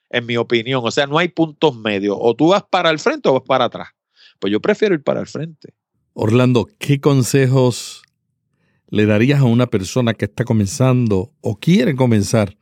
en 0.10 0.26
mi 0.26 0.38
opinión. 0.38 0.82
O 0.84 0.92
sea, 0.92 1.08
no 1.08 1.18
hay 1.18 1.30
puntos 1.30 1.76
medios. 1.76 2.18
O 2.20 2.36
tú 2.36 2.50
vas 2.50 2.64
para 2.70 2.90
el 2.90 3.00
frente 3.00 3.30
o 3.30 3.34
vas 3.34 3.44
para 3.46 3.66
atrás. 3.66 3.90
Pues 4.40 4.52
yo 4.52 4.60
prefiero 4.60 4.96
ir 4.96 5.04
para 5.04 5.20
el 5.20 5.28
frente. 5.28 5.74
Orlando, 6.14 6.68
¿qué 6.78 7.00
consejos 7.00 8.04
le 8.90 9.06
darías 9.06 9.40
a 9.40 9.46
una 9.46 9.68
persona 9.68 10.14
que 10.14 10.26
está 10.26 10.44
comenzando 10.44 11.32
o 11.42 11.56
quiere 11.58 11.96
comenzar 11.96 12.58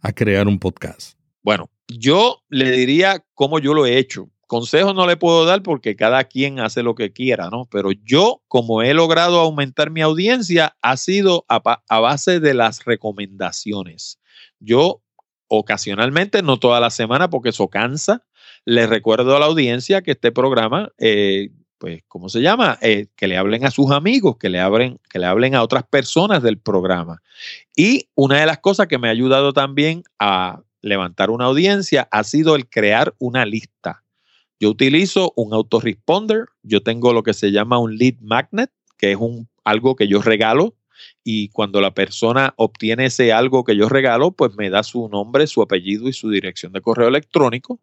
a 0.00 0.12
crear 0.12 0.48
un 0.48 0.58
podcast? 0.58 1.16
Bueno, 1.42 1.70
yo 1.88 2.42
le 2.48 2.70
diría 2.70 3.24
cómo 3.34 3.58
yo 3.58 3.74
lo 3.74 3.86
he 3.86 3.98
hecho. 3.98 4.28
Consejos 4.46 4.94
no 4.94 5.06
le 5.06 5.16
puedo 5.16 5.44
dar 5.44 5.62
porque 5.62 5.94
cada 5.94 6.24
quien 6.24 6.58
hace 6.58 6.82
lo 6.82 6.96
que 6.96 7.12
quiera, 7.12 7.50
¿no? 7.50 7.68
Pero 7.70 7.92
yo, 7.92 8.42
como 8.48 8.82
he 8.82 8.94
logrado 8.94 9.38
aumentar 9.38 9.90
mi 9.90 10.00
audiencia, 10.00 10.76
ha 10.82 10.96
sido 10.96 11.44
a, 11.48 11.60
base 12.00 12.40
de 12.40 12.54
las 12.54 12.84
recomendaciones. 12.84 14.18
Yo 14.58 15.02
ocasionalmente, 15.46 16.42
no 16.42 16.58
toda 16.58 16.80
la 16.80 16.90
semana 16.90 17.30
porque 17.30 17.50
eso 17.50 17.68
cansa, 17.68 18.24
le 18.64 18.86
recuerdo 18.86 19.36
a 19.36 19.40
la 19.40 19.46
audiencia 19.46 20.02
que 20.02 20.12
este 20.12 20.32
programa 20.32 20.90
eh, 20.98 21.50
pues, 21.80 22.02
¿cómo 22.08 22.28
se 22.28 22.42
llama? 22.42 22.78
Eh, 22.82 23.06
que 23.16 23.26
le 23.26 23.38
hablen 23.38 23.64
a 23.64 23.70
sus 23.70 23.90
amigos, 23.90 24.36
que 24.36 24.50
le, 24.50 24.60
hablen, 24.60 25.00
que 25.08 25.18
le 25.18 25.24
hablen 25.24 25.54
a 25.54 25.62
otras 25.62 25.82
personas 25.82 26.42
del 26.42 26.58
programa. 26.58 27.22
Y 27.74 28.10
una 28.14 28.38
de 28.38 28.44
las 28.44 28.58
cosas 28.58 28.86
que 28.86 28.98
me 28.98 29.08
ha 29.08 29.12
ayudado 29.12 29.54
también 29.54 30.04
a 30.18 30.60
levantar 30.82 31.30
una 31.30 31.46
audiencia 31.46 32.06
ha 32.10 32.22
sido 32.22 32.54
el 32.54 32.68
crear 32.68 33.14
una 33.18 33.46
lista. 33.46 34.04
Yo 34.60 34.68
utilizo 34.68 35.32
un 35.36 35.54
autoresponder, 35.54 36.44
yo 36.62 36.82
tengo 36.82 37.14
lo 37.14 37.22
que 37.22 37.32
se 37.32 37.50
llama 37.50 37.78
un 37.78 37.96
lead 37.96 38.16
magnet, 38.20 38.70
que 38.98 39.12
es 39.12 39.16
un, 39.16 39.48
algo 39.64 39.96
que 39.96 40.06
yo 40.06 40.20
regalo 40.20 40.76
y 41.24 41.48
cuando 41.48 41.80
la 41.80 41.94
persona 41.94 42.52
obtiene 42.56 43.06
ese 43.06 43.32
algo 43.32 43.64
que 43.64 43.74
yo 43.74 43.88
regalo, 43.88 44.32
pues 44.32 44.54
me 44.54 44.68
da 44.68 44.82
su 44.82 45.08
nombre, 45.08 45.46
su 45.46 45.62
apellido 45.62 46.10
y 46.10 46.12
su 46.12 46.28
dirección 46.28 46.74
de 46.74 46.82
correo 46.82 47.08
electrónico. 47.08 47.80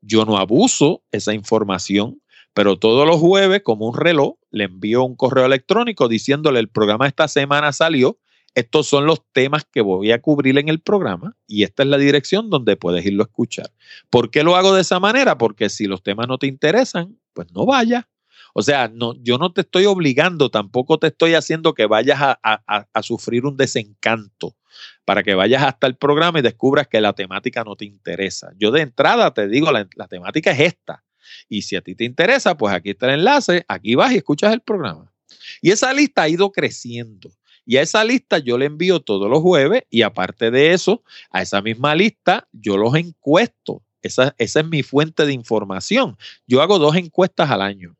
Yo 0.00 0.24
no 0.24 0.36
abuso 0.36 1.04
esa 1.12 1.32
información, 1.32 2.20
pero 2.56 2.78
todos 2.78 3.06
los 3.06 3.16
jueves, 3.20 3.60
como 3.62 3.86
un 3.86 3.94
reloj, 3.94 4.36
le 4.50 4.64
envío 4.64 5.04
un 5.04 5.14
correo 5.14 5.44
electrónico 5.44 6.08
diciéndole 6.08 6.58
el 6.58 6.70
programa 6.70 7.06
esta 7.06 7.28
semana 7.28 7.70
salió, 7.70 8.18
estos 8.54 8.86
son 8.86 9.04
los 9.04 9.20
temas 9.34 9.66
que 9.70 9.82
voy 9.82 10.10
a 10.10 10.22
cubrir 10.22 10.56
en 10.56 10.70
el 10.70 10.80
programa 10.80 11.36
y 11.46 11.64
esta 11.64 11.82
es 11.82 11.90
la 11.90 11.98
dirección 11.98 12.48
donde 12.48 12.78
puedes 12.78 13.04
irlo 13.04 13.24
a 13.24 13.26
escuchar. 13.26 13.70
¿Por 14.08 14.30
qué 14.30 14.42
lo 14.42 14.56
hago 14.56 14.74
de 14.74 14.80
esa 14.80 14.98
manera? 14.98 15.36
Porque 15.36 15.68
si 15.68 15.84
los 15.84 16.02
temas 16.02 16.28
no 16.28 16.38
te 16.38 16.46
interesan, 16.46 17.18
pues 17.34 17.52
no 17.52 17.66
vayas. 17.66 18.06
O 18.54 18.62
sea, 18.62 18.88
no, 18.88 19.12
yo 19.22 19.36
no 19.36 19.52
te 19.52 19.60
estoy 19.60 19.84
obligando, 19.84 20.48
tampoco 20.48 20.98
te 20.98 21.08
estoy 21.08 21.34
haciendo 21.34 21.74
que 21.74 21.84
vayas 21.84 22.18
a, 22.22 23.02
sufrir 23.02 23.44
un 23.44 23.58
desencanto 23.58 24.56
para 25.04 25.22
que 25.22 25.34
vayas 25.34 25.62
hasta 25.62 25.86
el 25.86 25.96
programa 25.96 26.38
y 26.38 26.42
descubras 26.42 26.88
que 26.88 27.02
la 27.02 27.12
temática 27.12 27.64
no 27.64 27.76
te 27.76 27.84
interesa. 27.84 28.52
Yo 28.56 28.70
de 28.70 28.80
entrada 28.80 29.34
te 29.34 29.46
digo, 29.46 29.70
la 29.70 30.08
temática 30.08 30.52
es 30.52 30.60
esta. 30.60 31.04
Y 31.48 31.62
si 31.62 31.76
a 31.76 31.80
ti 31.80 31.94
te 31.94 32.04
interesa, 32.04 32.56
pues 32.56 32.74
aquí 32.74 32.90
está 32.90 33.06
el 33.06 33.20
enlace, 33.20 33.64
aquí 33.68 33.94
vas 33.94 34.12
y 34.12 34.16
escuchas 34.16 34.52
el 34.52 34.60
programa. 34.60 35.12
Y 35.60 35.70
esa 35.70 35.92
lista 35.92 36.22
ha 36.22 36.28
ido 36.28 36.50
creciendo. 36.52 37.30
Y 37.64 37.78
a 37.78 37.82
esa 37.82 38.04
lista 38.04 38.38
yo 38.38 38.56
le 38.56 38.66
envío 38.66 39.00
todos 39.00 39.28
los 39.28 39.42
jueves 39.42 39.82
y 39.90 40.02
aparte 40.02 40.52
de 40.52 40.72
eso, 40.72 41.02
a 41.30 41.42
esa 41.42 41.60
misma 41.60 41.94
lista 41.94 42.48
yo 42.52 42.76
los 42.76 42.94
encuesto. 42.94 43.82
Esa, 44.02 44.36
esa 44.38 44.60
es 44.60 44.66
mi 44.66 44.84
fuente 44.84 45.26
de 45.26 45.32
información. 45.32 46.16
Yo 46.46 46.62
hago 46.62 46.78
dos 46.78 46.94
encuestas 46.94 47.50
al 47.50 47.60
año. 47.60 47.96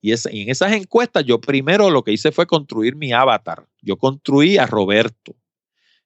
Y, 0.00 0.12
y, 0.12 0.42
en 0.42 0.48
esas 0.48 0.72
encuestas 0.72 1.24
yo 1.24 1.40
primero 1.40 1.90
lo 1.90 2.04
que 2.04 2.12
hice 2.12 2.30
fue 2.30 2.46
construir 2.46 2.94
mi 2.94 3.12
avatar. 3.12 3.66
Yo 3.82 3.96
construí 3.96 4.58
a 4.58 4.66
Roberto. 4.66 5.34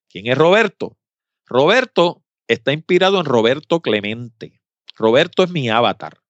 ¿Quién 0.09 0.27
es 0.27 0.39
Roberto? 0.39 0.97
Roberto 1.45 2.23
está 2.49 2.73
inspirado 2.73 3.21
en 3.21 3.27
Roberto 3.27 3.81
Clemente. 3.81 4.63
Roberto 4.97 5.43
es 5.43 5.51
mi 5.51 5.69
avatar. 5.69 6.24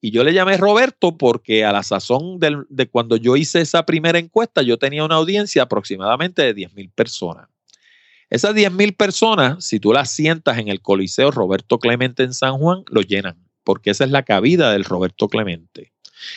Y 0.00 0.10
yo 0.10 0.24
le 0.24 0.32
llamé 0.32 0.56
Roberto 0.56 1.18
porque 1.18 1.64
a 1.64 1.72
la 1.72 1.82
sazón 1.82 2.38
de 2.40 2.88
cuando 2.88 3.16
yo 3.16 3.36
hice 3.36 3.60
esa 3.60 3.84
primera 3.84 4.18
encuesta, 4.18 4.62
yo 4.62 4.78
tenía 4.78 5.04
una 5.04 5.16
audiencia 5.16 5.62
aproximadamente 5.62 6.42
de 6.42 6.54
10 6.54 6.74
mil 6.74 6.90
personas. 6.90 7.48
Esas 8.30 8.54
10.000 8.54 8.96
personas, 8.96 9.64
si 9.64 9.80
tú 9.80 9.92
las 9.92 10.08
sientas 10.10 10.56
en 10.58 10.68
el 10.68 10.80
Coliseo 10.80 11.32
Roberto 11.32 11.80
Clemente 11.80 12.22
en 12.22 12.32
San 12.32 12.58
Juan, 12.58 12.84
lo 12.88 13.02
llenan, 13.02 13.36
porque 13.64 13.90
esa 13.90 14.04
es 14.04 14.12
la 14.12 14.22
cabida 14.22 14.70
del 14.70 14.84
Roberto 14.84 15.28
Clemente. 15.28 15.92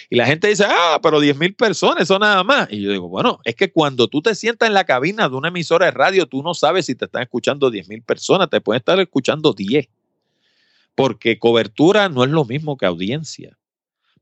Y 0.10 0.16
la 0.16 0.26
gente 0.26 0.48
dice, 0.48 0.66
ah, 0.68 1.00
pero 1.04 1.22
10.000 1.22 1.56
personas, 1.56 2.04
eso 2.04 2.18
nada 2.18 2.44
más. 2.44 2.68
Y 2.72 2.82
yo 2.82 2.92
digo, 2.92 3.10
bueno, 3.10 3.40
es 3.44 3.56
que 3.56 3.72
cuando 3.72 4.08
tú 4.08 4.24
te 4.24 4.34
sientas 4.34 4.68
en 4.68 4.74
la 4.74 4.86
cabina 4.86 5.30
de 5.30 5.36
una 5.36 5.50
emisora 5.50 5.86
de 5.86 5.92
radio, 5.92 6.26
tú 6.26 6.42
no 6.42 6.56
sabes 6.56 6.88
si 6.88 6.96
te 6.96 7.06
están 7.06 7.22
escuchando 7.22 7.70
10.000 7.70 8.04
personas, 8.04 8.50
te 8.50 8.60
pueden 8.60 8.80
estar 8.80 9.00
escuchando 9.00 9.54
10. 9.54 9.88
Porque 10.96 11.40
cobertura 11.40 12.10
no 12.10 12.24
es 12.24 12.30
lo 12.30 12.46
mismo 12.46 12.78
que 12.78 12.86
audiencia 12.86 13.58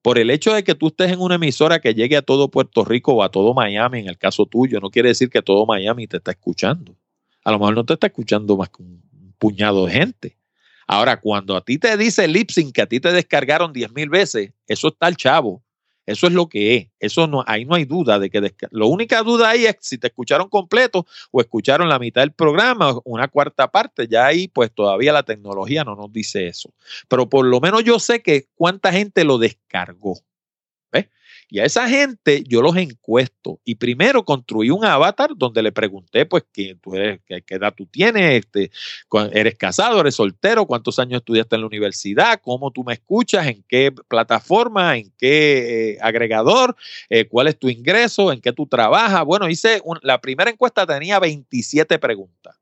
por 0.01 0.17
el 0.17 0.29
hecho 0.29 0.53
de 0.53 0.63
que 0.63 0.75
tú 0.75 0.87
estés 0.87 1.11
en 1.11 1.19
una 1.19 1.35
emisora 1.35 1.79
que 1.79 1.93
llegue 1.93 2.17
a 2.17 2.21
todo 2.21 2.49
Puerto 2.49 2.83
Rico 2.83 3.13
o 3.13 3.23
a 3.23 3.29
todo 3.29 3.53
Miami, 3.53 3.99
en 3.99 4.07
el 4.07 4.17
caso 4.17 4.45
tuyo, 4.45 4.79
no 4.79 4.89
quiere 4.89 5.09
decir 5.09 5.29
que 5.29 5.41
todo 5.41 5.65
Miami 5.65 6.07
te 6.07 6.17
está 6.17 6.31
escuchando. 6.31 6.95
A 7.43 7.51
lo 7.51 7.59
mejor 7.59 7.75
no 7.75 7.85
te 7.85 7.93
está 7.93 8.07
escuchando 8.07 8.57
más 8.57 8.69
que 8.69 8.81
un 8.81 9.01
puñado 9.37 9.85
de 9.85 9.93
gente. 9.93 10.37
Ahora, 10.87 11.19
cuando 11.19 11.55
a 11.55 11.61
ti 11.63 11.77
te 11.77 11.95
dice 11.97 12.27
Lipsing 12.27 12.71
que 12.71 12.81
a 12.81 12.87
ti 12.87 12.99
te 12.99 13.11
descargaron 13.11 13.71
10 13.71 13.93
mil 13.93 14.09
veces, 14.09 14.51
eso 14.67 14.87
está 14.89 15.07
el 15.07 15.15
chavo. 15.15 15.63
Eso 16.11 16.27
es 16.27 16.33
lo 16.33 16.47
que 16.47 16.75
es. 16.75 16.87
Eso 16.99 17.27
no, 17.27 17.43
ahí 17.47 17.65
no 17.65 17.75
hay 17.75 17.85
duda 17.85 18.19
de 18.19 18.29
que 18.29 18.41
la 18.71 18.85
única 18.85 19.23
duda 19.23 19.49
ahí 19.49 19.65
es 19.65 19.77
si 19.79 19.97
te 19.97 20.07
escucharon 20.07 20.49
completo 20.49 21.05
o 21.31 21.41
escucharon 21.41 21.89
la 21.89 21.99
mitad 21.99 22.21
del 22.21 22.33
programa, 22.33 22.95
una 23.05 23.27
cuarta 23.27 23.71
parte. 23.71 24.07
Ya 24.07 24.25
ahí, 24.25 24.47
pues 24.47 24.71
todavía 24.71 25.13
la 25.13 25.23
tecnología 25.23 25.83
no 25.83 25.95
nos 25.95 26.11
dice 26.11 26.47
eso. 26.47 26.73
Pero 27.07 27.29
por 27.29 27.45
lo 27.45 27.59
menos 27.59 27.83
yo 27.83 27.99
sé 27.99 28.21
que 28.21 28.47
cuánta 28.55 28.91
gente 28.91 29.23
lo 29.23 29.37
descargó. 29.37 30.19
Y 31.53 31.59
a 31.59 31.65
esa 31.65 31.89
gente 31.89 32.45
yo 32.47 32.61
los 32.61 32.77
encuesto. 32.77 33.59
Y 33.65 33.75
primero 33.75 34.23
construí 34.23 34.69
un 34.69 34.85
avatar 34.85 35.31
donde 35.35 35.61
le 35.61 35.73
pregunté, 35.73 36.25
pues, 36.25 36.45
¿qué, 36.53 36.77
tú 36.81 36.95
eres, 36.95 37.19
qué, 37.25 37.43
edad 37.49 37.73
tú 37.75 37.85
tienes? 37.87 38.45
Este, 38.45 38.71
¿Eres 39.33 39.55
casado? 39.57 39.99
¿Eres 39.99 40.15
soltero? 40.15 40.65
¿Cuántos 40.65 40.97
años 40.97 41.19
estudiaste 41.19 41.55
en 41.57 41.61
la 41.63 41.67
universidad? 41.67 42.39
¿Cómo 42.41 42.71
tú 42.71 42.85
me 42.85 42.93
escuchas? 42.93 43.47
¿En 43.47 43.65
qué 43.67 43.91
plataforma? 43.91 44.95
¿En 44.95 45.11
qué 45.17 45.91
eh, 45.91 45.97
agregador? 45.99 46.77
Eh, 47.09 47.25
¿Cuál 47.27 47.47
es 47.47 47.59
tu 47.59 47.67
ingreso? 47.67 48.31
¿En 48.31 48.39
qué 48.39 48.53
tú 48.53 48.65
trabajas? 48.65 49.25
Bueno, 49.25 49.49
hice 49.49 49.81
la 50.03 50.21
primera 50.21 50.49
encuesta 50.49 50.87
tenía 50.87 51.19
27 51.19 51.99
preguntas. 51.99 52.57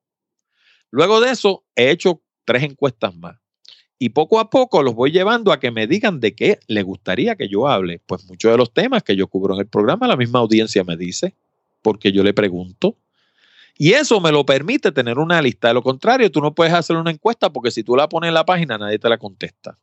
Luego 0.90 1.22
de 1.22 1.30
eso, 1.30 1.64
he 1.76 1.92
hecho 1.92 2.24
tres 2.44 2.64
encuestas 2.64 3.14
más. 3.14 3.38
Y 4.02 4.10
poco 4.10 4.40
a 4.40 4.50
poco 4.50 4.82
los 4.82 4.96
voy 4.96 5.12
llevando 5.12 5.52
a 5.52 5.60
que 5.60 5.72
me 5.72 5.86
digan 5.86 6.22
de 6.22 6.34
qué 6.34 6.60
les 6.68 6.86
gustaría 6.86 7.36
que 7.36 7.50
yo 7.50 7.68
hable. 7.68 8.00
Pues 8.06 8.26
muchos 8.26 8.50
de 8.50 8.58
los 8.58 8.74
temas 8.74 9.04
que 9.04 9.18
yo 9.18 9.28
cubro 9.28 9.54
en 9.56 9.60
el 9.60 9.68
programa, 9.68 10.08
la 10.08 10.16
misma 10.16 10.40
audiencia 10.40 10.86
me 10.86 10.96
dice, 10.96 11.36
porque 11.82 12.14
yo 12.14 12.24
le 12.24 12.34
pregunto. 12.34 12.96
Y 13.78 13.92
eso 13.92 14.22
me 14.22 14.32
lo 14.32 14.46
permite 14.46 14.94
tener 14.94 15.20
una 15.20 15.42
lista. 15.42 15.68
De 15.68 15.74
lo 15.74 15.84
contrario, 15.84 16.32
tú 16.32 16.40
no 16.40 16.56
puedes 16.56 16.74
hacer 16.74 16.96
una 16.96 17.12
encuesta 17.12 17.52
porque 17.52 17.72
si 17.72 17.84
tú 17.84 17.98
la 17.98 18.08
pones 18.08 18.30
en 18.30 18.36
la 18.36 18.46
página, 18.46 18.78
nadie 18.78 19.00
te 19.00 19.10
la 19.10 19.18
contesta. 19.18 19.78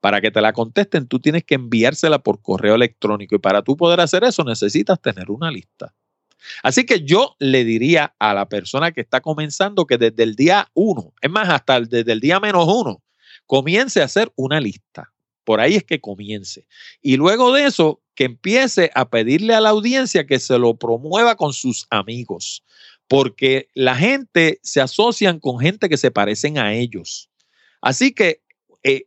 Para 0.00 0.20
que 0.20 0.30
te 0.30 0.40
la 0.40 0.52
contesten, 0.52 1.08
tú 1.08 1.18
tienes 1.18 1.42
que 1.42 1.56
enviársela 1.56 2.20
por 2.20 2.40
correo 2.40 2.76
electrónico. 2.76 3.34
Y 3.34 3.38
para 3.40 3.62
tú 3.62 3.76
poder 3.76 4.00
hacer 4.00 4.22
eso, 4.22 4.44
necesitas 4.44 5.02
tener 5.02 5.32
una 5.32 5.50
lista. 5.50 5.92
Así 6.62 6.86
que 6.86 7.00
yo 7.00 7.34
le 7.40 7.64
diría 7.64 8.14
a 8.20 8.34
la 8.34 8.48
persona 8.48 8.92
que 8.92 9.00
está 9.00 9.20
comenzando 9.20 9.84
que 9.84 9.98
desde 9.98 10.22
el 10.22 10.36
día 10.36 10.68
uno, 10.74 11.12
es 11.20 11.30
más, 11.30 11.48
hasta 11.48 11.80
desde 11.80 12.12
el 12.12 12.20
día 12.20 12.38
menos 12.38 12.66
uno, 12.68 13.02
comience 13.48 14.00
a 14.00 14.04
hacer 14.04 14.30
una 14.36 14.60
lista. 14.60 15.12
Por 15.42 15.60
ahí 15.60 15.74
es 15.74 15.82
que 15.82 16.00
comience. 16.00 16.66
Y 17.02 17.16
luego 17.16 17.52
de 17.52 17.64
eso, 17.64 18.00
que 18.14 18.24
empiece 18.24 18.90
a 18.94 19.08
pedirle 19.08 19.54
a 19.54 19.60
la 19.60 19.70
audiencia 19.70 20.26
que 20.26 20.38
se 20.38 20.58
lo 20.58 20.76
promueva 20.76 21.34
con 21.36 21.52
sus 21.54 21.86
amigos. 21.90 22.62
Porque 23.08 23.68
la 23.74 23.96
gente 23.96 24.60
se 24.62 24.82
asocian 24.82 25.40
con 25.40 25.58
gente 25.58 25.88
que 25.88 25.96
se 25.96 26.10
parecen 26.10 26.58
a 26.58 26.74
ellos. 26.74 27.30
Así 27.80 28.12
que 28.12 28.42
eh, 28.82 29.06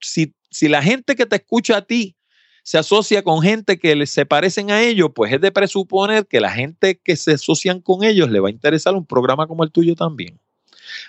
si, 0.00 0.34
si 0.50 0.68
la 0.68 0.82
gente 0.82 1.16
que 1.16 1.24
te 1.24 1.36
escucha 1.36 1.78
a 1.78 1.86
ti 1.86 2.16
se 2.62 2.76
asocia 2.76 3.22
con 3.22 3.40
gente 3.40 3.78
que 3.78 4.06
se 4.06 4.26
parecen 4.26 4.70
a 4.70 4.82
ellos, 4.82 5.10
pues 5.14 5.32
es 5.32 5.40
de 5.40 5.52
presuponer 5.52 6.26
que 6.26 6.40
la 6.40 6.50
gente 6.50 7.00
que 7.02 7.16
se 7.16 7.32
asocian 7.32 7.80
con 7.80 8.04
ellos 8.04 8.30
le 8.30 8.40
va 8.40 8.48
a 8.48 8.52
interesar 8.52 8.94
un 8.94 9.06
programa 9.06 9.46
como 9.46 9.64
el 9.64 9.72
tuyo 9.72 9.94
también. 9.94 10.38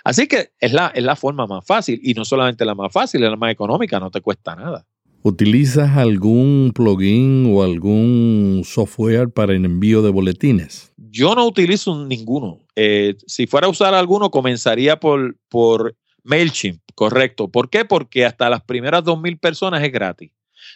Así 0.03 0.27
que 0.27 0.51
es 0.59 0.73
la, 0.73 0.91
es 0.95 1.03
la 1.03 1.15
forma 1.15 1.47
más 1.47 1.65
fácil 1.65 1.99
y 2.03 2.13
no 2.13 2.25
solamente 2.25 2.65
la 2.65 2.75
más 2.75 2.91
fácil, 2.91 3.23
es 3.23 3.29
la 3.29 3.35
más 3.35 3.51
económica, 3.51 3.99
no 3.99 4.11
te 4.11 4.21
cuesta 4.21 4.55
nada. 4.55 4.85
¿Utilizas 5.23 5.97
algún 5.97 6.71
plugin 6.75 7.51
o 7.51 7.63
algún 7.63 8.61
software 8.63 9.31
para 9.31 9.53
el 9.53 9.65
envío 9.65 10.03
de 10.03 10.11
boletines? 10.11 10.93
Yo 10.97 11.33
no 11.33 11.47
utilizo 11.47 12.05
ninguno. 12.05 12.59
Eh, 12.75 13.15
si 13.25 13.47
fuera 13.47 13.65
a 13.65 13.71
usar 13.71 13.95
alguno, 13.95 14.29
comenzaría 14.29 14.99
por, 14.99 15.35
por 15.49 15.95
MailChimp, 16.21 16.79
correcto. 16.93 17.47
¿Por 17.47 17.71
qué? 17.71 17.85
Porque 17.85 18.23
hasta 18.23 18.51
las 18.51 18.61
primeras 18.61 19.03
2.000 19.03 19.39
personas 19.39 19.83
es 19.83 19.91
gratis. 19.91 20.31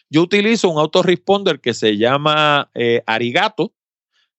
Yo 0.10 0.24
utilizo 0.24 0.70
un 0.70 0.80
autoresponder 0.80 1.60
que 1.60 1.76
se 1.76 1.98
llama 1.98 2.72
eh, 2.74 3.04
Arigato, 3.06 3.74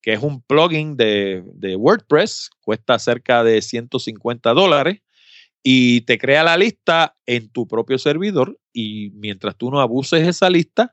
que 0.03 0.12
es 0.12 0.22
un 0.22 0.42
plugin 0.42 0.96
de, 0.96 1.42
WordPress, 1.78 2.51
cuesta 2.62 2.98
cerca 2.98 3.44
de 3.44 3.62
150 3.62 4.53
dólares 4.53 5.01
y 5.62 6.03
te 6.03 6.18
crea 6.18 6.42
la 6.42 6.57
lista 6.57 7.16
en 7.26 7.51
tu 7.51 7.68
propio 7.68 7.98
servidor 7.98 8.59
y 8.72 9.11
mientras 9.14 9.57
tú 9.57 9.70
no 9.70 9.80
abuses 9.80 10.26
esa 10.26 10.48
lista 10.48 10.92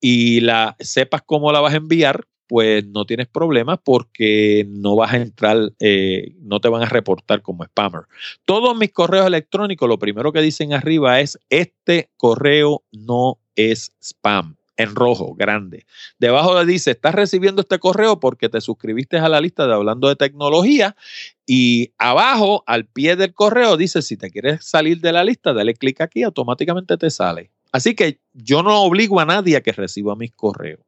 y 0.00 0.40
la 0.40 0.76
sepas 0.78 1.22
cómo 1.26 1.52
la 1.52 1.60
vas 1.60 1.74
a 1.74 1.78
enviar, 1.78 2.26
pues 2.46 2.86
no 2.86 3.04
tienes 3.04 3.28
problemas 3.28 3.78
porque 3.84 4.66
no 4.68 4.96
vas 4.96 5.12
a 5.12 5.16
entrar, 5.18 5.72
eh, 5.80 6.34
no 6.40 6.60
te 6.60 6.68
van 6.68 6.82
a 6.82 6.86
reportar 6.86 7.42
como 7.42 7.64
spammer. 7.64 8.02
Todos 8.46 8.74
mis 8.76 8.92
correos 8.92 9.26
electrónicos, 9.26 9.88
lo 9.88 9.98
primero 9.98 10.32
que 10.32 10.40
dicen 10.40 10.72
arriba 10.72 11.20
es, 11.20 11.38
este 11.50 12.10
correo 12.16 12.84
no 12.92 13.38
es 13.54 13.92
spam 14.00 14.57
en 14.78 14.94
rojo, 14.94 15.34
grande. 15.34 15.84
Debajo 16.18 16.64
dice, 16.64 16.92
estás 16.92 17.14
recibiendo 17.14 17.62
este 17.62 17.80
correo 17.80 18.20
porque 18.20 18.48
te 18.48 18.60
suscribiste 18.60 19.18
a 19.18 19.28
la 19.28 19.40
lista 19.40 19.66
de 19.66 19.74
Hablando 19.74 20.08
de 20.08 20.14
Tecnología 20.14 20.96
y 21.44 21.92
abajo, 21.98 22.62
al 22.66 22.86
pie 22.86 23.16
del 23.16 23.34
correo, 23.34 23.76
dice, 23.76 24.02
si 24.02 24.16
te 24.16 24.30
quieres 24.30 24.64
salir 24.64 25.00
de 25.00 25.12
la 25.12 25.24
lista, 25.24 25.52
dale 25.52 25.74
clic 25.74 26.00
aquí, 26.00 26.22
automáticamente 26.22 26.96
te 26.96 27.10
sale. 27.10 27.50
Así 27.72 27.94
que 27.96 28.20
yo 28.32 28.62
no 28.62 28.82
obligo 28.82 29.18
a 29.18 29.26
nadie 29.26 29.56
a 29.56 29.62
que 29.62 29.72
reciba 29.72 30.14
mis 30.14 30.32
correos. 30.32 30.80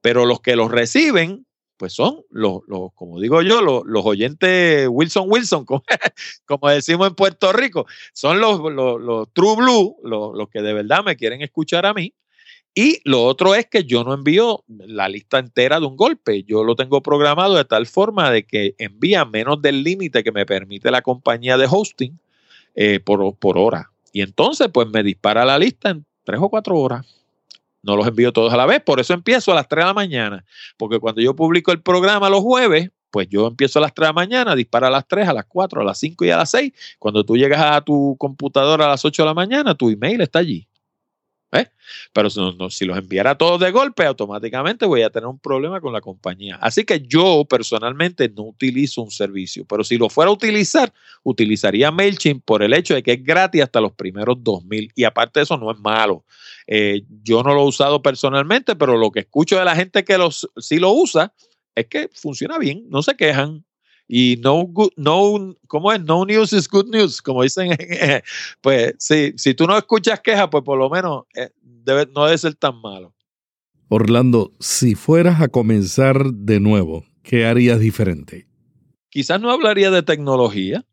Pero 0.00 0.24
los 0.24 0.40
que 0.40 0.54
los 0.54 0.70
reciben, 0.70 1.46
pues 1.76 1.94
son 1.94 2.22
los, 2.30 2.62
como 2.94 3.20
digo 3.20 3.42
yo, 3.42 3.60
los, 3.60 4.06
oyentes 4.06 4.86
Wilson 4.88 5.26
Wilson, 5.28 5.64
como, 6.46 6.68
decimos 6.68 7.08
en 7.08 7.14
Puerto 7.16 7.52
Rico, 7.52 7.86
son 8.12 8.40
los, 8.40 8.60
los, 8.72 9.32
True 9.32 9.56
Blue, 9.56 9.96
los 10.04 10.48
que 10.48 10.62
de 10.62 10.72
verdad 10.72 11.04
me 11.04 11.16
quieren 11.16 11.42
escuchar 11.42 11.86
a 11.86 11.92
mí 11.92 12.14
y 12.78 13.00
lo 13.04 13.24
otro 13.24 13.54
es 13.54 13.66
que 13.66 13.84
yo 13.84 14.04
no 14.04 14.12
envío 14.12 14.62
la 14.68 15.08
lista 15.08 15.38
entera 15.38 15.80
de 15.80 15.86
un 15.86 15.96
golpe. 15.96 16.42
Yo 16.42 16.62
lo 16.62 16.76
tengo 16.76 17.02
programado 17.02 17.54
de 17.54 17.64
tal 17.64 17.86
forma 17.86 18.30
de 18.30 18.44
que 18.44 18.74
envía 18.76 19.24
menos 19.24 19.62
del 19.62 19.82
límite 19.82 20.22
que 20.22 20.30
me 20.30 20.44
permite 20.44 20.90
la 20.90 21.00
compañía 21.00 21.56
de 21.56 21.66
hosting 21.70 22.20
eh, 22.74 23.00
por, 23.00 23.34
por 23.36 23.56
hora. 23.56 23.90
Y 24.12 24.20
entonces, 24.20 24.68
pues 24.70 24.88
me 24.88 25.02
dispara 25.02 25.46
la 25.46 25.58
lista 25.58 25.88
en 25.88 26.04
tres 26.24 26.38
o 26.38 26.50
cuatro 26.50 26.76
horas. 26.76 27.06
No 27.82 27.96
los 27.96 28.06
envío 28.06 28.30
todos 28.30 28.52
a 28.52 28.58
la 28.58 28.66
vez. 28.66 28.82
Por 28.82 29.00
eso 29.00 29.14
empiezo 29.14 29.52
a 29.52 29.54
las 29.54 29.68
3 29.68 29.82
de 29.82 29.86
la 29.86 29.94
mañana. 29.94 30.44
Porque 30.76 30.98
cuando 30.98 31.22
yo 31.22 31.34
publico 31.34 31.72
el 31.72 31.80
programa 31.80 32.28
los 32.28 32.40
jueves, 32.40 32.90
pues 33.10 33.26
yo 33.30 33.46
empiezo 33.46 33.78
a 33.78 33.82
las 33.82 33.94
3 33.94 34.04
de 34.04 34.08
la 34.08 34.12
mañana, 34.12 34.54
dispara 34.54 34.88
a 34.88 34.90
las 34.90 35.08
3, 35.08 35.28
a 35.28 35.32
las 35.32 35.46
4, 35.46 35.80
a 35.80 35.84
las 35.84 35.98
5 35.98 36.24
y 36.26 36.30
a 36.30 36.36
las 36.36 36.50
6. 36.50 36.72
Cuando 36.98 37.24
tú 37.24 37.38
llegas 37.38 37.62
a 37.62 37.80
tu 37.80 38.16
computadora 38.18 38.84
a 38.84 38.88
las 38.88 39.02
8 39.02 39.22
de 39.22 39.26
la 39.26 39.34
mañana, 39.34 39.74
tu 39.74 39.88
email 39.88 40.20
está 40.20 40.40
allí. 40.40 40.68
¿Eh? 41.52 41.66
Pero 42.12 42.28
si, 42.28 42.84
los 42.84 42.98
enviara 42.98 43.38
todos 43.38 43.60
de 43.60 43.70
golpe, 43.70 44.04
automáticamente 44.04 44.84
voy 44.84 45.02
a 45.02 45.10
tener 45.10 45.28
un 45.28 45.38
problema 45.38 45.80
con 45.80 45.92
la 45.92 46.00
compañía. 46.00 46.56
Así 46.60 46.84
que 46.84 47.00
yo 47.00 47.44
personalmente 47.48 48.28
no 48.28 48.42
utilizo 48.42 49.02
un 49.02 49.12
servicio, 49.12 49.64
pero 49.64 49.84
si 49.84 49.96
lo 49.96 50.08
fuera 50.08 50.30
a 50.30 50.34
utilizar, 50.34 50.92
utilizaría 51.22 51.92
MailChimp 51.92 52.44
por 52.44 52.62
el 52.62 52.72
hecho 52.72 52.94
de 52.94 53.02
que 53.02 53.12
es 53.12 53.22
gratis 53.22 53.62
hasta 53.62 53.80
los 53.80 53.92
primeros 53.92 54.42
2000 54.42 54.92
y 54.94 55.04
aparte 55.04 55.40
de 55.40 55.44
eso 55.44 55.56
no 55.56 55.70
es 55.70 55.78
malo. 55.78 56.24
Eh, 56.66 57.02
yo 57.22 57.42
no 57.44 57.54
lo 57.54 57.62
he 57.62 57.66
usado 57.66 58.02
personalmente, 58.02 58.74
pero 58.74 58.96
lo 58.96 59.12
que 59.12 59.20
escucho 59.20 59.56
de 59.58 59.64
la 59.64 59.76
gente 59.76 60.04
que 60.04 60.18
los, 60.18 60.48
sí 60.56 60.78
lo 60.78 60.92
usa 60.92 61.32
es 61.76 61.86
que 61.86 62.08
funciona 62.12 62.58
bien, 62.58 62.86
no 62.88 63.02
se 63.02 63.14
quejan. 63.16 63.65
Y 64.08 64.36
no, 64.42 64.72
no, 64.96 65.56
¿cómo 65.66 65.92
es? 65.92 66.00
No 66.02 66.24
news 66.24 66.52
is 66.52 66.68
good 66.68 66.88
news, 66.88 67.20
como 67.20 67.42
dicen. 67.42 67.76
pues 68.60 68.94
sí, 68.98 69.32
si 69.36 69.54
tú 69.54 69.66
no 69.66 69.76
escuchas 69.76 70.20
quejas, 70.20 70.48
pues 70.50 70.62
por 70.62 70.78
lo 70.78 70.88
menos 70.88 71.24
eh, 71.34 71.50
debe, 71.60 72.06
no 72.14 72.24
debe 72.24 72.38
ser 72.38 72.54
tan 72.54 72.80
malo. 72.80 73.14
Orlando, 73.88 74.52
si 74.60 74.94
fueras 74.94 75.40
a 75.40 75.48
comenzar 75.48 76.32
de 76.32 76.60
nuevo, 76.60 77.04
¿qué 77.22 77.46
harías 77.46 77.80
diferente? 77.80 78.46
Quizás 79.10 79.40
no 79.40 79.50
hablaría 79.50 79.90
de 79.90 80.02
tecnología. 80.02 80.84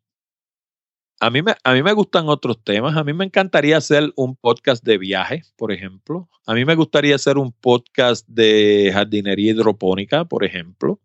A 1.20 1.30
mí, 1.30 1.42
me, 1.42 1.56
a 1.64 1.74
mí 1.74 1.82
me 1.82 1.94
gustan 1.94 2.30
otros 2.30 2.64
temas. 2.64 2.98
A 2.98 3.04
mí 3.04 3.14
me 3.14 3.26
encantaría 3.26 3.78
hacer 3.78 4.12
un 4.16 4.36
podcast 4.36 4.84
de 4.84 4.98
viaje, 4.98 5.42
por 5.56 5.72
ejemplo. 5.72 6.30
A 6.46 6.54
mí 6.54 6.66
me 6.66 6.76
gustaría 6.76 7.16
hacer 7.16 7.38
un 7.38 7.52
podcast 7.52 8.28
de 8.28 8.92
jardinería 8.94 9.52
hidropónica, 9.52 10.26
por 10.26 10.44
ejemplo. 10.44 11.00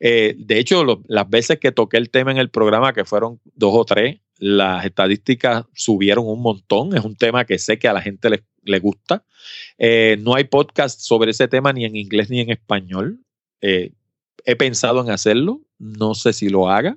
Eh, 0.00 0.34
de 0.38 0.58
hecho, 0.58 0.84
las 1.06 1.28
veces 1.28 1.58
que 1.58 1.72
toqué 1.72 1.96
el 1.96 2.10
tema 2.10 2.30
en 2.32 2.38
el 2.38 2.50
programa, 2.50 2.92
que 2.92 3.04
fueron 3.04 3.40
dos 3.54 3.72
o 3.74 3.84
tres, 3.84 4.20
las 4.38 4.84
estadísticas 4.84 5.64
subieron 5.74 6.26
un 6.26 6.42
montón. 6.42 6.96
Es 6.96 7.04
un 7.04 7.16
tema 7.16 7.44
que 7.44 7.58
sé 7.58 7.78
que 7.78 7.88
a 7.88 7.92
la 7.92 8.02
gente 8.02 8.28
le, 8.30 8.78
gusta. 8.78 9.24
Eh, 9.78 10.16
no 10.20 10.34
hay 10.34 10.44
podcast 10.44 11.00
sobre 11.00 11.30
ese 11.30 11.48
tema 11.48 11.72
ni 11.72 11.84
en 11.84 11.96
inglés 11.96 12.30
ni 12.30 12.40
en 12.40 12.50
español. 12.50 13.20
Eh, 13.60 13.92
he 14.44 14.56
pensado 14.56 15.00
en 15.02 15.10
hacerlo, 15.10 15.62
no 15.78 16.14
sé 16.14 16.32
si 16.32 16.48
lo 16.48 16.68
haga. 16.68 16.96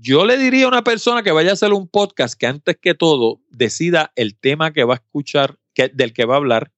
Yo 0.00 0.24
le 0.24 0.38
diría 0.38 0.64
a 0.64 0.68
una 0.68 0.84
persona 0.84 1.22
que 1.22 1.32
vaya 1.32 1.50
a 1.50 1.52
hacer 1.54 1.72
un 1.72 1.88
podcast 1.88 2.38
que 2.38 2.46
antes 2.46 2.76
que 2.80 2.94
todo 2.94 3.40
decida 3.50 4.12
el 4.16 4.36
tema 4.36 4.72
que 4.72 4.84
va 4.84 4.94
a 4.94 4.96
escuchar, 4.96 5.58
del 5.92 6.12
que 6.12 6.24
va 6.24 6.34
a 6.34 6.38
hablar, 6.38 6.72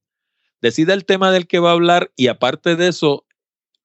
decida 0.60 0.94
el 0.94 1.04
tema 1.04 1.30
del 1.32 1.46
que 1.46 1.58
va 1.58 1.70
a 1.70 1.74
hablar 1.74 2.12
y 2.16 2.26
aparte 2.26 2.76
de 2.76 2.88
eso, 2.88 3.24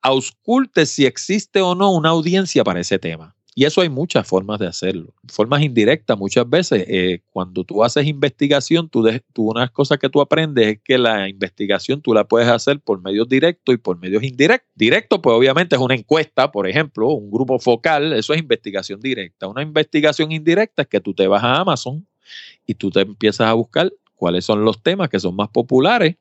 ausculte 0.06 0.86
si 0.86 1.06
existe 1.06 1.62
o 1.62 1.74
no 1.74 1.91
una 1.91 2.10
audiencia 2.10 2.64
para 2.64 2.80
ese 2.80 2.99
tema. 2.99 3.36
Y 3.58 3.64
eso 3.64 3.82
hay 3.82 3.89
muchas 3.89 4.28
formas 4.28 4.60
de 4.60 4.68
hacerlo. 4.68 5.14
Formas 5.30 5.64
indirectas 5.64 6.18
muchas 6.18 6.47
veces. 6.47 6.86
Eh, 6.88 7.22
cuando 7.32 7.64
tú 7.64 7.84
haces 7.84 8.06
investigación, 8.06 8.89
tú, 8.89 9.01
de, 9.01 9.24
tú 9.34 9.49
una 9.49 9.70
cosa 9.70 9.97
que 9.97 10.10
tú 10.10 10.20
aprendes 10.20 10.68
es 10.68 10.80
que 10.84 10.97
la 10.97 11.30
investigación 11.30 12.01
tú 12.01 12.14
la 12.14 12.26
puedes 12.28 12.49
hacer 12.49 12.82
por 12.82 13.01
medios 13.01 13.30
directos 13.30 13.74
y 13.74 13.78
por 13.78 13.97
medios 13.97 14.24
indirectos. 14.24 14.70
Directo, 14.76 15.22
pues 15.22 15.36
obviamente 15.36 15.76
es 15.76 15.82
una 15.82 15.95
encuesta, 15.95 16.51
por 16.51 16.68
ejemplo, 16.68 17.08
un 17.08 17.32
grupo 17.32 17.58
focal, 17.58 18.12
eso 18.14 18.34
es 18.34 18.39
investigación 18.39 18.99
directa. 18.99 19.47
Una 19.47 19.62
investigación 19.62 20.34
indirecta 20.34 20.82
es 20.82 20.88
que 20.89 20.99
tú 20.99 21.14
te 21.14 21.26
vas 21.26 21.43
a 21.43 21.62
Amazon 21.62 22.06
y 22.68 22.76
tú 22.76 22.91
te 22.91 22.99
empiezas 22.99 23.47
a 23.47 23.53
buscar 23.53 23.91
cuáles 24.16 24.43
son 24.43 24.66
los 24.66 24.84
temas 24.84 25.10
que 25.10 25.20
son 25.20 25.36
más 25.36 25.47
populares, 25.47 26.18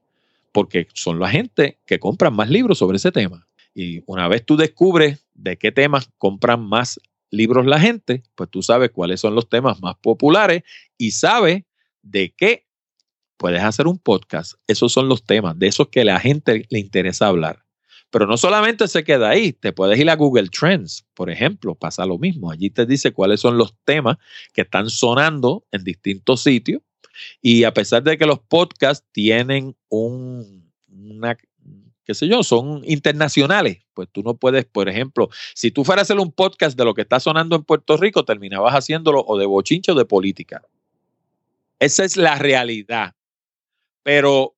porque 0.53 0.87
son 0.95 1.19
la 1.19 1.29
gente 1.29 1.79
que 1.85 1.99
compran 1.99 2.35
más 2.35 2.49
libros 2.49 2.79
sobre 2.79 2.97
ese 2.97 3.11
tema. 3.11 3.45
Y 3.75 4.03
una 4.07 4.29
vez 4.29 4.45
tú 4.47 4.57
descubres 4.57 5.27
de 5.35 5.59
qué 5.59 5.73
temas 5.73 6.09
compran 6.19 6.65
más 6.65 7.01
libros 7.31 7.67
la 7.67 7.81
gente, 7.81 8.23
pues 8.35 8.49
tú 8.51 8.63
sabes 8.63 8.91
cuáles 8.91 9.21
son 9.21 9.35
los 9.35 9.49
temas 9.49 9.83
más 9.83 9.97
populares 9.97 10.63
y 10.97 11.11
sabes 11.11 11.65
de 12.03 12.33
qué 12.37 12.67
puedes 13.37 13.63
hacer 13.63 13.87
un 13.87 13.99
podcast. 13.99 14.55
Esos 14.67 14.93
son 14.93 15.09
los 15.09 15.25
temas, 15.25 15.59
de 15.59 15.67
esos 15.67 15.89
que 15.89 16.05
la 16.05 16.21
gente 16.21 16.67
le 16.71 16.79
interesa 16.79 17.27
hablar. 17.27 17.65
Pero 18.11 18.27
no 18.27 18.37
solamente 18.37 18.87
se 18.87 19.03
queda 19.03 19.31
ahí, 19.31 19.53
te 19.53 19.73
puedes 19.73 19.99
ir 19.99 20.09
a 20.09 20.15
Google 20.15 20.49
Trends, 20.49 21.05
por 21.15 21.31
ejemplo, 21.31 21.75
pasa 21.75 22.07
lo 22.07 22.17
mismo. 22.17 22.51
Allí 22.51 22.71
te 22.71 22.87
dice 22.87 23.13
cuáles 23.13 23.41
son 23.41 23.59
los 23.59 23.75
temas 23.85 24.19
que 24.53 24.61
están 24.61 24.89
sonando 24.89 25.67
en 25.73 25.83
distintos 25.83 26.43
sitios. 26.43 26.81
Y 27.43 27.65
a 27.65 27.75
pesar 27.75 28.05
de 28.05 28.17
que 28.17 28.27
los 28.27 28.39
podcasts 28.39 29.07
tienen 29.13 29.77
un, 29.89 30.73
una, 30.89 31.37
qué 32.05 32.15
sé 32.15 32.29
yo, 32.29 32.43
son 32.43 32.83
internacionales. 32.85 33.79
Pues 33.95 34.09
tú 34.11 34.23
no 34.23 34.35
puedes, 34.35 34.65
por 34.65 34.89
ejemplo, 34.89 35.31
si 35.55 35.71
tú 35.71 35.85
fueras 35.85 36.03
a 36.03 36.05
hacer 36.05 36.19
un 36.19 36.33
podcast 36.33 36.77
de 36.77 36.85
lo 36.85 36.95
que 36.95 37.03
está 37.03 37.21
sonando 37.21 37.57
en 37.57 37.65
Puerto 37.65 37.97
Rico, 37.97 38.25
terminabas 38.25 38.75
haciéndolo 38.75 39.25
o 39.27 39.39
de 39.39 39.47
bochincho 39.47 39.93
o 39.93 39.95
de 39.95 40.05
política. 40.05 40.63
Esa 41.79 42.05
es 42.05 42.17
la 42.17 42.37
realidad. 42.37 43.15
Pero, 44.03 44.55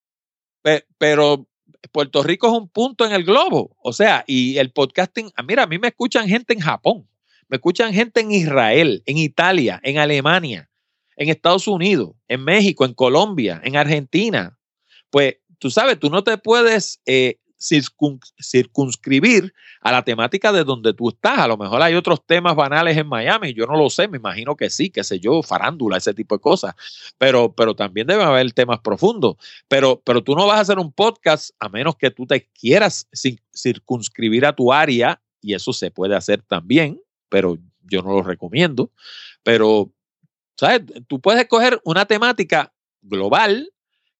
pero 0.99 1.47
Puerto 1.92 2.22
Rico 2.22 2.49
es 2.49 2.53
un 2.53 2.68
punto 2.68 3.07
en 3.07 3.12
el 3.12 3.24
globo. 3.24 3.76
O 3.82 3.92
sea, 3.92 4.24
y 4.26 4.59
el 4.59 4.70
podcasting, 4.70 5.30
ah, 5.36 5.42
mira, 5.42 5.62
a 5.64 5.66
mí 5.66 5.78
me 5.78 5.88
escuchan 5.88 6.28
gente 6.28 6.53
en 6.53 6.61
Japón, 6.61 7.09
me 7.49 7.57
escuchan 7.57 7.92
gente 7.92 8.20
en 8.20 8.32
Israel, 8.32 9.03
en 9.07 9.18
Italia, 9.18 9.80
en 9.82 9.99
Alemania, 9.99 10.68
en 11.16 11.28
Estados 11.28 11.66
Unidos, 11.66 12.11
en 12.28 12.44
México, 12.44 12.84
en 12.84 12.94
Colombia, 12.94 13.61
en 13.64 13.76
Argentina. 13.76 14.59
Pues 15.11 15.36
tú 15.59 15.70
sabes, 15.70 15.98
tú 15.98 16.11
no 16.11 16.22
te 16.22 16.38
puedes 16.38 17.00
eh, 17.07 17.38
circunscribir 17.59 19.52
a 19.80 19.92
la 19.92 20.02
temática 20.02 20.52
de 20.52 20.64
donde 20.64 20.92
tú 20.94 21.09
estás. 21.09 21.38
A 21.38 21.48
lo 21.48 21.57
mejor 21.57 21.80
hay 21.82 21.94
otros 21.94 22.24
temas 22.24 22.54
banales 22.54 22.96
en 22.96 23.07
Miami, 23.07 23.54
yo 23.54 23.66
no 23.66 23.76
lo 23.76 23.88
sé, 23.90 24.09
me 24.09 24.18
imagino 24.18 24.57
que 24.57 24.70
sí, 24.70 24.90
qué 24.90 25.04
sé 25.04 25.18
yo, 25.18 25.42
farándula, 25.42 25.96
ese 25.96 26.14
tipo 26.14 26.36
de 26.36 26.40
cosas. 26.40 26.74
Pero, 27.18 27.52
pero 27.54 27.74
también 27.74 28.07
debe 28.07 28.22
haber 28.22 28.52
temas 28.52 28.80
profundos. 28.80 29.36
Pero, 29.68 30.00
pero 30.04 30.22
tú 30.22 30.34
no 30.34 30.46
vas 30.46 30.59
a 30.59 30.62
hacer 30.62 30.78
un 30.78 30.92
podcast 30.92 31.50
a 31.59 31.68
menos 31.68 31.96
que 31.96 32.11
tú 32.11 32.26
te 32.26 32.48
quieras 32.52 33.09
circunscribir 33.54 34.46
a 34.46 34.54
tu 34.54 34.72
área, 34.72 35.20
y 35.40 35.54
eso 35.54 35.72
se 35.72 35.90
puede 35.90 36.16
hacer 36.16 36.42
también, 36.42 37.00
pero 37.28 37.59
yo 37.82 38.02
no 38.02 38.11
lo 38.11 38.22
recomiendo. 38.22 38.90
Pero, 39.42 39.92
¿sabes? 40.57 40.82
Tú 41.07 41.20
puedes 41.20 41.40
escoger 41.40 41.80
una 41.84 42.04
temática 42.07 42.72
global 43.02 43.72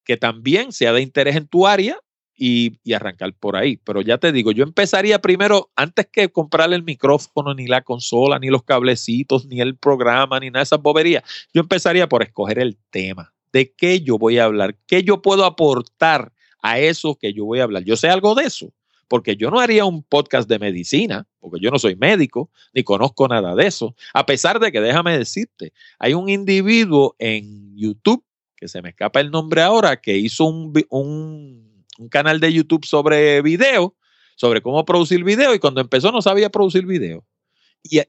que 0.07 0.17
también 0.17 0.73
sea 0.73 0.93
de 0.93 1.03
interés 1.03 1.37
en 1.37 1.49
tu 1.49 1.67
área 1.67 1.99
y, 2.39 2.79
arrancar 2.95 3.35
por 3.35 3.57
ahí. 3.57 3.77
Pero 3.79 4.01
ya 4.01 4.19
te 4.19 4.31
digo, 4.31 4.53
yo 4.53 4.63
empezaría 4.63 5.21
primero, 5.21 5.71
antes 5.75 6.07
que 6.11 6.31
comprarle 6.31 6.77
el 6.77 6.85
micrófono, 6.85 7.55
ni 7.55 7.67
la 7.67 7.83
consola, 7.83 8.39
ni 8.39 8.49
los 8.49 8.63
cablecitos, 8.63 9.47
ni 9.47 9.61
el 9.61 9.77
programa, 9.77 10.39
ni 10.39 10.47
nada 10.47 10.61
de 10.61 10.65
esas 10.65 10.81
boberías, 10.81 11.25
yo 11.53 11.61
empezaría 11.61 12.09
por 12.09 12.23
escoger 12.23 12.61
el 12.61 12.79
tema. 12.91 13.33
¿De 13.53 13.73
qué 13.73 14.01
yo 14.01 14.17
voy 14.17 14.39
a 14.39 14.45
hablar? 14.45 14.77
¿Qué 14.87 15.03
yo 15.03 15.23
puedo 15.23 15.45
aportar 15.45 16.33
a 16.63 16.79
eso 16.79 17.17
que 17.17 17.33
yo 17.33 17.45
voy 17.45 17.59
a 17.59 17.65
hablar? 17.65 17.83
Yo 17.85 17.97
sé 17.97 18.09
algo 18.09 18.35
de 18.35 18.45
eso, 18.45 18.73
porque 19.09 19.37
yo 19.37 19.51
no 19.51 19.59
haría 19.59 19.85
un 19.85 20.05
podcast 20.05 20.49
de 20.49 20.59
medicina, 20.61 21.27
porque 21.41 21.59
yo 21.61 21.71
no 21.71 21.79
soy 21.79 21.97
médico, 21.97 22.51
ni 22.75 22.85
conozco 22.85 23.27
nada 23.27 23.57
de 23.57 23.67
eso. 23.67 23.97
A 24.15 24.25
pesar 24.25 24.61
de 24.61 24.71
que, 24.71 24.81
déjame 24.81 25.19
decirte, 25.19 25.73
hay 25.99 26.15
un 26.15 26.29
individuo 26.29 27.17
en 27.19 27.77
YouTube 27.77 28.23
que 28.57 28.69
se 28.69 28.83
me 28.83 28.91
escapa 28.91 29.21
el 29.21 29.31
nombre 29.31 29.63
ahora, 29.63 30.01
que 30.01 30.17
hizo 30.17 30.45
un, 30.45 30.73
un, 30.89 32.09
canal 32.11 32.41
de 32.41 32.53
YouTube 32.53 32.85
sobre 32.85 33.43
video, 33.43 33.95
sobre 34.37 34.63
cómo 34.63 34.85
producir 34.85 35.25
video, 35.25 35.55
y 35.55 35.59
cuando 35.59 35.81
empezó 35.81 36.13
no 36.13 36.23
sabía 36.23 36.51
producir 36.51 36.87
video. 36.87 37.25
Y, 37.83 38.01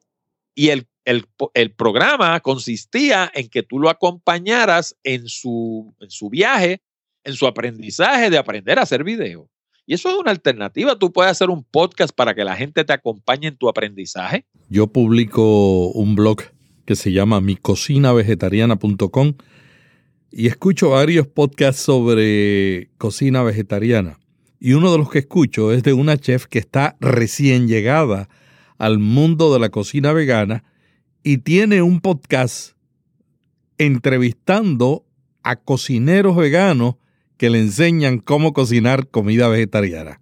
y 0.56 0.70
el, 0.70 0.88
el, 1.06 1.26
el, 1.54 1.72
programa 1.72 2.39
consistía 2.39 3.32
en 3.34 3.50
que 3.50 3.64
tú 3.64 3.80
lo 3.80 3.89
acompañaras 3.89 4.98
en 5.04 5.28
su, 5.28 5.93
en 6.00 6.10
su 6.10 6.30
viaje, 6.30 6.82
en 7.24 7.34
su 7.34 7.45
aprendizaje 7.48 8.30
de 8.30 8.38
aprender 8.38 8.80
a 8.80 8.84
hacer 8.84 9.04
video. 9.04 9.50
Y 9.86 9.93
eso 9.93 10.10
es 10.10 10.16
una 10.16 10.32
alternativa. 10.32 11.00
Tú 11.00 11.14
puedes 11.14 11.32
hacer 11.32 11.50
un 11.50 11.64
podcast 11.64 12.14
para 12.14 12.36
que 12.36 12.43
la 12.43 12.58
gente 12.58 12.84
te 12.84 12.91
acompañe 12.91 13.48
en 13.48 13.56
tu 13.56 13.70
aprendizaje. 13.70 14.45
Yo 14.70 14.88
publico 14.88 15.88
un 15.91 16.16
blog 16.16 16.41
que 16.86 16.95
se 16.98 17.14
llama 17.14 17.39
micocinavegetariana.com 17.39 19.34
y 20.32 20.47
escucho 20.47 20.91
varios 20.91 21.28
podcasts 21.28 21.82
sobre 21.82 22.89
cocina 22.97 23.43
vegetariana. 23.43 24.19
Y 24.59 24.73
uno 24.73 24.91
de 24.91 24.97
los 24.97 25.09
que 25.09 25.19
escucho 25.19 25.71
es 25.71 25.84
de 25.84 25.93
una 25.93 26.17
chef 26.17 26.45
que 26.45 26.59
está 26.59 26.97
recién 26.99 27.67
llegada 27.67 28.28
al 28.78 28.99
mundo 28.99 29.53
de 29.53 29.59
la 29.59 29.69
cocina 29.69 30.13
vegana 30.13 30.63
y 31.23 31.39
tiene 31.39 31.82
un 31.82 31.99
podcast 31.99 32.73
entrevistando 33.78 35.05
a 35.43 35.55
cocineros 35.55 36.36
veganos 36.36 36.95
que 37.38 37.49
le 37.49 37.59
enseñan 37.59 38.19
cómo 38.19 38.53
cocinar 38.53 39.07
comida 39.09 39.47
vegetariana. 39.47 40.19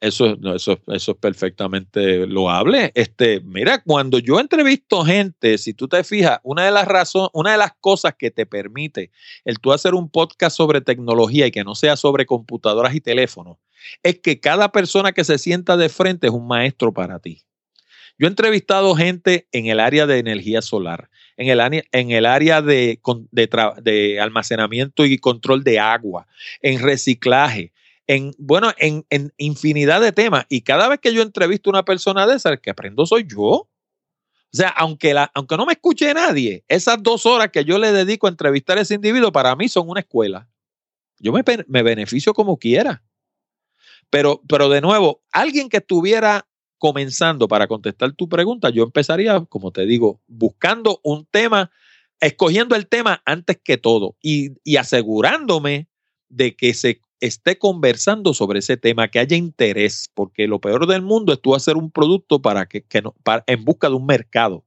Eso, 0.00 0.36
eso, 0.54 0.80
eso 0.86 1.12
es 1.12 1.18
perfectamente 1.18 2.24
loable. 2.26 2.92
Este, 2.94 3.40
mira, 3.40 3.82
cuando 3.82 4.20
yo 4.20 4.38
entrevisto 4.38 5.04
gente, 5.04 5.58
si 5.58 5.74
tú 5.74 5.88
te 5.88 6.04
fijas, 6.04 6.38
una 6.44 6.64
de 6.64 6.70
las 6.70 6.86
razones, 6.86 7.30
una 7.32 7.50
de 7.52 7.58
las 7.58 7.72
cosas 7.80 8.14
que 8.16 8.30
te 8.30 8.46
permite 8.46 9.10
el 9.44 9.58
tú 9.58 9.72
hacer 9.72 9.94
un 9.94 10.08
podcast 10.08 10.56
sobre 10.56 10.80
tecnología 10.80 11.48
y 11.48 11.50
que 11.50 11.64
no 11.64 11.74
sea 11.74 11.96
sobre 11.96 12.26
computadoras 12.26 12.94
y 12.94 13.00
teléfonos, 13.00 13.56
es 14.04 14.20
que 14.20 14.38
cada 14.38 14.70
persona 14.70 15.10
que 15.10 15.24
se 15.24 15.36
sienta 15.36 15.76
de 15.76 15.88
frente 15.88 16.28
es 16.28 16.32
un 16.32 16.46
maestro 16.46 16.92
para 16.92 17.18
ti. 17.18 17.42
Yo 18.18 18.26
he 18.26 18.30
entrevistado 18.30 18.94
gente 18.94 19.48
en 19.50 19.66
el 19.66 19.80
área 19.80 20.06
de 20.06 20.18
energía 20.18 20.62
solar, 20.62 21.08
en 21.36 21.48
el, 21.48 21.84
en 21.92 22.10
el 22.10 22.26
área 22.26 22.62
de, 22.62 23.00
de 23.30 24.20
almacenamiento 24.20 25.06
y 25.06 25.18
control 25.18 25.64
de 25.64 25.78
agua, 25.78 26.26
en 26.60 26.80
reciclaje, 26.80 27.72
en, 28.08 28.34
bueno, 28.38 28.72
en, 28.78 29.06
en, 29.10 29.32
infinidad 29.36 30.00
de 30.00 30.12
temas. 30.12 30.46
Y 30.48 30.62
cada 30.62 30.88
vez 30.88 30.98
que 30.98 31.12
yo 31.12 31.22
entrevisto 31.22 31.70
a 31.70 31.74
una 31.74 31.84
persona 31.84 32.26
de 32.26 32.36
esas, 32.36 32.52
el 32.52 32.60
que 32.60 32.70
aprendo 32.70 33.06
soy 33.06 33.26
yo. 33.28 33.46
O 34.50 34.56
sea, 34.56 34.70
aunque, 34.70 35.12
la, 35.12 35.30
aunque 35.34 35.58
no 35.58 35.66
me 35.66 35.74
escuche 35.74 36.12
nadie, 36.14 36.64
esas 36.68 37.02
dos 37.02 37.26
horas 37.26 37.50
que 37.50 37.66
yo 37.66 37.78
le 37.78 37.92
dedico 37.92 38.26
a 38.26 38.30
entrevistar 38.30 38.78
a 38.78 38.80
ese 38.80 38.94
individuo, 38.94 39.30
para 39.30 39.54
mí 39.54 39.68
son 39.68 39.90
una 39.90 40.00
escuela. 40.00 40.48
Yo 41.18 41.32
me, 41.32 41.44
me 41.68 41.82
beneficio 41.82 42.32
como 42.32 42.56
quiera. 42.56 43.04
Pero, 44.08 44.40
pero 44.48 44.70
de 44.70 44.80
nuevo, 44.80 45.22
alguien 45.30 45.68
que 45.68 45.76
estuviera 45.76 46.48
comenzando 46.78 47.46
para 47.46 47.66
contestar 47.66 48.12
tu 48.12 48.26
pregunta, 48.26 48.70
yo 48.70 48.84
empezaría, 48.84 49.38
como 49.44 49.70
te 49.70 49.84
digo, 49.84 50.22
buscando 50.26 50.98
un 51.02 51.26
tema, 51.26 51.70
escogiendo 52.20 52.74
el 52.74 52.86
tema 52.86 53.20
antes 53.26 53.60
que 53.62 53.76
todo 53.76 54.16
y, 54.22 54.52
y 54.64 54.76
asegurándome 54.76 55.88
de 56.30 56.56
que 56.56 56.72
se 56.72 57.02
esté 57.20 57.58
conversando 57.58 58.34
sobre 58.34 58.60
ese 58.60 58.76
tema, 58.76 59.08
que 59.08 59.18
haya 59.18 59.36
interés, 59.36 60.10
porque 60.14 60.46
lo 60.46 60.60
peor 60.60 60.86
del 60.86 61.02
mundo 61.02 61.32
es 61.32 61.40
tú 61.40 61.54
hacer 61.54 61.76
un 61.76 61.90
producto 61.90 62.40
para 62.40 62.66
que, 62.66 62.84
no, 63.02 63.14
para, 63.22 63.44
en 63.46 63.64
busca 63.64 63.88
de 63.88 63.94
un 63.94 64.06
mercado. 64.06 64.56
O 64.56 64.64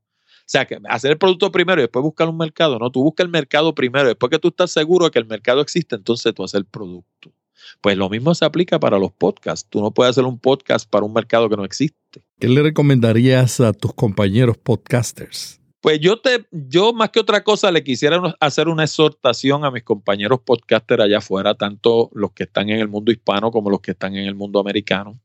sea, 0.51 0.65
que 0.65 0.77
hacer 0.89 1.11
el 1.11 1.17
producto 1.17 1.51
primero 1.51 1.79
y 1.79 1.83
después 1.83 2.03
buscar 2.03 2.27
un 2.27 2.37
mercado. 2.37 2.77
No, 2.77 2.91
tú 2.91 3.03
buscas 3.03 3.25
el 3.25 3.31
mercado 3.31 3.73
primero. 3.73 4.07
Después 4.07 4.29
que 4.29 4.39
tú 4.39 4.49
estás 4.49 4.71
seguro 4.71 5.05
de 5.05 5.11
que 5.11 5.19
el 5.19 5.25
mercado 5.25 5.61
existe, 5.61 5.95
entonces 5.95 6.33
tú 6.33 6.43
haces 6.43 6.55
el 6.55 6.65
producto. 6.65 7.31
Pues 7.79 7.95
lo 7.95 8.09
mismo 8.09 8.35
se 8.35 8.43
aplica 8.43 8.79
para 8.79 8.99
los 8.99 9.13
podcasts. 9.13 9.69
Tú 9.69 9.81
no 9.81 9.91
puedes 9.91 10.11
hacer 10.11 10.25
un 10.25 10.39
podcast 10.39 10.89
para 10.89 11.05
un 11.05 11.13
mercado 11.13 11.47
que 11.47 11.55
no 11.55 11.63
existe. 11.63 12.21
¿Qué 12.37 12.49
le 12.49 12.61
recomendarías 12.61 13.61
a 13.61 13.71
tus 13.71 13.93
compañeros 13.93 14.57
podcasters? 14.57 15.60
Pues 15.81 15.99
yo 15.99 16.19
te, 16.19 16.45
yo 16.51 16.93
más 16.93 17.09
que 17.09 17.19
otra 17.19 17.43
cosa 17.43 17.71
le 17.71 17.83
quisiera 17.83 18.35
hacer 18.39 18.67
una 18.67 18.83
exhortación 18.83 19.65
a 19.65 19.71
mis 19.71 19.83
compañeros 19.83 20.41
podcasters 20.45 21.01
allá 21.01 21.17
afuera, 21.17 21.55
tanto 21.55 22.11
los 22.13 22.33
que 22.33 22.43
están 22.43 22.69
en 22.69 22.79
el 22.79 22.87
mundo 22.87 23.11
hispano 23.11 23.51
como 23.51 23.71
los 23.71 23.81
que 23.81 23.91
están 23.91 24.15
en 24.15 24.25
el 24.25 24.35
mundo 24.35 24.59
americano, 24.59 25.19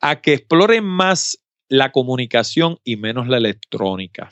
a 0.00 0.20
que 0.20 0.34
exploren 0.34 0.84
más 0.84 1.42
la 1.68 1.90
comunicación 1.90 2.78
y 2.84 2.96
menos 2.96 3.26
la 3.26 3.38
electrónica. 3.38 4.30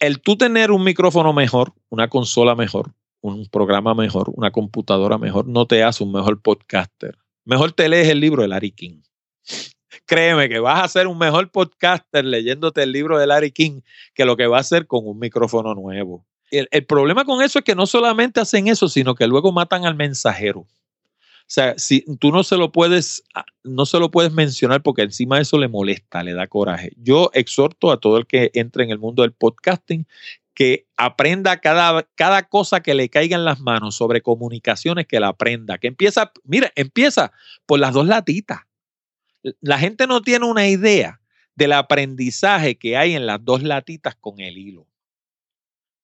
El 0.00 0.20
tú 0.20 0.36
tener 0.36 0.70
un 0.70 0.84
micrófono 0.84 1.32
mejor, 1.32 1.72
una 1.88 2.08
consola 2.08 2.54
mejor, 2.54 2.92
un 3.22 3.46
programa 3.46 3.94
mejor, 3.94 4.30
una 4.34 4.50
computadora 4.50 5.16
mejor, 5.16 5.48
no 5.48 5.66
te 5.66 5.82
hace 5.82 6.04
un 6.04 6.12
mejor 6.12 6.42
podcaster. 6.42 7.16
Mejor 7.46 7.72
te 7.72 7.88
lees 7.88 8.08
el 8.08 8.20
libro 8.20 8.42
de 8.42 8.48
Larry 8.48 8.72
King 8.72 9.00
créeme 10.08 10.48
que 10.48 10.58
vas 10.58 10.82
a 10.82 10.88
ser 10.88 11.06
un 11.06 11.18
mejor 11.18 11.50
podcaster 11.50 12.24
leyéndote 12.24 12.82
el 12.82 12.90
libro 12.90 13.18
de 13.18 13.26
Larry 13.26 13.52
King 13.52 13.82
que 14.14 14.24
lo 14.24 14.36
que 14.36 14.46
va 14.46 14.56
a 14.56 14.60
hacer 14.60 14.86
con 14.86 15.06
un 15.06 15.18
micrófono 15.18 15.74
nuevo. 15.74 16.26
El, 16.50 16.66
el, 16.70 16.86
problema 16.86 17.24
con 17.24 17.42
eso 17.42 17.58
es 17.58 17.64
que 17.64 17.74
no 17.74 17.86
solamente 17.86 18.40
hacen 18.40 18.68
eso, 18.68 18.88
sino 18.88 19.14
que 19.14 19.26
luego 19.26 19.52
matan 19.52 19.84
al 19.84 19.94
mensajero. 19.94 20.60
O 20.60 21.50
sea, 21.50 21.78
si 21.78 22.04
tú 22.18 22.32
no 22.32 22.42
se 22.42 22.56
lo 22.56 22.72
puedes, 22.72 23.22
ah, 23.34 23.44
no 23.64 23.86
se 23.86 23.98
lo 23.98 24.10
puedes 24.10 24.32
mencionar 24.32 24.82
porque 24.82 25.02
encima 25.02 25.36
de 25.36 25.42
eso 25.42 25.58
le 25.58 25.68
molesta, 25.68 26.22
le 26.22 26.32
da 26.32 26.46
coraje. 26.46 26.92
Yo 26.96 27.30
exhorto 27.34 27.90
a 27.90 28.00
todo 28.00 28.16
el 28.16 28.26
que 28.26 28.50
entre 28.54 28.84
en 28.84 28.90
el 28.90 28.98
mundo 28.98 29.22
del 29.22 29.32
podcasting 29.32 30.06
que 30.54 30.86
aprenda 30.96 31.60
cada, 31.60 32.02
cada 32.16 32.48
cosa 32.48 32.80
que 32.80 32.92
le 32.92 33.08
caiga 33.08 33.36
en 33.36 33.44
las 33.44 33.60
manos 33.60 33.94
sobre 33.94 34.22
comunicaciones, 34.22 35.06
que 35.06 35.20
la 35.20 35.28
aprenda, 35.28 35.78
que 35.78 35.86
empieza, 35.86 36.32
mira, 36.44 36.72
empieza 36.74 37.32
por 37.64 37.78
las 37.78 37.92
dos 37.94 38.06
latitas 38.06 38.67
la 39.60 39.78
gente 39.78 40.06
no 40.06 40.22
tiene 40.22 40.46
una 40.46 40.68
idea 40.68 41.20
del 41.54 41.72
aprendizaje 41.72 42.76
que 42.76 42.96
hay 42.96 43.14
en 43.14 43.26
las 43.26 43.44
dos 43.44 43.62
latitas 43.62 44.14
con 44.14 44.40
el 44.40 44.56
hilo. 44.56 44.86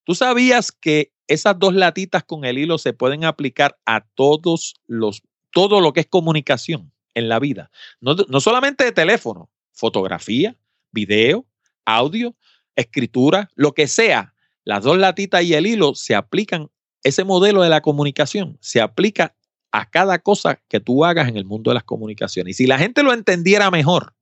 ¿Tú 0.05 0.15
sabías 0.15 0.73
que 0.73 1.13
esas 1.27 1.59
dos 1.59 1.75
latitas 1.75 2.25
con 2.25 2.45
el 2.45 2.59
hilo 2.59 2.77
se 2.77 2.93
pueden 2.93 3.25
aplicar 3.25 3.79
a 3.87 4.01
todos 4.01 4.75
los, 4.87 5.23
todo 5.51 5.81
lo 5.81 5.93
que 5.93 6.01
es 6.01 6.07
comunicación 6.07 6.93
en 7.15 7.29
la 7.29 7.39
vida? 7.39 7.71
No, 8.01 8.15
no 8.29 8.41
solamente 8.41 8.85
de 8.85 8.93
teléfono, 8.93 9.49
fotografía, 9.73 10.57
video, 10.91 11.47
audio, 11.85 12.35
escritura, 12.77 13.51
lo 13.55 13.73
que 13.73 13.87
sea. 13.87 14.35
Las 14.65 14.83
dos 14.83 14.99
latitas 14.99 15.45
y 15.45 15.55
el 15.55 15.67
hilo 15.67 15.95
se 15.95 16.15
aplican, 16.15 16.71
ese 17.03 17.25
modelo 17.25 17.63
de 17.63 17.69
la 17.69 17.81
comunicación 17.81 18.59
se 18.61 18.81
aplica 18.81 19.35
a 19.75 19.87
cada 19.87 20.21
cosa 20.21 20.61
que 20.69 20.79
tú 20.79 21.05
hagas 21.05 21.29
en 21.29 21.37
el 21.37 21.45
mundo 21.45 21.73
de 21.73 21.75
las 21.75 21.83
comunicaciones. 21.83 22.55
Y 22.55 22.63
si 22.63 22.67
la 22.69 22.79
gente 22.79 23.03
lo 23.03 23.13
entendiera 23.13 23.73
mejor, 23.73 24.15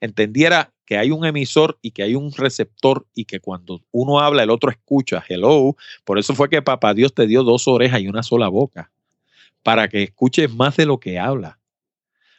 entendiera 0.00 0.72
que 0.86 0.96
hay 0.96 1.10
un 1.10 1.24
emisor 1.24 1.80
y 1.82 1.90
que 1.90 2.04
hay 2.04 2.14
un 2.14 2.30
receptor 2.30 3.04
y 3.12 3.24
que 3.24 3.40
cuando 3.40 3.82
uno 3.90 4.20
habla 4.20 4.44
el 4.44 4.50
otro 4.50 4.70
escucha, 4.70 5.24
hello, 5.28 5.74
por 6.04 6.20
eso 6.20 6.36
fue 6.36 6.48
que 6.48 6.62
papá 6.62 6.94
Dios 6.94 7.12
te 7.12 7.26
dio 7.26 7.42
dos 7.42 7.66
orejas 7.66 8.02
y 8.02 8.06
una 8.06 8.22
sola 8.22 8.46
boca, 8.46 8.92
para 9.64 9.88
que 9.88 10.04
escuches 10.04 10.54
más 10.54 10.76
de 10.76 10.86
lo 10.86 11.00
que 11.00 11.18
habla. 11.18 11.58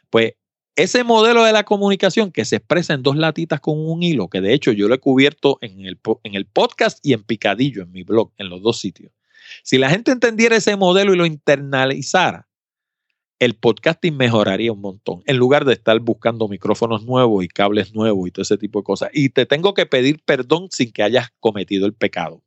Pues 0.08 0.32
ese 0.76 1.04
modelo 1.04 1.44
de 1.44 1.52
la 1.52 1.64
comunicación 1.64 2.32
que 2.32 2.46
se 2.46 2.56
expresa 2.56 2.94
en 2.94 3.02
dos 3.02 3.16
latitas 3.16 3.60
con 3.60 3.78
un 3.78 4.02
hilo, 4.02 4.28
que 4.28 4.40
de 4.40 4.54
hecho 4.54 4.72
yo 4.72 4.88
lo 4.88 4.94
he 4.94 4.98
cubierto 4.98 5.58
en 5.60 5.84
el, 5.84 6.00
en 6.22 6.34
el 6.34 6.46
podcast 6.46 7.04
y 7.04 7.12
en 7.12 7.22
Picadillo, 7.22 7.82
en 7.82 7.92
mi 7.92 8.02
blog, 8.02 8.32
en 8.38 8.48
los 8.48 8.62
dos 8.62 8.80
sitios. 8.80 9.12
Si 9.62 9.78
la 9.78 9.90
gente 9.90 10.10
entendiera 10.10 10.56
ese 10.56 10.76
modelo 10.76 11.14
y 11.14 11.16
lo 11.16 11.26
internalizara, 11.26 12.45
el 13.38 13.54
podcasting 13.54 14.16
mejoraría 14.16 14.72
un 14.72 14.80
montón, 14.80 15.22
en 15.26 15.36
lugar 15.36 15.64
de 15.64 15.74
estar 15.74 15.98
buscando 16.00 16.48
micrófonos 16.48 17.04
nuevos 17.04 17.44
y 17.44 17.48
cables 17.48 17.94
nuevos 17.94 18.26
y 18.28 18.30
todo 18.30 18.42
ese 18.42 18.56
tipo 18.56 18.80
de 18.80 18.84
cosas. 18.84 19.10
Y 19.12 19.28
te 19.28 19.44
tengo 19.46 19.74
que 19.74 19.86
pedir 19.86 20.20
perdón 20.24 20.68
sin 20.70 20.92
que 20.92 21.02
hayas 21.02 21.28
cometido 21.40 21.86
el 21.86 21.92
pecado. 21.92 22.42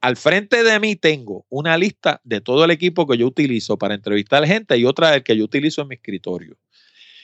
Al 0.00 0.16
frente 0.16 0.64
de 0.64 0.80
mí 0.80 0.96
tengo 0.96 1.44
una 1.50 1.76
lista 1.76 2.22
de 2.24 2.40
todo 2.40 2.64
el 2.64 2.70
equipo 2.70 3.06
que 3.06 3.18
yo 3.18 3.26
utilizo 3.26 3.76
para 3.76 3.94
entrevistar 3.94 4.46
gente 4.46 4.78
y 4.78 4.86
otra 4.86 5.10
del 5.10 5.22
que 5.22 5.36
yo 5.36 5.44
utilizo 5.44 5.82
en 5.82 5.88
mi 5.88 5.96
escritorio. 5.96 6.56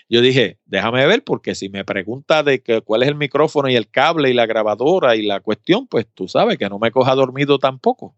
Yo 0.08 0.20
dije, 0.20 0.58
déjame 0.66 1.04
ver, 1.06 1.24
porque 1.24 1.54
si 1.54 1.68
me 1.68 1.84
pregunta 1.84 2.42
de 2.42 2.62
que, 2.62 2.80
cuál 2.82 3.02
es 3.02 3.08
el 3.08 3.16
micrófono 3.16 3.68
y 3.68 3.74
el 3.74 3.90
cable 3.90 4.30
y 4.30 4.34
la 4.34 4.46
grabadora 4.46 5.16
y 5.16 5.22
la 5.22 5.40
cuestión, 5.40 5.88
pues 5.88 6.06
tú 6.14 6.28
sabes 6.28 6.58
que 6.58 6.68
no 6.68 6.78
me 6.78 6.92
coja 6.92 7.14
dormido 7.14 7.58
tampoco. 7.58 8.14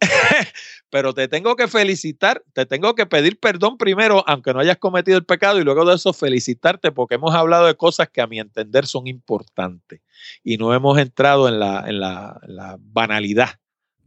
Pero 0.90 1.12
te 1.12 1.28
tengo 1.28 1.54
que 1.56 1.68
felicitar, 1.68 2.42
te 2.54 2.64
tengo 2.64 2.94
que 2.94 3.06
pedir 3.06 3.38
perdón 3.38 3.76
primero, 3.76 4.24
aunque 4.26 4.54
no 4.54 4.60
hayas 4.60 4.78
cometido 4.78 5.18
el 5.18 5.24
pecado, 5.24 5.60
y 5.60 5.64
luego 5.64 5.84
de 5.84 5.96
eso 5.96 6.12
felicitarte 6.12 6.92
porque 6.92 7.16
hemos 7.16 7.34
hablado 7.34 7.66
de 7.66 7.74
cosas 7.74 8.08
que 8.08 8.20
a 8.20 8.26
mi 8.26 8.38
entender 8.38 8.86
son 8.86 9.06
importantes 9.06 10.00
y 10.42 10.56
no 10.56 10.72
hemos 10.72 10.98
entrado 10.98 11.48
en 11.48 11.58
la, 11.58 11.84
en 11.86 12.00
la, 12.00 12.40
la 12.46 12.76
banalidad. 12.80 13.50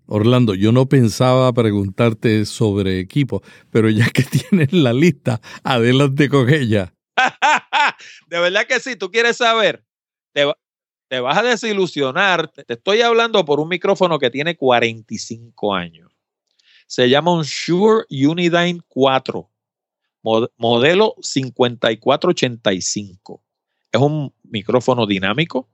Orlando, 0.08 0.56
yo 0.56 0.72
no 0.72 0.88
pensaba 0.88 1.54
preguntarte 1.54 2.46
sobre 2.46 3.00
equipo, 3.00 3.42
pero 3.70 3.90
ya 3.90 4.10
que 4.10 4.24
tienes 4.50 4.74
la 4.74 4.94
lista, 4.94 5.40
adelante 5.64 6.30
con 6.30 6.50
ella. 6.50 6.94
de 8.28 8.40
verdad 8.40 8.66
que 8.68 8.80
sí, 8.80 8.96
tú 8.96 9.12
quieres 9.12 9.38
saber, 9.38 9.86
te, 10.34 10.52
te 11.12 11.20
vas 11.20 11.38
a 11.38 11.44
desilusionar. 11.44 12.50
Te 12.52 12.74
estoy 12.74 13.02
hablando 13.02 13.44
por 13.44 13.60
un 13.60 13.68
micrófono 13.68 14.18
que 14.18 14.30
tiene 14.30 14.56
45 14.56 15.74
años. 15.74 16.11
Se 16.92 17.10
llama 17.10 17.32
un 17.32 17.44
Shure 17.44 18.06
Unidyne 18.10 18.82
4, 18.90 19.50
modelo 20.58 21.16
5485. 21.22 23.42
Es 23.94 24.02
un 24.02 24.34
micrófono 24.44 25.08
dinámico. 25.08 25.70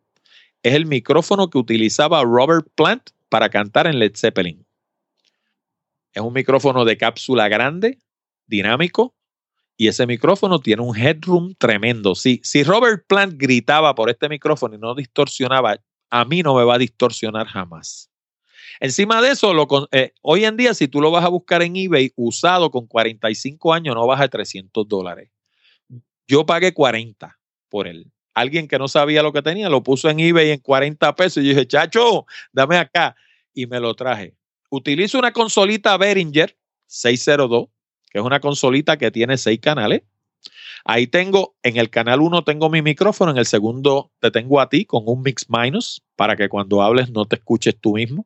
Es 0.62 0.76
el 0.76 0.86
micrófono 0.86 1.50
que 1.50 1.58
utilizaba 1.58 2.22
Robert 2.22 2.68
Plant 2.76 3.10
para 3.30 3.50
cantar 3.50 3.88
en 3.88 3.98
Led 3.98 4.16
Zeppelin. 4.16 4.64
Es 6.14 6.22
un 6.22 6.34
micrófono 6.34 6.86
de 6.86 6.98
cápsula 6.98 7.50
grande, 7.50 7.98
dinámico, 8.46 9.16
y 9.76 9.88
ese 9.88 10.06
micrófono 10.06 10.60
tiene 10.60 10.84
un 10.84 10.96
headroom 10.96 11.56
tremendo. 11.56 12.14
Si, 12.14 12.42
si 12.44 12.62
Robert 12.62 13.08
Plant 13.08 13.34
gritaba 13.38 13.96
por 13.96 14.12
este 14.12 14.30
micrófono 14.30 14.76
y 14.76 14.78
no 14.78 14.94
distorsionaba, 14.94 15.80
a 16.12 16.26
mí 16.26 16.44
no 16.44 16.54
me 16.54 16.64
va 16.64 16.76
a 16.76 16.78
distorsionar 16.78 17.48
jamás. 17.48 18.12
Encima 18.80 19.22
de 19.22 19.32
eso, 19.32 19.54
lo, 19.54 19.68
eh, 19.92 20.14
hoy 20.22 20.46
en 20.46 20.58
día, 20.58 20.74
si 20.74 20.88
tú 20.88 21.02
lo 21.02 21.12
vas 21.12 21.26
a 21.26 21.30
buscar 21.30 21.62
en 21.62 21.76
eBay 21.76 22.12
usado 22.16 22.72
con 22.72 22.88
45 22.88 23.74
años, 23.74 23.96
no 23.96 24.06
baja 24.08 24.24
de 24.24 24.30
300 24.30 24.88
dólares. 24.88 25.30
Yo 26.28 26.46
pagué 26.46 26.74
40 26.74 27.38
por 27.70 27.88
él. 27.88 28.12
Alguien 28.34 28.68
que 28.68 28.78
no 28.78 28.88
sabía 28.88 29.24
lo 29.24 29.34
que 29.34 29.42
tenía 29.42 29.70
lo 29.70 29.82
puso 29.82 30.10
en 30.10 30.20
eBay 30.20 30.52
en 30.52 30.60
40 30.60 31.16
pesos 31.16 31.44
y 31.44 31.48
yo 31.48 31.54
dije, 31.54 31.68
chacho, 31.68 32.26
dame 32.52 32.78
acá. 32.78 33.16
Y 33.54 33.66
me 33.66 33.80
lo 33.80 33.96
traje. 33.96 34.36
Utilizo 34.70 35.18
una 35.18 35.32
consolita 35.32 35.98
Behringer 35.98 36.56
602 36.86 37.70
que 38.10 38.20
es 38.20 38.26
una 38.26 38.40
consolita 38.40 38.98
que 38.98 39.12
tiene 39.12 39.38
seis 39.38 39.60
canales. 39.60 40.04
Ahí 40.86 41.08
tengo, 41.08 41.56
en 41.64 41.78
el 41.78 41.90
canal 41.90 42.22
1 42.22 42.44
tengo 42.44 42.70
mi 42.70 42.82
micrófono, 42.82 43.32
en 43.32 43.38
el 43.38 43.46
segundo 43.46 44.12
te 44.20 44.32
tengo 44.32 44.62
a 44.62 44.70
ti 44.70 44.86
con 44.86 45.04
un 45.06 45.22
mix 45.22 45.48
minus 45.50 46.02
para 46.16 46.36
que 46.36 46.48
cuando 46.48 46.82
hables 46.82 47.10
no 47.10 47.26
te 47.26 47.36
escuches 47.36 47.78
tú 47.80 47.96
mismo. 47.96 48.26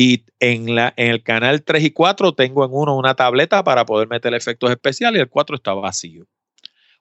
Y 0.00 0.26
en, 0.38 0.76
la, 0.76 0.94
en 0.96 1.10
el 1.10 1.24
canal 1.24 1.64
3 1.64 1.82
y 1.82 1.90
4 1.90 2.32
tengo 2.32 2.64
en 2.64 2.70
uno 2.72 2.96
una 2.96 3.16
tableta 3.16 3.64
para 3.64 3.84
poder 3.84 4.06
meter 4.06 4.32
efectos 4.32 4.70
especiales 4.70 5.18
y 5.18 5.22
el 5.22 5.28
4 5.28 5.56
está 5.56 5.74
vacío. 5.74 6.24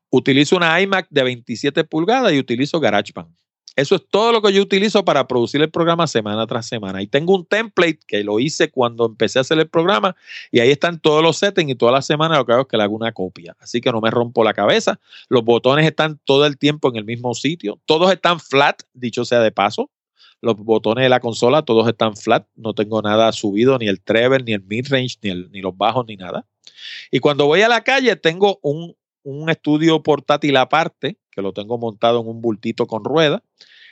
Utilizo 0.10 0.56
una 0.56 0.82
iMac 0.82 1.06
de 1.12 1.22
27 1.22 1.84
pulgadas 1.84 2.34
y 2.34 2.40
utilizo 2.40 2.80
GarageBand. 2.80 3.36
Eso 3.76 3.94
es 3.94 4.02
todo 4.10 4.32
lo 4.32 4.42
que 4.42 4.52
yo 4.52 4.64
utilizo 4.64 5.06
para 5.06 5.28
producir 5.28 5.62
el 5.62 5.70
programa 5.70 6.08
semana 6.08 6.48
tras 6.48 6.66
semana. 6.66 7.04
Y 7.04 7.06
tengo 7.06 7.36
un 7.36 7.46
template 7.46 8.00
que 8.08 8.24
lo 8.24 8.40
hice 8.40 8.72
cuando 8.72 9.06
empecé 9.06 9.38
a 9.38 9.42
hacer 9.42 9.60
el 9.60 9.70
programa 9.70 10.16
y 10.52 10.60
ahí 10.60 10.72
están 10.72 11.00
todos 11.00 11.22
los 11.22 11.38
settings 11.38 11.70
y 11.70 11.76
toda 11.76 11.92
la 11.92 12.02
semana 12.02 12.40
lo 12.40 12.48
que 12.48 12.54
hago 12.54 12.64
es 12.64 12.68
que 12.68 12.78
le 12.78 12.82
hago 12.84 12.96
una 12.96 13.12
copia. 13.12 13.56
Así 13.60 13.80
que 13.80 13.92
no 13.92 14.02
me 14.02 14.10
rompo 14.10 14.44
la 14.44 14.56
cabeza. 14.56 15.00
Los 15.30 15.44
botones 15.44 15.86
están 15.86 16.20
todo 16.24 16.48
el 16.48 16.58
tiempo 16.58 16.90
en 16.90 16.96
el 16.96 17.06
mismo 17.06 17.36
sitio. 17.36 17.80
Todos 17.86 18.12
están 18.12 18.40
flat, 18.40 18.82
dicho 18.96 19.24
sea 19.24 19.42
de 19.42 19.52
paso. 19.52 19.92
Los 20.42 20.56
botones 20.56 21.04
de 21.04 21.10
la 21.10 21.20
consola 21.20 21.64
todos 21.64 21.88
están 21.88 22.16
flat. 22.16 22.48
No 22.56 22.74
tengo 22.74 23.02
nada 23.02 23.32
subido, 23.32 23.78
ni 23.78 23.88
el 23.88 24.02
treble, 24.02 24.44
ni 24.44 24.54
el 24.54 24.64
midrange, 24.64 25.18
ni, 25.22 25.34
ni 25.50 25.62
los 25.62 25.76
bajos, 25.76 26.06
ni 26.08 26.16
nada. 26.16 26.46
Y 27.12 27.20
cuando 27.20 27.46
voy 27.46 27.62
a 27.62 27.68
la 27.68 27.84
calle 27.84 28.16
tengo 28.16 28.60
un, 28.62 28.96
un 29.24 29.50
estudio 29.50 30.02
portátil 30.04 30.58
aparte 30.58 31.18
que 31.32 31.42
lo 31.42 31.54
tengo 31.54 31.78
montado 31.78 32.22
en 32.22 32.28
un 32.28 32.42
bultito 32.42 32.88
con 32.88 33.04
rueda. 33.04 33.44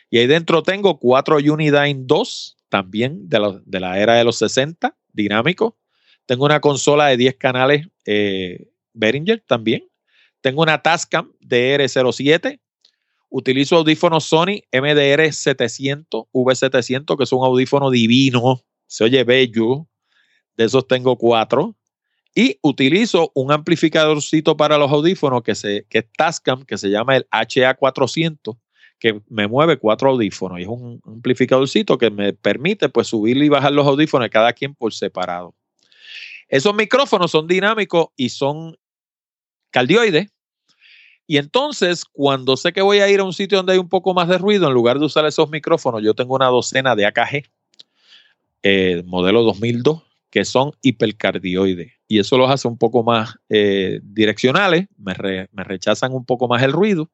Y 0.09 0.17
ahí 0.17 0.27
dentro 0.27 0.63
tengo 0.63 0.99
cuatro 0.99 1.37
Unidyne 1.37 2.03
2, 2.05 2.57
también 2.69 3.29
de, 3.29 3.61
de 3.65 3.79
la 3.79 3.99
era 3.99 4.15
de 4.15 4.23
los 4.23 4.37
60, 4.37 4.97
dinámico. 5.13 5.77
Tengo 6.25 6.45
una 6.45 6.59
consola 6.59 7.07
de 7.07 7.17
10 7.17 7.35
canales 7.35 7.87
eh, 8.05 8.71
Behringer 8.93 9.43
también. 9.45 9.87
Tengo 10.41 10.63
una 10.63 10.81
Tascam 10.81 11.31
DR07. 11.41 12.59
Utilizo 13.37 13.75
audífonos 13.75 14.23
Sony 14.23 14.63
MDR 14.71 15.33
700, 15.33 16.23
V700, 16.31 17.17
que 17.17 17.25
es 17.25 17.33
un 17.33 17.43
audífono 17.43 17.91
divino. 17.91 18.61
Se 18.87 19.03
oye 19.03 19.25
bello. 19.25 19.89
De 20.55 20.63
esos 20.63 20.87
tengo 20.87 21.17
cuatro. 21.17 21.75
Y 22.33 22.57
utilizo 22.61 23.33
un 23.35 23.51
amplificadorcito 23.51 24.55
para 24.55 24.77
los 24.77 24.89
audífonos 24.89 25.43
que, 25.43 25.53
se, 25.53 25.85
que 25.89 25.97
es 25.97 26.05
Tascam, 26.17 26.63
que 26.63 26.77
se 26.77 26.89
llama 26.89 27.17
el 27.17 27.27
HA400, 27.29 28.57
que 28.99 29.19
me 29.27 29.49
mueve 29.49 29.75
cuatro 29.79 30.11
audífonos. 30.11 30.59
Y 30.59 30.61
es 30.61 30.69
un 30.69 31.01
amplificadorcito 31.05 31.97
que 31.97 32.09
me 32.09 32.31
permite 32.31 32.87
pues 32.87 33.07
subir 33.07 33.35
y 33.35 33.49
bajar 33.49 33.73
los 33.73 33.85
audífonos 33.85 34.29
cada 34.29 34.53
quien 34.53 34.73
por 34.73 34.93
separado. 34.93 35.53
Esos 36.47 36.73
micrófonos 36.73 37.31
son 37.31 37.47
dinámicos 37.47 38.07
y 38.15 38.29
son 38.29 38.77
cardioides. 39.71 40.31
Y 41.27 41.37
entonces, 41.37 42.05
cuando 42.05 42.55
sé 42.55 42.71
que 42.71 42.81
voy 42.81 42.99
a 42.99 43.09
ir 43.09 43.19
a 43.19 43.23
un 43.23 43.33
sitio 43.33 43.57
donde 43.57 43.73
hay 43.73 43.79
un 43.79 43.89
poco 43.89 44.13
más 44.13 44.27
de 44.27 44.37
ruido, 44.37 44.67
en 44.67 44.73
lugar 44.73 44.99
de 44.99 45.05
usar 45.05 45.25
esos 45.25 45.49
micrófonos, 45.49 46.03
yo 46.03 46.13
tengo 46.13 46.35
una 46.35 46.47
docena 46.47 46.95
de 46.95 47.05
AKG, 47.05 47.43
eh, 48.63 49.03
modelo 49.05 49.43
2002, 49.43 50.03
que 50.29 50.45
son 50.45 50.71
hipercardioides. 50.81 51.93
Y 52.07 52.19
eso 52.19 52.37
los 52.37 52.49
hace 52.49 52.67
un 52.67 52.77
poco 52.77 53.03
más 53.03 53.37
eh, 53.49 53.99
direccionales, 54.03 54.87
me, 54.97 55.13
rechazan 55.63 56.13
un 56.13 56.25
poco 56.25 56.47
más 56.47 56.61
el 56.61 56.71
ruido. 56.71 57.09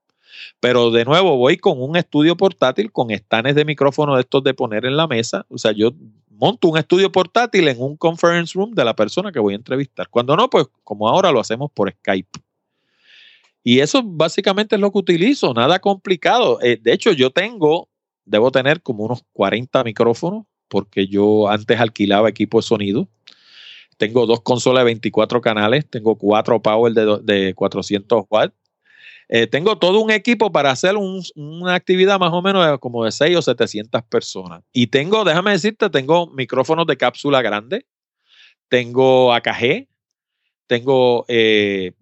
Pero 0.59 0.91
de 0.91 1.05
nuevo, 1.05 1.37
voy 1.37 1.57
con 1.57 1.81
un 1.81 1.95
estudio 1.95 2.35
portátil 2.35 2.91
con 2.91 3.11
estanes 3.11 3.55
de 3.55 3.65
micrófono 3.65 4.15
de 4.15 4.21
estos 4.21 4.43
de 4.43 4.53
poner 4.53 4.85
en 4.85 4.97
la 4.97 5.07
mesa. 5.07 5.45
O 5.49 5.57
sea, 5.57 5.71
yo 5.71 5.91
monto 6.29 6.67
un 6.69 6.77
estudio 6.77 7.11
portátil 7.11 7.67
en 7.67 7.81
un 7.81 7.95
conference 7.95 8.53
room 8.55 8.71
de 8.71 8.83
la 8.83 8.95
persona 8.95 9.31
que 9.31 9.39
voy 9.39 9.53
a 9.53 9.57
entrevistar. 9.57 10.09
Cuando 10.09 10.35
no, 10.35 10.49
pues 10.49 10.67
como 10.83 11.07
ahora 11.07 11.31
lo 11.31 11.39
hacemos 11.39 11.69
por 11.71 11.91
Skype. 11.91 12.39
Y 13.63 13.79
eso 13.79 14.01
básicamente 14.03 14.75
es 14.75 14.81
lo 14.81 14.91
que 14.91 14.97
utilizo, 14.97 15.53
nada 15.53 15.79
complicado. 15.79 16.59
Eh, 16.61 16.77
de 16.81 16.93
hecho, 16.93 17.11
yo 17.11 17.29
tengo, 17.29 17.89
debo 18.25 18.51
tener 18.51 18.81
como 18.81 19.03
unos 19.03 19.23
40 19.33 19.83
micrófonos, 19.83 20.45
porque 20.67 21.07
yo 21.07 21.49
antes 21.49 21.79
alquilaba 21.79 22.29
equipo 22.29 22.59
de 22.59 22.63
sonido. 22.63 23.07
Tengo 23.97 24.25
dos 24.25 24.41
consolas 24.41 24.81
de 24.81 24.85
24 24.85 25.41
canales, 25.41 25.87
tengo 25.87 26.17
cuatro 26.17 26.61
power 26.61 26.93
de, 26.93 27.19
de 27.21 27.53
400 27.53 28.23
watts. 28.29 28.55
Eh, 29.33 29.47
tengo 29.47 29.77
todo 29.77 30.01
un 30.01 30.11
equipo 30.11 30.51
para 30.51 30.71
hacer 30.71 30.95
una 30.97 31.73
actividad 31.73 32.19
más 32.19 32.33
o 32.33 32.41
menos 32.41 32.69
de 32.69 32.77
como 32.79 33.05
de 33.05 33.13
6 33.13 33.37
o 33.37 33.41
700 33.41 34.03
personas. 34.03 34.61
Y 34.73 34.87
tengo, 34.87 35.23
déjame 35.23 35.51
decirte, 35.51 35.89
tengo 35.89 36.27
micrófonos 36.27 36.85
de 36.85 36.97
cápsula 36.97 37.41
grande, 37.41 37.85
tengo 38.67 39.33
AKG, 39.33 39.87
tengo 40.67 41.23
eh, 41.29 41.93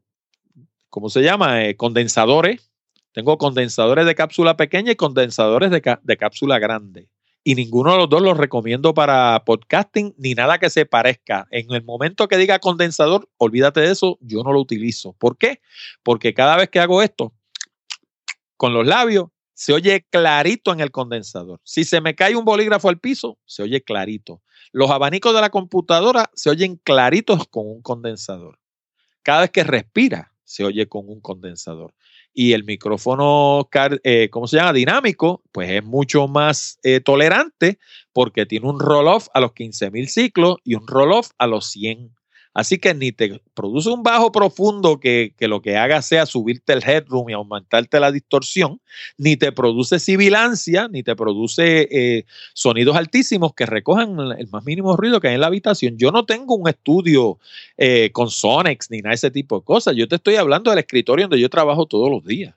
¿cómo 0.89 1.09
se 1.09 1.21
llama? 1.21 1.65
Eh, 1.65 1.75
condensadores. 1.75 2.71
Tengo 3.11 3.37
condensadores 3.37 4.05
de 4.05 4.15
cápsula 4.15 4.55
pequeña 4.55 4.91
y 4.91 4.95
condensadores 4.95 5.71
de, 5.71 5.97
de, 6.01 6.17
cápsula 6.17 6.59
grande. 6.59 7.09
Y 7.43 7.55
ninguno 7.55 7.93
de 7.93 7.97
los 7.97 8.09
dos 8.09 8.21
los 8.21 8.37
recomiendo 8.37 8.93
para 8.93 9.43
podcasting 9.45 10.13
ni 10.17 10.35
nada 10.35 10.59
que 10.59 10.69
se 10.69 10.85
parezca. 10.85 11.47
En 11.51 11.71
el 11.73 11.83
momento 11.83 12.27
que 12.27 12.37
diga 12.37 12.59
condensador, 12.59 13.27
olvídate 13.37 13.81
de 13.81 13.91
eso, 13.91 14.17
yo 14.21 14.43
no 14.43 14.51
lo 14.51 14.59
utilizo. 14.59 15.13
¿Por 15.13 15.37
qué? 15.37 15.61
Porque 16.03 16.33
cada 16.33 16.57
vez 16.57 16.69
que 16.69 16.79
hago 16.79 17.01
esto 17.01 17.33
con 18.57 18.73
los 18.73 18.85
labios, 18.85 19.29
se 19.59 19.73
oye 19.73 20.05
clarito 20.09 20.71
en 20.71 20.79
el 20.79 20.89
condensador. 20.89 21.59
Si 21.65 21.83
se 21.83 21.99
me 21.99 22.15
cae 22.15 22.35
un 22.35 22.45
bolígrafo 22.45 22.87
al 22.87 22.99
piso, 22.99 23.37
se 23.45 23.63
oye 23.63 23.81
clarito. 23.81 24.41
Los 24.71 24.89
abanicos 24.89 25.33
de 25.33 25.41
la 25.41 25.49
computadora 25.49 26.29
se 26.33 26.49
oyen 26.49 26.77
claritos 26.77 27.45
con 27.49 27.67
un 27.67 27.81
condensador. 27.81 28.57
Cada 29.21 29.41
vez 29.41 29.49
que 29.49 29.65
respira, 29.65 30.33
se 30.49 30.63
oye 30.63 30.87
con 30.87 31.07
un 31.07 31.21
condensador. 31.21 31.93
Y 32.33 32.53
el 32.53 32.63
micrófono, 32.63 33.69
eh, 34.03 34.29
¿cómo 34.31 34.47
se 34.47 34.57
llama? 34.57 34.73
Dinámico, 34.73 35.43
pues 35.51 35.69
es 35.69 35.83
mucho 35.83 36.27
más 36.27 36.79
eh, 36.81 37.01
tolerante 37.01 37.77
porque 38.13 38.47
tiene 38.47 38.67
un 38.67 38.79
roll-off 38.79 39.27
a 39.35 39.41
los 39.41 39.51
15.000 39.51 40.07
ciclos 40.07 40.55
y 40.63 40.73
un 40.73 40.87
roll-off 40.87 41.29
a 41.37 41.45
los 41.45 41.69
100 41.69 42.15
Así 42.59 42.77
que 42.77 42.93
ni 42.93 43.13
te 43.13 43.41
produce 43.53 43.87
un 43.87 44.03
bajo 44.03 44.33
profundo 44.33 44.99
que, 44.99 45.33
lo 45.39 45.61
que 45.61 45.77
haga 45.77 46.01
sea 46.01 46.25
subirte 46.25 46.73
el 46.73 46.83
headroom 46.83 47.29
y 47.29 47.33
aumentarte 47.33 48.01
la 48.01 48.11
distorsión, 48.11 48.81
ni 49.17 49.37
te 49.37 49.53
produce 49.53 49.97
sibilancia, 49.97 50.89
ni 50.89 51.01
te 51.01 51.15
produce 51.15 51.87
eh, 51.89 52.25
sonidos 52.53 52.97
altísimos 52.97 53.53
que 53.53 53.65
recojan 53.65 54.19
el 54.37 54.49
más 54.49 54.65
mínimo 54.65 54.97
ruido 54.97 55.21
que 55.21 55.29
hay 55.29 55.35
en 55.35 55.39
la 55.39 55.47
habitación. 55.47 55.97
Yo 55.97 56.11
no 56.11 56.25
tengo 56.25 56.55
un 56.55 56.67
estudio 56.67 57.39
eh, 57.77 58.09
con 58.11 58.29
Sonex 58.29 58.91
ni 58.91 58.97
nada 58.97 59.11
de 59.11 59.15
ese 59.15 59.31
tipo 59.31 59.59
de 59.59 59.63
cosas. 59.63 59.95
Yo 59.95 60.09
te 60.09 60.17
estoy 60.17 60.35
hablando 60.35 60.69
del 60.69 60.79
escritorio 60.79 61.29
donde 61.29 61.39
yo 61.39 61.49
trabajo 61.49 61.85
todos 61.85 62.09
los 62.09 62.25
días. 62.25 62.55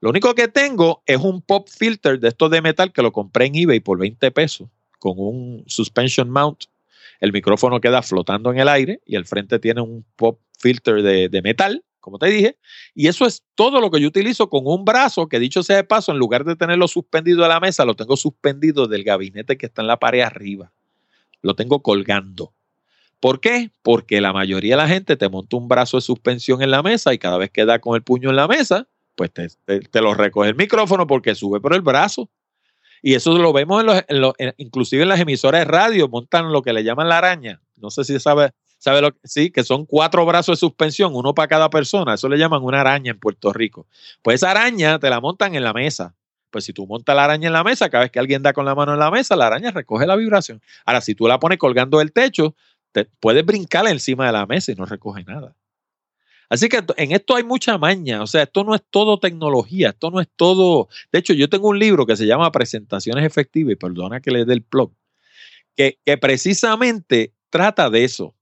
Lo 0.00 0.10
único 0.10 0.34
que 0.34 0.48
tengo 0.48 1.02
es 1.06 1.16
un 1.16 1.40
pop 1.40 1.66
filter 1.66 2.20
de 2.20 2.28
estos 2.28 2.50
de 2.50 2.60
metal 2.60 2.92
que 2.92 3.00
lo 3.00 3.10
compré 3.10 3.46
en 3.46 3.54
eBay 3.54 3.80
por 3.80 3.98
20 3.98 4.30
pesos 4.32 4.68
con 4.98 5.14
un 5.16 5.64
suspension 5.66 6.28
mount 6.28 6.64
el 7.20 7.32
micrófono 7.32 7.80
queda 7.80 8.02
flotando 8.02 8.50
en 8.52 8.58
el 8.58 8.68
aire 8.68 9.00
y 9.04 9.16
el 9.16 9.24
frente 9.24 9.58
tiene 9.58 9.80
un 9.80 10.04
pop 10.16 10.40
filter 10.58 11.02
de, 11.02 11.42
metal, 11.42 11.84
como 12.00 12.18
te 12.18 12.26
dije, 12.26 12.58
y 12.94 13.08
eso 13.08 13.26
es 13.26 13.44
todo 13.54 13.80
lo 13.80 13.90
que 13.90 14.00
yo 14.00 14.08
utilizo 14.08 14.48
con 14.48 14.62
un 14.66 14.84
brazo 14.84 15.28
que 15.28 15.38
dicho 15.38 15.62
sea 15.62 15.76
de 15.76 15.84
paso, 15.84 16.12
en 16.12 16.18
lugar 16.18 16.44
de 16.44 16.56
tenerlo 16.56 16.88
suspendido 16.88 17.42
de 17.42 17.48
la 17.48 17.60
mesa, 17.60 17.84
lo 17.84 17.94
tengo 17.94 18.16
suspendido 18.16 18.86
del 18.86 19.04
gabinete 19.04 19.56
que 19.56 19.66
está 19.66 19.82
en 19.82 19.88
la 19.88 19.98
pared 19.98 20.20
arriba. 20.20 20.72
Lo 21.42 21.54
tengo 21.54 21.82
colgando. 21.82 22.54
¿Por 23.20 23.40
qué? 23.40 23.70
Porque 23.82 24.20
la 24.20 24.32
mayoría 24.32 24.74
de 24.74 24.82
la 24.82 24.88
gente 24.88 25.16
te 25.16 25.28
monta 25.28 25.56
un 25.56 25.68
brazo 25.68 25.96
de 25.96 26.02
suspensión 26.02 26.62
en 26.62 26.70
la 26.70 26.82
mesa 26.82 27.12
y 27.12 27.18
cada 27.18 27.36
vez 27.36 27.50
que 27.50 27.64
da 27.64 27.80
con 27.80 27.96
el 27.96 28.02
puño 28.02 28.30
en 28.30 28.36
la 28.36 28.46
mesa, 28.46 28.88
pues 29.16 29.32
te, 29.32 29.48
te 29.80 30.00
lo 30.00 30.14
recoge 30.14 30.48
el 30.50 30.56
micrófono 30.56 31.06
porque 31.06 31.34
sube 31.34 31.60
por 31.60 31.74
el 31.74 31.82
brazo. 31.82 32.30
Y 33.02 33.14
eso 33.14 33.36
lo 33.38 33.52
vemos 33.52 33.84
en 34.08 34.20
los, 34.20 34.34
inclusive 34.56 35.02
en 35.02 35.08
las 35.08 35.20
emisoras 35.20 35.60
de 35.60 35.64
radio, 35.64 36.08
montan 36.08 36.52
lo 36.52 36.62
que 36.62 36.72
le 36.72 36.84
llaman 36.84 37.08
la 37.08 37.18
araña. 37.18 37.60
No 37.76 37.90
sé 37.90 38.04
si 38.04 38.18
sabe, 38.18 38.50
sabe 38.78 39.00
lo 39.00 39.12
que 39.12 39.18
sí, 39.24 39.50
que 39.50 39.64
son 39.64 39.86
cuatro 39.86 40.24
brazos 40.26 40.58
de 40.58 40.60
suspensión, 40.60 41.14
uno 41.14 41.34
para 41.34 41.48
cada 41.48 41.70
persona. 41.70 42.14
Eso 42.14 42.28
le 42.28 42.38
llaman 42.38 42.62
una 42.62 42.80
araña 42.80 43.12
en 43.12 43.18
Puerto 43.18 43.52
Rico. 43.52 43.86
Pues 44.22 44.36
esa 44.36 44.50
araña 44.50 44.98
te 44.98 45.10
la 45.10 45.20
montan 45.20 45.54
en 45.54 45.64
la 45.64 45.72
mesa. 45.72 46.14
Pues 46.50 46.64
si 46.64 46.72
tú 46.72 46.86
montas 46.86 47.14
la 47.14 47.24
araña 47.24 47.48
en 47.48 47.52
la 47.52 47.62
mesa, 47.62 47.90
cada 47.90 48.04
vez 48.04 48.10
que 48.10 48.18
alguien 48.18 48.42
da 48.42 48.52
con 48.52 48.64
la 48.64 48.74
mano 48.74 48.94
en 48.94 48.98
la 48.98 49.10
mesa, 49.10 49.36
la 49.36 49.46
araña 49.46 49.70
recoge 49.70 50.06
la 50.06 50.16
vibración. 50.16 50.62
Ahora, 50.86 51.00
si 51.02 51.14
tú 51.14 51.28
la 51.28 51.38
pones 51.38 51.58
colgando 51.58 51.98
del 51.98 52.12
techo, 52.12 52.54
te, 52.92 53.04
puedes 53.04 53.44
brincar 53.44 53.86
encima 53.86 54.26
de 54.26 54.32
la 54.32 54.46
mesa 54.46 54.72
y 54.72 54.74
no 54.74 54.86
recoge 54.86 55.24
nada. 55.24 55.54
Así 56.48 56.68
que 56.68 56.82
en 56.96 57.12
esto 57.12 57.36
hay 57.36 57.44
mucha 57.44 57.76
maña, 57.76 58.22
o 58.22 58.26
sea, 58.26 58.44
esto 58.44 58.64
no 58.64 58.74
es 58.74 58.80
todo 58.90 59.18
tecnología, 59.18 59.90
esto 59.90 60.10
no 60.10 60.20
es 60.20 60.28
todo. 60.34 60.88
De 61.12 61.18
hecho, 61.18 61.34
yo 61.34 61.48
tengo 61.48 61.68
un 61.68 61.78
libro 61.78 62.06
que 62.06 62.16
se 62.16 62.26
llama 62.26 62.50
Presentaciones 62.50 63.24
Efectivas, 63.24 63.72
y 63.72 63.76
perdona 63.76 64.20
que 64.20 64.30
le 64.30 64.44
dé 64.44 64.54
el 64.54 64.64
blog, 64.68 64.92
que, 65.76 65.98
que 66.04 66.16
precisamente 66.16 67.34
trata 67.50 67.90
de 67.90 68.04
eso. 68.04 68.34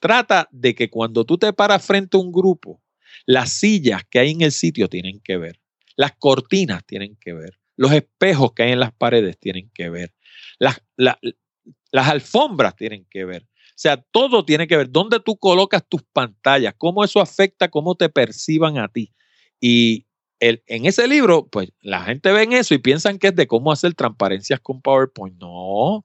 Trata 0.00 0.48
de 0.50 0.74
que 0.74 0.90
cuando 0.90 1.24
tú 1.24 1.38
te 1.38 1.52
paras 1.52 1.86
frente 1.86 2.16
a 2.16 2.20
un 2.20 2.32
grupo, 2.32 2.82
las 3.26 3.52
sillas 3.52 4.02
que 4.10 4.18
hay 4.18 4.32
en 4.32 4.40
el 4.40 4.50
sitio 4.50 4.88
tienen 4.88 5.20
que 5.20 5.36
ver, 5.36 5.60
las 5.94 6.12
cortinas 6.18 6.84
tienen 6.84 7.16
que 7.20 7.32
ver, 7.32 7.60
los 7.76 7.92
espejos 7.92 8.52
que 8.52 8.64
hay 8.64 8.72
en 8.72 8.80
las 8.80 8.92
paredes 8.92 9.38
tienen 9.38 9.70
que 9.72 9.90
ver, 9.90 10.12
las, 10.58 10.82
las 10.96 12.08
alfombras 12.08 12.74
tienen 12.74 13.06
que 13.08 13.24
ver. 13.24 13.46
O 13.72 13.82
sea, 13.82 13.96
todo 13.96 14.44
tiene 14.44 14.66
que 14.66 14.76
ver 14.76 14.90
dónde 14.90 15.18
tú 15.20 15.36
colocas 15.36 15.82
tus 15.88 16.02
pantallas, 16.12 16.74
cómo 16.78 17.04
eso 17.04 17.20
afecta, 17.20 17.68
cómo 17.68 17.94
te 17.94 18.08
perciban 18.08 18.78
a 18.78 18.88
ti. 18.88 19.12
Y 19.60 20.06
el, 20.40 20.62
en 20.66 20.86
ese 20.86 21.08
libro, 21.08 21.48
pues 21.50 21.72
la 21.80 22.04
gente 22.04 22.32
ve 22.32 22.42
en 22.42 22.52
eso 22.52 22.74
y 22.74 22.78
piensan 22.78 23.18
que 23.18 23.28
es 23.28 23.36
de 23.36 23.46
cómo 23.46 23.72
hacer 23.72 23.94
transparencias 23.94 24.60
con 24.60 24.82
PowerPoint. 24.82 25.38
No, 25.40 26.04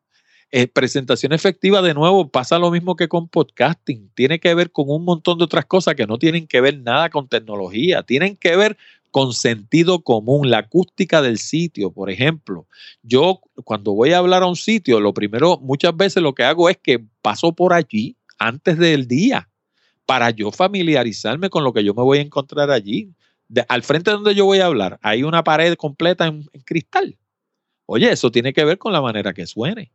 eh, 0.49 0.67
presentación 0.67 1.33
efectiva, 1.33 1.81
de 1.81 1.93
nuevo, 1.93 2.31
pasa 2.31 2.57
lo 2.57 2.71
mismo 2.71 2.95
que 2.95 3.09
con 3.09 3.27
podcasting. 3.27 4.11
Tiene 4.15 4.39
que 4.39 4.53
ver 4.55 4.71
con 4.71 4.85
un 4.89 5.03
montón 5.03 5.37
de 5.37 5.43
otras 5.43 5.65
cosas 5.65 5.95
que 5.95 6.07
no 6.07 6.17
tienen 6.17 6.47
que 6.47 6.61
ver 6.61 6.79
nada 6.81 7.09
con 7.09 7.27
tecnología. 7.27 8.03
Tienen 8.03 8.37
que 8.37 8.55
ver 8.55 8.77
con 9.11 9.33
sentido 9.33 10.03
común, 10.03 10.49
la 10.49 10.59
acústica 10.59 11.21
del 11.21 11.37
sitio, 11.37 11.91
por 11.91 12.09
ejemplo. 12.09 12.67
Yo 13.03 13.41
cuando 13.63 13.93
voy 13.93 14.11
a 14.13 14.19
hablar 14.19 14.43
a 14.43 14.47
un 14.47 14.55
sitio, 14.55 14.99
lo 14.99 15.13
primero, 15.13 15.59
muchas 15.61 15.95
veces 15.95 16.21
lo 16.21 16.33
que 16.33 16.43
hago 16.43 16.69
es 16.69 16.77
que 16.77 17.03
paso 17.21 17.53
por 17.53 17.73
allí 17.73 18.15
antes 18.37 18.77
del 18.77 19.07
día 19.07 19.49
para 20.05 20.29
yo 20.31 20.51
familiarizarme 20.51 21.49
con 21.49 21.63
lo 21.63 21.73
que 21.73 21.83
yo 21.83 21.93
me 21.93 22.03
voy 22.03 22.19
a 22.19 22.21
encontrar 22.21 22.71
allí. 22.71 23.13
al 23.69 23.83
frente 23.83 24.11
de 24.11 24.15
donde 24.15 24.35
yo 24.35 24.45
voy 24.45 24.59
a 24.59 24.65
hablar, 24.65 24.99
hay 25.01 25.23
una 25.23 25.43
pared 25.43 25.75
completa 25.75 26.27
en 26.27 26.43
cristal. 26.65 27.17
Oye, 27.85 28.11
eso 28.11 28.31
tiene 28.31 28.53
que 28.53 28.65
ver 28.65 28.77
con 28.77 28.93
la 28.93 29.01
manera 29.01 29.33
que 29.33 29.47
suene. 29.47 29.91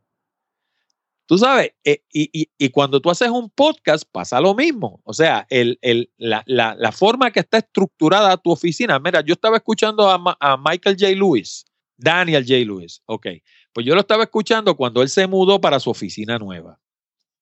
Tú 1.33 1.39
sabes, 1.39 1.73
eh, 1.83 2.03
y, 2.13 2.69
cuando 2.69 3.01
tú 3.01 3.09
haces 3.09 3.31
un 3.31 3.49
podcast 3.49 4.05
pasa 4.13 4.39
lo 4.39 4.55
mismo. 4.55 5.01
O 5.03 5.15
sea, 5.15 5.47
el, 5.49 5.79
la, 6.19 6.93
forma 6.93 7.31
que 7.31 7.41
está 7.41 7.57
estructurada 7.57 8.37
tu 8.37 8.51
oficina. 8.51 8.99
Mira, 8.99 9.23
yo 9.23 9.33
estaba 9.33 9.57
escuchando 9.57 10.11
a, 10.11 10.59
Michael 10.59 10.99
J. 11.01 11.13
Lewis, 11.13 11.65
Daniel 11.97 12.45
J. 12.47 12.57
Lewis, 12.67 13.01
ok. 13.07 13.29
Pues 13.73 13.87
yo 13.87 13.95
lo 13.95 14.03
estaba 14.03 14.25
escuchando 14.25 14.77
cuando 14.77 15.01
él 15.01 15.09
se 15.09 15.27
mudó 15.27 15.59
para 15.59 15.81
su 15.81 15.89
oficina 15.89 16.37
nueva. 16.37 16.79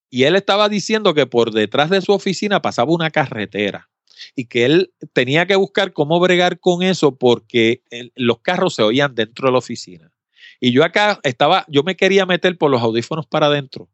Y 0.08 0.22
él 0.22 0.36
estaba 0.36 0.68
diciendo 0.68 1.12
que 1.12 1.26
por 1.26 1.50
detrás 1.50 1.90
de 1.90 2.00
su 2.00 2.12
oficina 2.12 2.62
pasaba 2.62 2.92
una 2.92 3.10
carretera 3.10 3.90
y 4.36 4.44
que 4.44 4.66
él 4.66 4.94
tenía 5.12 5.46
que 5.46 5.56
buscar 5.56 5.92
cómo 5.92 6.20
bregar 6.20 6.60
con 6.60 6.84
eso 6.84 7.18
porque 7.18 7.82
los 8.14 8.38
carros 8.38 8.76
se 8.76 8.84
oían 8.84 9.16
dentro 9.16 9.48
de 9.48 9.52
la 9.52 9.58
oficina. 9.58 10.12
Y 10.60 10.72
yo 10.72 10.84
acá 10.84 11.18
estaba, 11.22 11.64
yo 11.68 11.82
me 11.82 11.96
quería 11.96 12.26
meter 12.26 12.56
por 12.58 12.70
los 12.70 12.82
audífonos 12.82 13.26
para 13.26 13.46
adentro. 13.46 13.88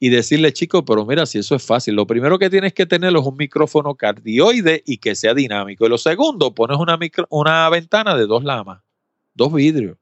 y 0.00 0.08
decirle, 0.08 0.52
chico, 0.52 0.84
pero 0.84 1.06
mira, 1.06 1.26
si 1.26 1.38
eso 1.38 1.54
es 1.54 1.64
fácil, 1.64 1.94
lo 1.94 2.08
primero 2.08 2.36
que 2.36 2.50
tienes 2.50 2.72
que 2.72 2.86
tener 2.86 3.14
es 3.14 3.22
un 3.22 3.36
micrófono 3.36 3.94
cardioide 3.94 4.82
y 4.84 4.98
que 4.98 5.14
sea 5.14 5.32
dinámico. 5.32 5.86
Y 5.86 5.88
lo 5.88 5.98
segundo, 5.98 6.54
pones 6.54 6.78
una, 6.78 6.98
una 7.30 7.68
ventana 7.70 8.16
de 8.16 8.26
dos 8.26 8.42
lamas, 8.42 8.82
dos 9.34 9.52
vidrios. 9.52 9.96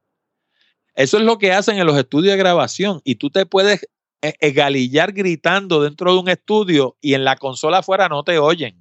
Eso 0.95 1.17
es 1.17 1.23
lo 1.23 1.37
que 1.37 1.51
hacen 1.51 1.77
en 1.77 1.85
los 1.85 1.97
estudios 1.97 2.33
de 2.33 2.37
grabación 2.37 3.01
y 3.03 3.15
tú 3.15 3.29
te 3.29 3.45
puedes 3.45 3.87
e-, 4.21 4.35
egalillar 4.39 5.13
gritando 5.13 5.81
dentro 5.81 6.13
de 6.13 6.19
un 6.19 6.29
estudio 6.29 6.97
y 7.01 7.13
en 7.13 7.23
la 7.23 7.35
consola 7.35 7.79
afuera 7.79 8.09
no 8.09 8.23
te 8.23 8.39
oyen. 8.39 8.79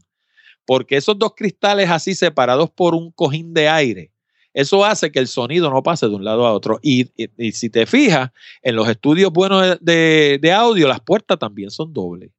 Porque 0.67 0.97
esos 0.97 1.19
dos 1.19 1.35
cristales 1.35 1.91
así 1.91 2.15
separados 2.15 2.71
por 2.71 2.95
un 2.95 3.11
cojín 3.11 3.55
de 3.55 3.69
aire, 3.69 4.10
eso 4.53 4.85
hace 4.85 5.13
que 5.13 5.19
el 5.19 5.29
sonido 5.29 5.71
no 5.71 5.83
pase 5.83 6.09
de 6.09 6.15
un 6.15 6.25
lado 6.25 6.47
a 6.47 6.53
otro. 6.53 6.79
Y, 6.83 7.11
si 7.53 7.71
te 7.71 7.87
fijas, 7.87 8.31
en 8.63 8.77
los 8.77 8.89
estudios 8.89 9.33
buenos 9.33 9.79
de, 9.81 10.39
de, 10.41 10.53
audio, 10.53 10.89
las 10.89 11.01
puertas 11.01 11.39
también 11.39 11.71
son 11.71 11.93
dobles. 11.93 12.31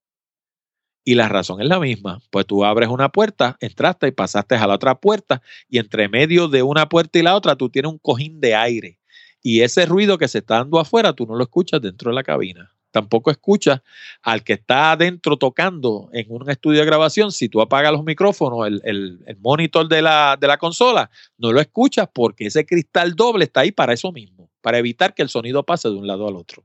Y 1.03 1.15
la 1.15 1.27
razón 1.27 1.61
es 1.61 1.67
la 1.67 1.79
misma. 1.79 2.21
Pues 2.29 2.45
tú 2.45 2.63
abres 2.63 2.89
una 2.89 3.09
puerta, 3.09 3.57
entraste 3.59 4.07
y 4.07 4.11
pasaste 4.11 4.55
a 4.55 4.67
la 4.67 4.75
otra 4.75 4.99
puerta, 4.99 5.41
y 5.67 5.79
entre 5.79 6.09
medio 6.09 6.47
de 6.47 6.63
una 6.63 6.89
puerta 6.89 7.17
y 7.17 7.23
la 7.23 7.35
otra, 7.35 7.55
tú 7.55 7.69
tienes 7.69 7.91
un 7.91 7.97
cojín 7.97 8.39
de 8.39 8.55
aire. 8.55 8.99
Y 9.41 9.61
ese 9.61 9.85
ruido 9.85 10.17
que 10.17 10.27
se 10.27 10.39
está 10.39 10.55
dando 10.55 10.79
afuera, 10.79 11.13
tú 11.13 11.25
no 11.25 11.35
lo 11.35 11.43
escuchas 11.43 11.81
dentro 11.81 12.11
de 12.11 12.15
la 12.15 12.23
cabina 12.23 12.71
tampoco 12.91 13.31
escuchas 13.31 13.81
al 14.21 14.43
que 14.43 14.53
está 14.53 14.91
adentro 14.91 15.37
tocando 15.37 16.09
en 16.13 16.27
un 16.29 16.49
estudio 16.49 16.81
de 16.81 16.85
grabación. 16.85 17.31
Si 17.31 17.49
tú 17.49 17.61
apagas 17.61 17.91
los 17.91 18.03
micrófonos, 18.03 18.67
el, 18.83 19.19
monitor 19.39 19.87
de 19.87 20.01
la, 20.01 20.37
de 20.39 20.47
la, 20.47 20.57
consola, 20.57 21.09
no 21.37 21.51
lo 21.51 21.59
escuchas 21.59 22.07
porque 22.13 22.45
ese 22.47 22.65
cristal 22.65 23.15
doble 23.15 23.45
está 23.45 23.61
ahí 23.61 23.71
para 23.71 23.93
eso 23.93 24.11
mismo, 24.11 24.49
para 24.61 24.77
evitar 24.77 25.13
que 25.13 25.23
el 25.23 25.29
sonido 25.29 25.63
pase 25.63 25.89
de 25.89 25.95
un 25.95 26.05
lado 26.05 26.27
al 26.27 26.35
otro. 26.35 26.63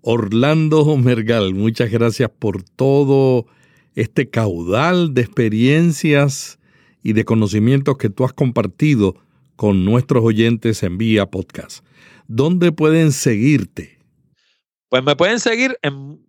Orlando 0.00 0.96
Mergal, 0.96 1.54
muchas 1.54 1.90
gracias 1.90 2.30
por 2.30 2.62
todo 2.62 3.46
este 3.94 4.30
caudal 4.30 5.12
de 5.12 5.22
experiencias 5.22 6.58
y 7.02 7.12
de 7.12 7.24
conocimientos 7.24 7.98
que 7.98 8.10
tú 8.10 8.24
has 8.24 8.32
compartido 8.32 9.16
con 9.56 9.84
nuestros 9.84 10.24
oyentes 10.24 10.82
en 10.82 10.98
Vía 10.98 11.26
Podcast. 11.26 11.84
¿Dónde 12.28 12.70
pueden 12.70 13.12
seguirte? 13.12 13.97
Pues 14.88 15.04
me 15.04 15.16
pueden 15.16 15.38
seguir 15.38 15.78
en 15.82 16.26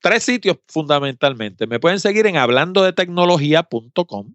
tres 0.00 0.22
sitios 0.22 0.58
fundamentalmente. 0.68 1.66
Me 1.66 1.80
pueden 1.80 2.00
seguir 2.00 2.26
en 2.26 2.36
hablando 2.36 2.84
de 2.84 2.92
tecnología.com. 2.92 4.34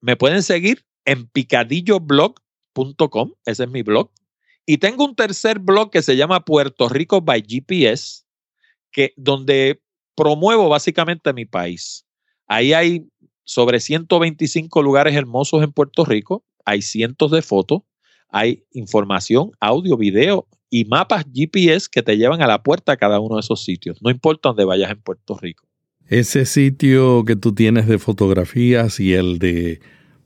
Me 0.00 0.16
pueden 0.16 0.42
seguir 0.42 0.86
en 1.04 1.26
picadilloblog.com. 1.26 3.32
Ese 3.44 3.64
es 3.64 3.70
mi 3.70 3.82
blog. 3.82 4.10
Y 4.64 4.78
tengo 4.78 5.04
un 5.04 5.14
tercer 5.14 5.58
blog 5.58 5.90
que 5.90 6.00
se 6.00 6.16
llama 6.16 6.44
Puerto 6.44 6.88
Rico 6.88 7.20
by 7.20 7.44
GPS, 7.46 8.22
que, 8.90 9.12
donde 9.16 9.82
promuevo 10.14 10.68
básicamente 10.68 11.32
mi 11.32 11.44
país. 11.44 12.06
Ahí 12.46 12.72
hay 12.72 13.06
sobre 13.44 13.80
125 13.80 14.82
lugares 14.82 15.14
hermosos 15.14 15.62
en 15.62 15.72
Puerto 15.72 16.04
Rico. 16.04 16.44
Hay 16.64 16.82
cientos 16.82 17.30
de 17.30 17.42
fotos. 17.42 17.82
Hay 18.28 18.64
información, 18.70 19.50
audio, 19.60 19.96
video 19.96 20.46
y 20.70 20.84
mapas 20.84 21.24
GPS 21.34 21.88
que 21.90 22.02
te 22.02 22.16
llevan 22.16 22.40
a 22.42 22.46
la 22.46 22.62
puerta 22.62 22.92
a 22.92 22.96
cada 22.96 23.20
uno 23.20 23.36
de 23.36 23.40
esos 23.40 23.64
sitios, 23.64 24.00
no 24.02 24.10
importa 24.10 24.50
dónde 24.50 24.64
vayas 24.64 24.90
en 24.90 25.02
Puerto 25.02 25.36
Rico. 25.36 25.66
Ese 26.06 26.46
sitio 26.46 27.24
que 27.24 27.36
tú 27.36 27.54
tienes 27.54 27.86
de 27.86 27.98
fotografías 27.98 28.98
y 28.98 29.12
el 29.12 29.38
de 29.38 29.80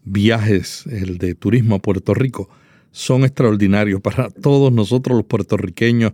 viajes, 0.05 0.87
el 0.87 1.19
de 1.19 1.35
turismo 1.35 1.77
a 1.77 1.79
Puerto 1.79 2.15
Rico, 2.15 2.49
son 2.91 3.25
extraordinarios 3.25 4.01
para 4.01 4.31
todos 4.31 4.73
nosotros 4.73 5.17
los 5.17 5.27
puertorriqueños 5.27 6.13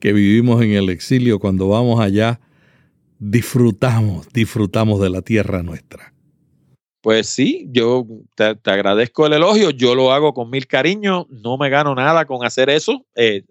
que 0.00 0.12
vivimos 0.12 0.62
en 0.62 0.72
el 0.72 0.88
exilio. 0.88 1.38
Cuando 1.38 1.68
vamos 1.68 2.00
allá, 2.00 2.40
disfrutamos, 3.18 4.26
disfrutamos 4.32 5.00
de 5.00 5.10
la 5.10 5.22
tierra 5.22 5.62
nuestra. 5.62 6.11
Pues 7.02 7.28
sí, 7.28 7.66
yo 7.72 8.06
te, 8.36 8.56
agradezco 8.70 9.26
el 9.26 9.32
elogio, 9.32 9.70
yo 9.70 9.96
lo 9.96 10.12
hago 10.12 10.32
con 10.32 10.48
mil 10.50 10.68
cariños, 10.68 11.26
no 11.30 11.58
me 11.58 11.68
gano 11.68 11.96
nada 11.96 12.26
con 12.26 12.46
hacer 12.46 12.70
eso. 12.70 13.04
Eh, 13.16 13.42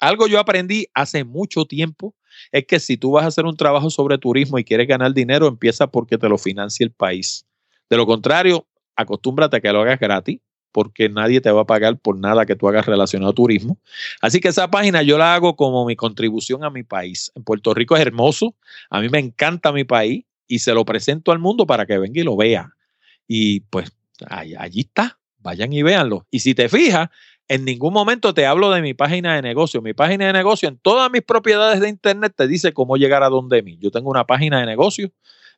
algo 0.00 0.26
yo 0.26 0.40
aprendí 0.40 0.88
hace 0.92 1.22
mucho 1.22 1.66
tiempo 1.66 2.16
es 2.50 2.66
que 2.66 2.80
si 2.80 2.96
tú 2.96 3.12
vas 3.12 3.24
a 3.24 3.28
hacer 3.28 3.44
un 3.44 3.56
trabajo 3.56 3.90
sobre 3.90 4.18
turismo 4.18 4.58
y 4.58 4.64
quieres 4.64 4.88
ganar 4.88 5.14
dinero, 5.14 5.46
empieza 5.46 5.86
porque 5.86 6.18
te 6.18 6.28
lo 6.28 6.36
financie 6.36 6.82
el 6.82 6.90
país. 6.90 7.46
De 7.88 7.96
lo 7.96 8.06
contrario, 8.06 8.66
acostúmbrate 8.96 9.58
a 9.58 9.60
que 9.60 9.72
lo 9.72 9.82
hagas 9.82 10.00
gratis, 10.00 10.40
porque 10.72 11.08
nadie 11.08 11.40
te 11.40 11.52
va 11.52 11.60
a 11.60 11.66
pagar 11.66 11.98
por 11.98 12.18
nada 12.18 12.44
que 12.44 12.56
tú 12.56 12.68
hagas 12.68 12.86
relacionado 12.86 13.30
a 13.30 13.34
turismo. 13.34 13.78
Así 14.20 14.40
que 14.40 14.48
esa 14.48 14.68
página 14.68 15.02
yo 15.02 15.16
la 15.16 15.34
hago 15.34 15.54
como 15.54 15.86
mi 15.86 15.94
contribución 15.94 16.64
a 16.64 16.70
mi 16.70 16.82
país. 16.82 17.30
En 17.36 17.44
Puerto 17.44 17.72
Rico 17.72 17.94
es 17.94 18.02
hermoso, 18.02 18.56
a 18.90 19.00
mí 19.00 19.08
me 19.08 19.20
encanta 19.20 19.70
mi 19.70 19.84
país 19.84 20.24
y 20.48 20.58
se 20.58 20.74
lo 20.74 20.84
presento 20.84 21.30
al 21.30 21.38
mundo 21.38 21.66
para 21.66 21.86
que 21.86 21.98
venga 21.98 22.20
y 22.20 22.24
lo 22.24 22.36
vea. 22.36 22.75
Y 23.26 23.60
pues 23.60 23.90
allí 24.28 24.80
está, 24.80 25.18
vayan 25.38 25.72
y 25.72 25.82
véanlo. 25.82 26.26
Y 26.30 26.40
si 26.40 26.54
te 26.54 26.68
fijas, 26.68 27.08
en 27.48 27.64
ningún 27.64 27.92
momento 27.92 28.34
te 28.34 28.46
hablo 28.46 28.70
de 28.70 28.82
mi 28.82 28.94
página 28.94 29.36
de 29.36 29.42
negocio. 29.42 29.82
Mi 29.82 29.94
página 29.94 30.26
de 30.26 30.32
negocio 30.32 30.68
en 30.68 30.78
todas 30.78 31.10
mis 31.10 31.22
propiedades 31.22 31.80
de 31.80 31.88
internet 31.88 32.32
te 32.36 32.48
dice 32.48 32.72
cómo 32.72 32.96
llegar 32.96 33.22
a 33.22 33.28
donde 33.28 33.62
mí. 33.62 33.78
Yo 33.80 33.90
tengo 33.90 34.10
una 34.10 34.26
página 34.26 34.60
de 34.60 34.66
negocio. 34.66 35.12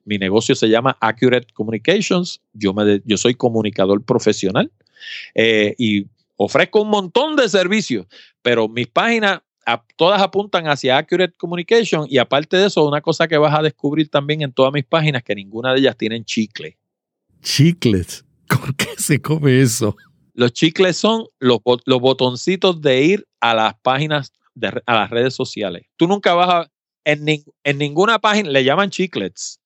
Mi 0.04 0.18
negocio 0.18 0.54
se 0.54 0.68
llama 0.68 0.96
Accurate 1.00 1.52
Communications. 1.52 2.40
Yo, 2.52 2.74
me 2.74 3.00
yo 3.04 3.16
soy 3.16 3.34
comunicador 3.34 4.04
profesional 4.04 4.70
eh, 5.34 5.74
y 5.78 6.06
ofrezco 6.36 6.82
un 6.82 6.90
montón 6.90 7.36
de 7.36 7.48
servicios, 7.48 8.06
pero 8.42 8.68
mis 8.68 8.86
páginas 8.86 9.40
todas 9.96 10.22
apuntan 10.22 10.66
hacia 10.68 10.96
Accurate 10.96 11.34
Communication 11.36 12.06
y 12.08 12.18
aparte 12.18 12.56
de 12.56 12.66
eso, 12.66 12.86
una 12.86 13.00
cosa 13.00 13.28
que 13.28 13.36
vas 13.36 13.58
a 13.58 13.62
descubrir 13.62 14.08
también 14.08 14.42
en 14.42 14.52
todas 14.52 14.72
mis 14.72 14.84
páginas, 14.84 15.22
que 15.22 15.34
ninguna 15.34 15.72
de 15.72 15.80
ellas 15.80 15.96
tienen 15.96 16.24
chicle. 16.24 16.78
Chicles. 17.43 18.24
¿Con 18.49 18.72
qué 18.74 18.91
se 18.97 19.20
come 19.20 19.61
eso? 19.61 19.97
Los 20.34 20.53
chicles 20.53 20.97
son 20.97 21.26
los, 21.41 21.59
botoncitos 21.62 22.80
de 22.80 23.03
ir 23.03 23.26
a 23.41 23.55
las 23.55 23.74
páginas, 23.82 24.32
de, 24.55 24.68
a 24.86 24.95
las 24.95 25.11
redes 25.11 25.34
sociales. 25.34 25.86
Tú 25.97 26.07
nunca 26.07 26.34
vas 26.34 26.49
a, 26.49 26.70
en, 27.05 27.26
en 27.64 27.78
ninguna 27.78 28.18
página, 28.18 28.51
le 28.51 28.64
llaman 28.64 28.91
chiclets. 28.91 29.61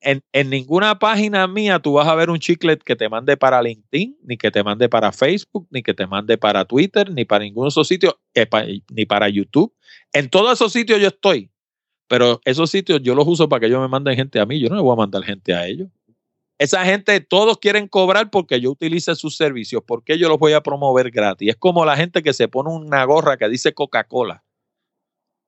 En, 0.00 0.22
en, 0.32 0.50
ninguna 0.50 0.98
página 0.98 1.46
mía 1.46 1.78
tú 1.78 1.94
vas 1.94 2.08
a 2.08 2.14
ver 2.14 2.30
un 2.30 2.38
chiclet 2.38 2.82
que 2.82 2.96
te 2.96 3.08
mande 3.08 3.36
para 3.36 3.62
LinkedIn, 3.62 4.16
ni 4.22 4.36
que 4.36 4.50
te 4.50 4.62
mande 4.62 4.88
para 4.88 5.12
Facebook, 5.12 5.66
ni 5.70 5.82
que 5.82 5.94
te 5.94 6.06
mande 6.06 6.36
para 6.36 6.64
Twitter, 6.64 7.10
ni 7.10 7.24
para 7.24 7.44
ningún 7.44 7.64
de 7.64 7.68
esos 7.68 7.88
sitios, 7.88 8.14
ni 8.90 9.06
para 9.06 9.28
YouTube. 9.28 9.74
En 10.12 10.28
todos 10.28 10.52
esos 10.52 10.72
sitios 10.72 11.00
yo 11.00 11.08
estoy, 11.08 11.50
pero 12.08 12.40
esos 12.44 12.70
sitios 12.70 13.00
yo 13.02 13.14
los 13.14 13.26
uso 13.26 13.48
para 13.48 13.60
que 13.60 13.66
ellos 13.66 13.80
me 13.80 13.88
manden 13.88 14.16
gente 14.16 14.40
a 14.40 14.46
mí. 14.46 14.60
Yo 14.60 14.68
no 14.68 14.76
le 14.76 14.82
voy 14.82 14.92
a 14.92 14.96
mandar 14.96 15.22
gente 15.22 15.54
a 15.54 15.66
ellos. 15.66 15.88
Esa 16.64 16.82
gente, 16.86 17.20
todos 17.20 17.58
quieren 17.58 17.88
cobrar 17.88 18.30
porque 18.30 18.58
yo 18.58 18.70
utilice 18.70 19.14
sus 19.16 19.36
servicios. 19.36 19.82
porque 19.86 20.16
yo 20.16 20.30
los 20.30 20.38
voy 20.38 20.54
a 20.54 20.62
promover 20.62 21.10
gratis? 21.10 21.50
Es 21.50 21.56
como 21.56 21.84
la 21.84 21.94
gente 21.94 22.22
que 22.22 22.32
se 22.32 22.48
pone 22.48 22.70
una 22.70 23.04
gorra 23.04 23.36
que 23.36 23.50
dice 23.50 23.74
Coca-Cola. 23.74 24.44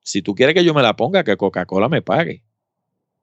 Si 0.02 0.20
tú 0.20 0.34
quieres 0.34 0.54
que 0.54 0.62
yo 0.62 0.74
me 0.74 0.82
la 0.82 0.94
ponga, 0.94 1.24
que 1.24 1.38
Coca-Cola 1.38 1.88
me 1.88 2.02
pague. 2.02 2.42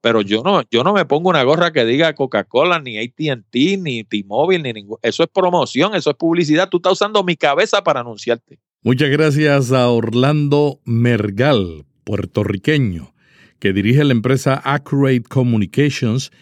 Pero 0.00 0.22
yo 0.22 0.42
no, 0.42 0.62
yo 0.72 0.82
no 0.82 0.92
me 0.92 1.04
pongo 1.04 1.30
una 1.30 1.44
gorra 1.44 1.72
que 1.72 1.84
diga 1.84 2.12
Coca-Cola, 2.16 2.80
ni 2.80 2.98
ATT, 2.98 3.78
ni 3.78 4.02
T-Mobile, 4.02 4.64
ni 4.64 4.72
ningún. 4.72 4.98
Eso 5.00 5.22
es 5.22 5.28
promoción, 5.32 5.94
eso 5.94 6.10
es 6.10 6.16
publicidad. 6.16 6.68
Tú 6.68 6.78
estás 6.78 6.94
usando 6.94 7.22
mi 7.22 7.36
cabeza 7.36 7.84
para 7.84 8.00
anunciarte. 8.00 8.58
Muchas 8.82 9.08
gracias 9.08 9.70
a 9.70 9.88
Orlando 9.88 10.80
Mergal, 10.84 11.86
puertorriqueño, 12.02 13.14
que 13.60 13.72
dirige 13.72 14.02
la 14.02 14.12
empresa 14.14 14.60
Accurate 14.64 15.22
Communications 15.22 16.32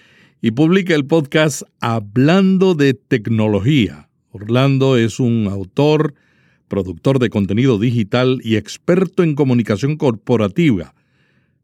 y 0.44 0.50
publica 0.50 0.96
el 0.96 1.06
podcast 1.06 1.62
Hablando 1.80 2.74
de 2.74 2.94
Tecnología. 2.94 4.08
Orlando 4.32 4.96
es 4.96 5.20
un 5.20 5.46
autor, 5.46 6.14
productor 6.66 7.20
de 7.20 7.30
contenido 7.30 7.78
digital 7.78 8.40
y 8.42 8.56
experto 8.56 9.22
en 9.22 9.36
comunicación 9.36 9.96
corporativa. 9.96 10.96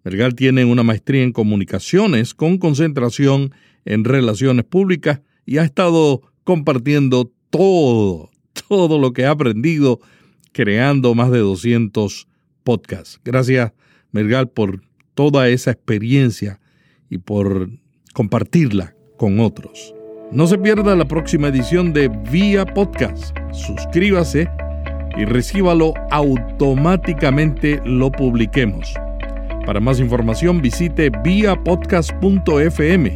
Mergal 0.05 0.37
tiene 0.37 0.65
una 0.65 0.85
maestría 0.85 1.25
en 1.25 1.33
comunicaciones 1.33 2.35
con 2.35 2.59
concentración 2.59 3.53
en 3.85 4.05
relaciones 4.05 4.65
públicas 4.65 5.23
y 5.45 5.59
ha 5.59 5.65
estado 5.65 6.23
compartiendo 6.45 7.33
todo, 7.51 8.31
todo 8.69 9.01
lo 9.01 9.13
que 9.13 9.25
ha 9.25 9.33
aprendido 9.33 9.99
creando 10.53 11.17
más 11.17 11.33
de 11.33 11.41
200 11.41 12.29
podcasts. 12.63 13.21
Gracias, 13.25 13.73
Mergal, 14.13 14.51
por 14.51 14.83
toda 15.15 15.49
esa 15.49 15.73
experiencia 15.73 16.61
y 17.11 17.19
por 17.19 17.71
compartirla 18.19 18.95
con 19.17 19.39
otros. 19.39 19.95
No 20.33 20.49
se 20.49 20.59
pierda 20.59 20.97
la 20.97 21.05
próxima 21.05 21.47
edición 21.47 21.93
de 21.93 22.09
Vía 22.33 22.67
Podcast. 22.67 23.33
Suscríbase 23.53 24.51
y 25.17 25.25
recíbalo 25.25 25.95
automáticamente 26.11 27.81
lo 27.85 28.11
publiquemos. 28.11 28.93
Para 29.65 29.79
más 29.79 30.01
información 30.01 30.61
visite 30.61 31.13
viapodcast.fm. 31.23 33.15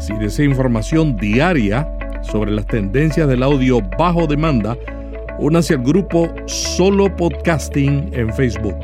Si 0.00 0.12
desea 0.14 0.44
información 0.44 1.16
diaria 1.16 1.88
sobre 2.22 2.50
las 2.50 2.66
tendencias 2.66 3.28
del 3.28 3.44
audio 3.44 3.80
bajo 3.96 4.26
demanda, 4.26 4.76
únase 5.38 5.74
al 5.74 5.84
grupo 5.84 6.28
Solo 6.46 7.14
Podcasting 7.14 8.10
en 8.12 8.34
Facebook. 8.34 8.74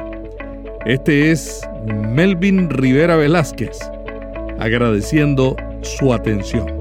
Este 0.86 1.32
es 1.32 1.68
Melvin 2.14 2.70
Rivera 2.70 3.16
Velázquez, 3.16 3.76
agradeciendo 4.58 5.56
su 5.82 6.12
atención. 6.12 6.78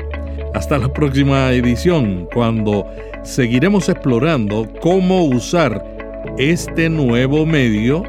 Hasta 0.53 0.77
la 0.77 0.91
próxima 0.91 1.51
edición, 1.51 2.27
cuando 2.33 2.85
seguiremos 3.23 3.89
explorando 3.89 4.67
cómo 4.81 5.25
usar 5.25 5.83
este 6.37 6.89
nuevo 6.89 7.45
medio 7.45 8.03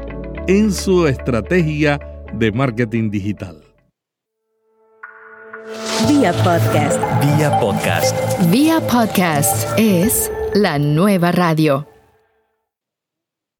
en 0.47 0.71
su 0.71 1.07
estrategia 1.07 1.99
de 2.33 2.51
marketing 2.51 3.09
digital. 3.11 3.61
Vía 6.07 6.33
podcast. 6.43 6.99
Vía 7.21 7.59
podcast. 7.59 8.15
Vía 8.49 8.79
podcast 8.81 9.67
es 9.77 10.31
la 10.53 10.79
nueva 10.79 11.31
radio. 11.31 11.85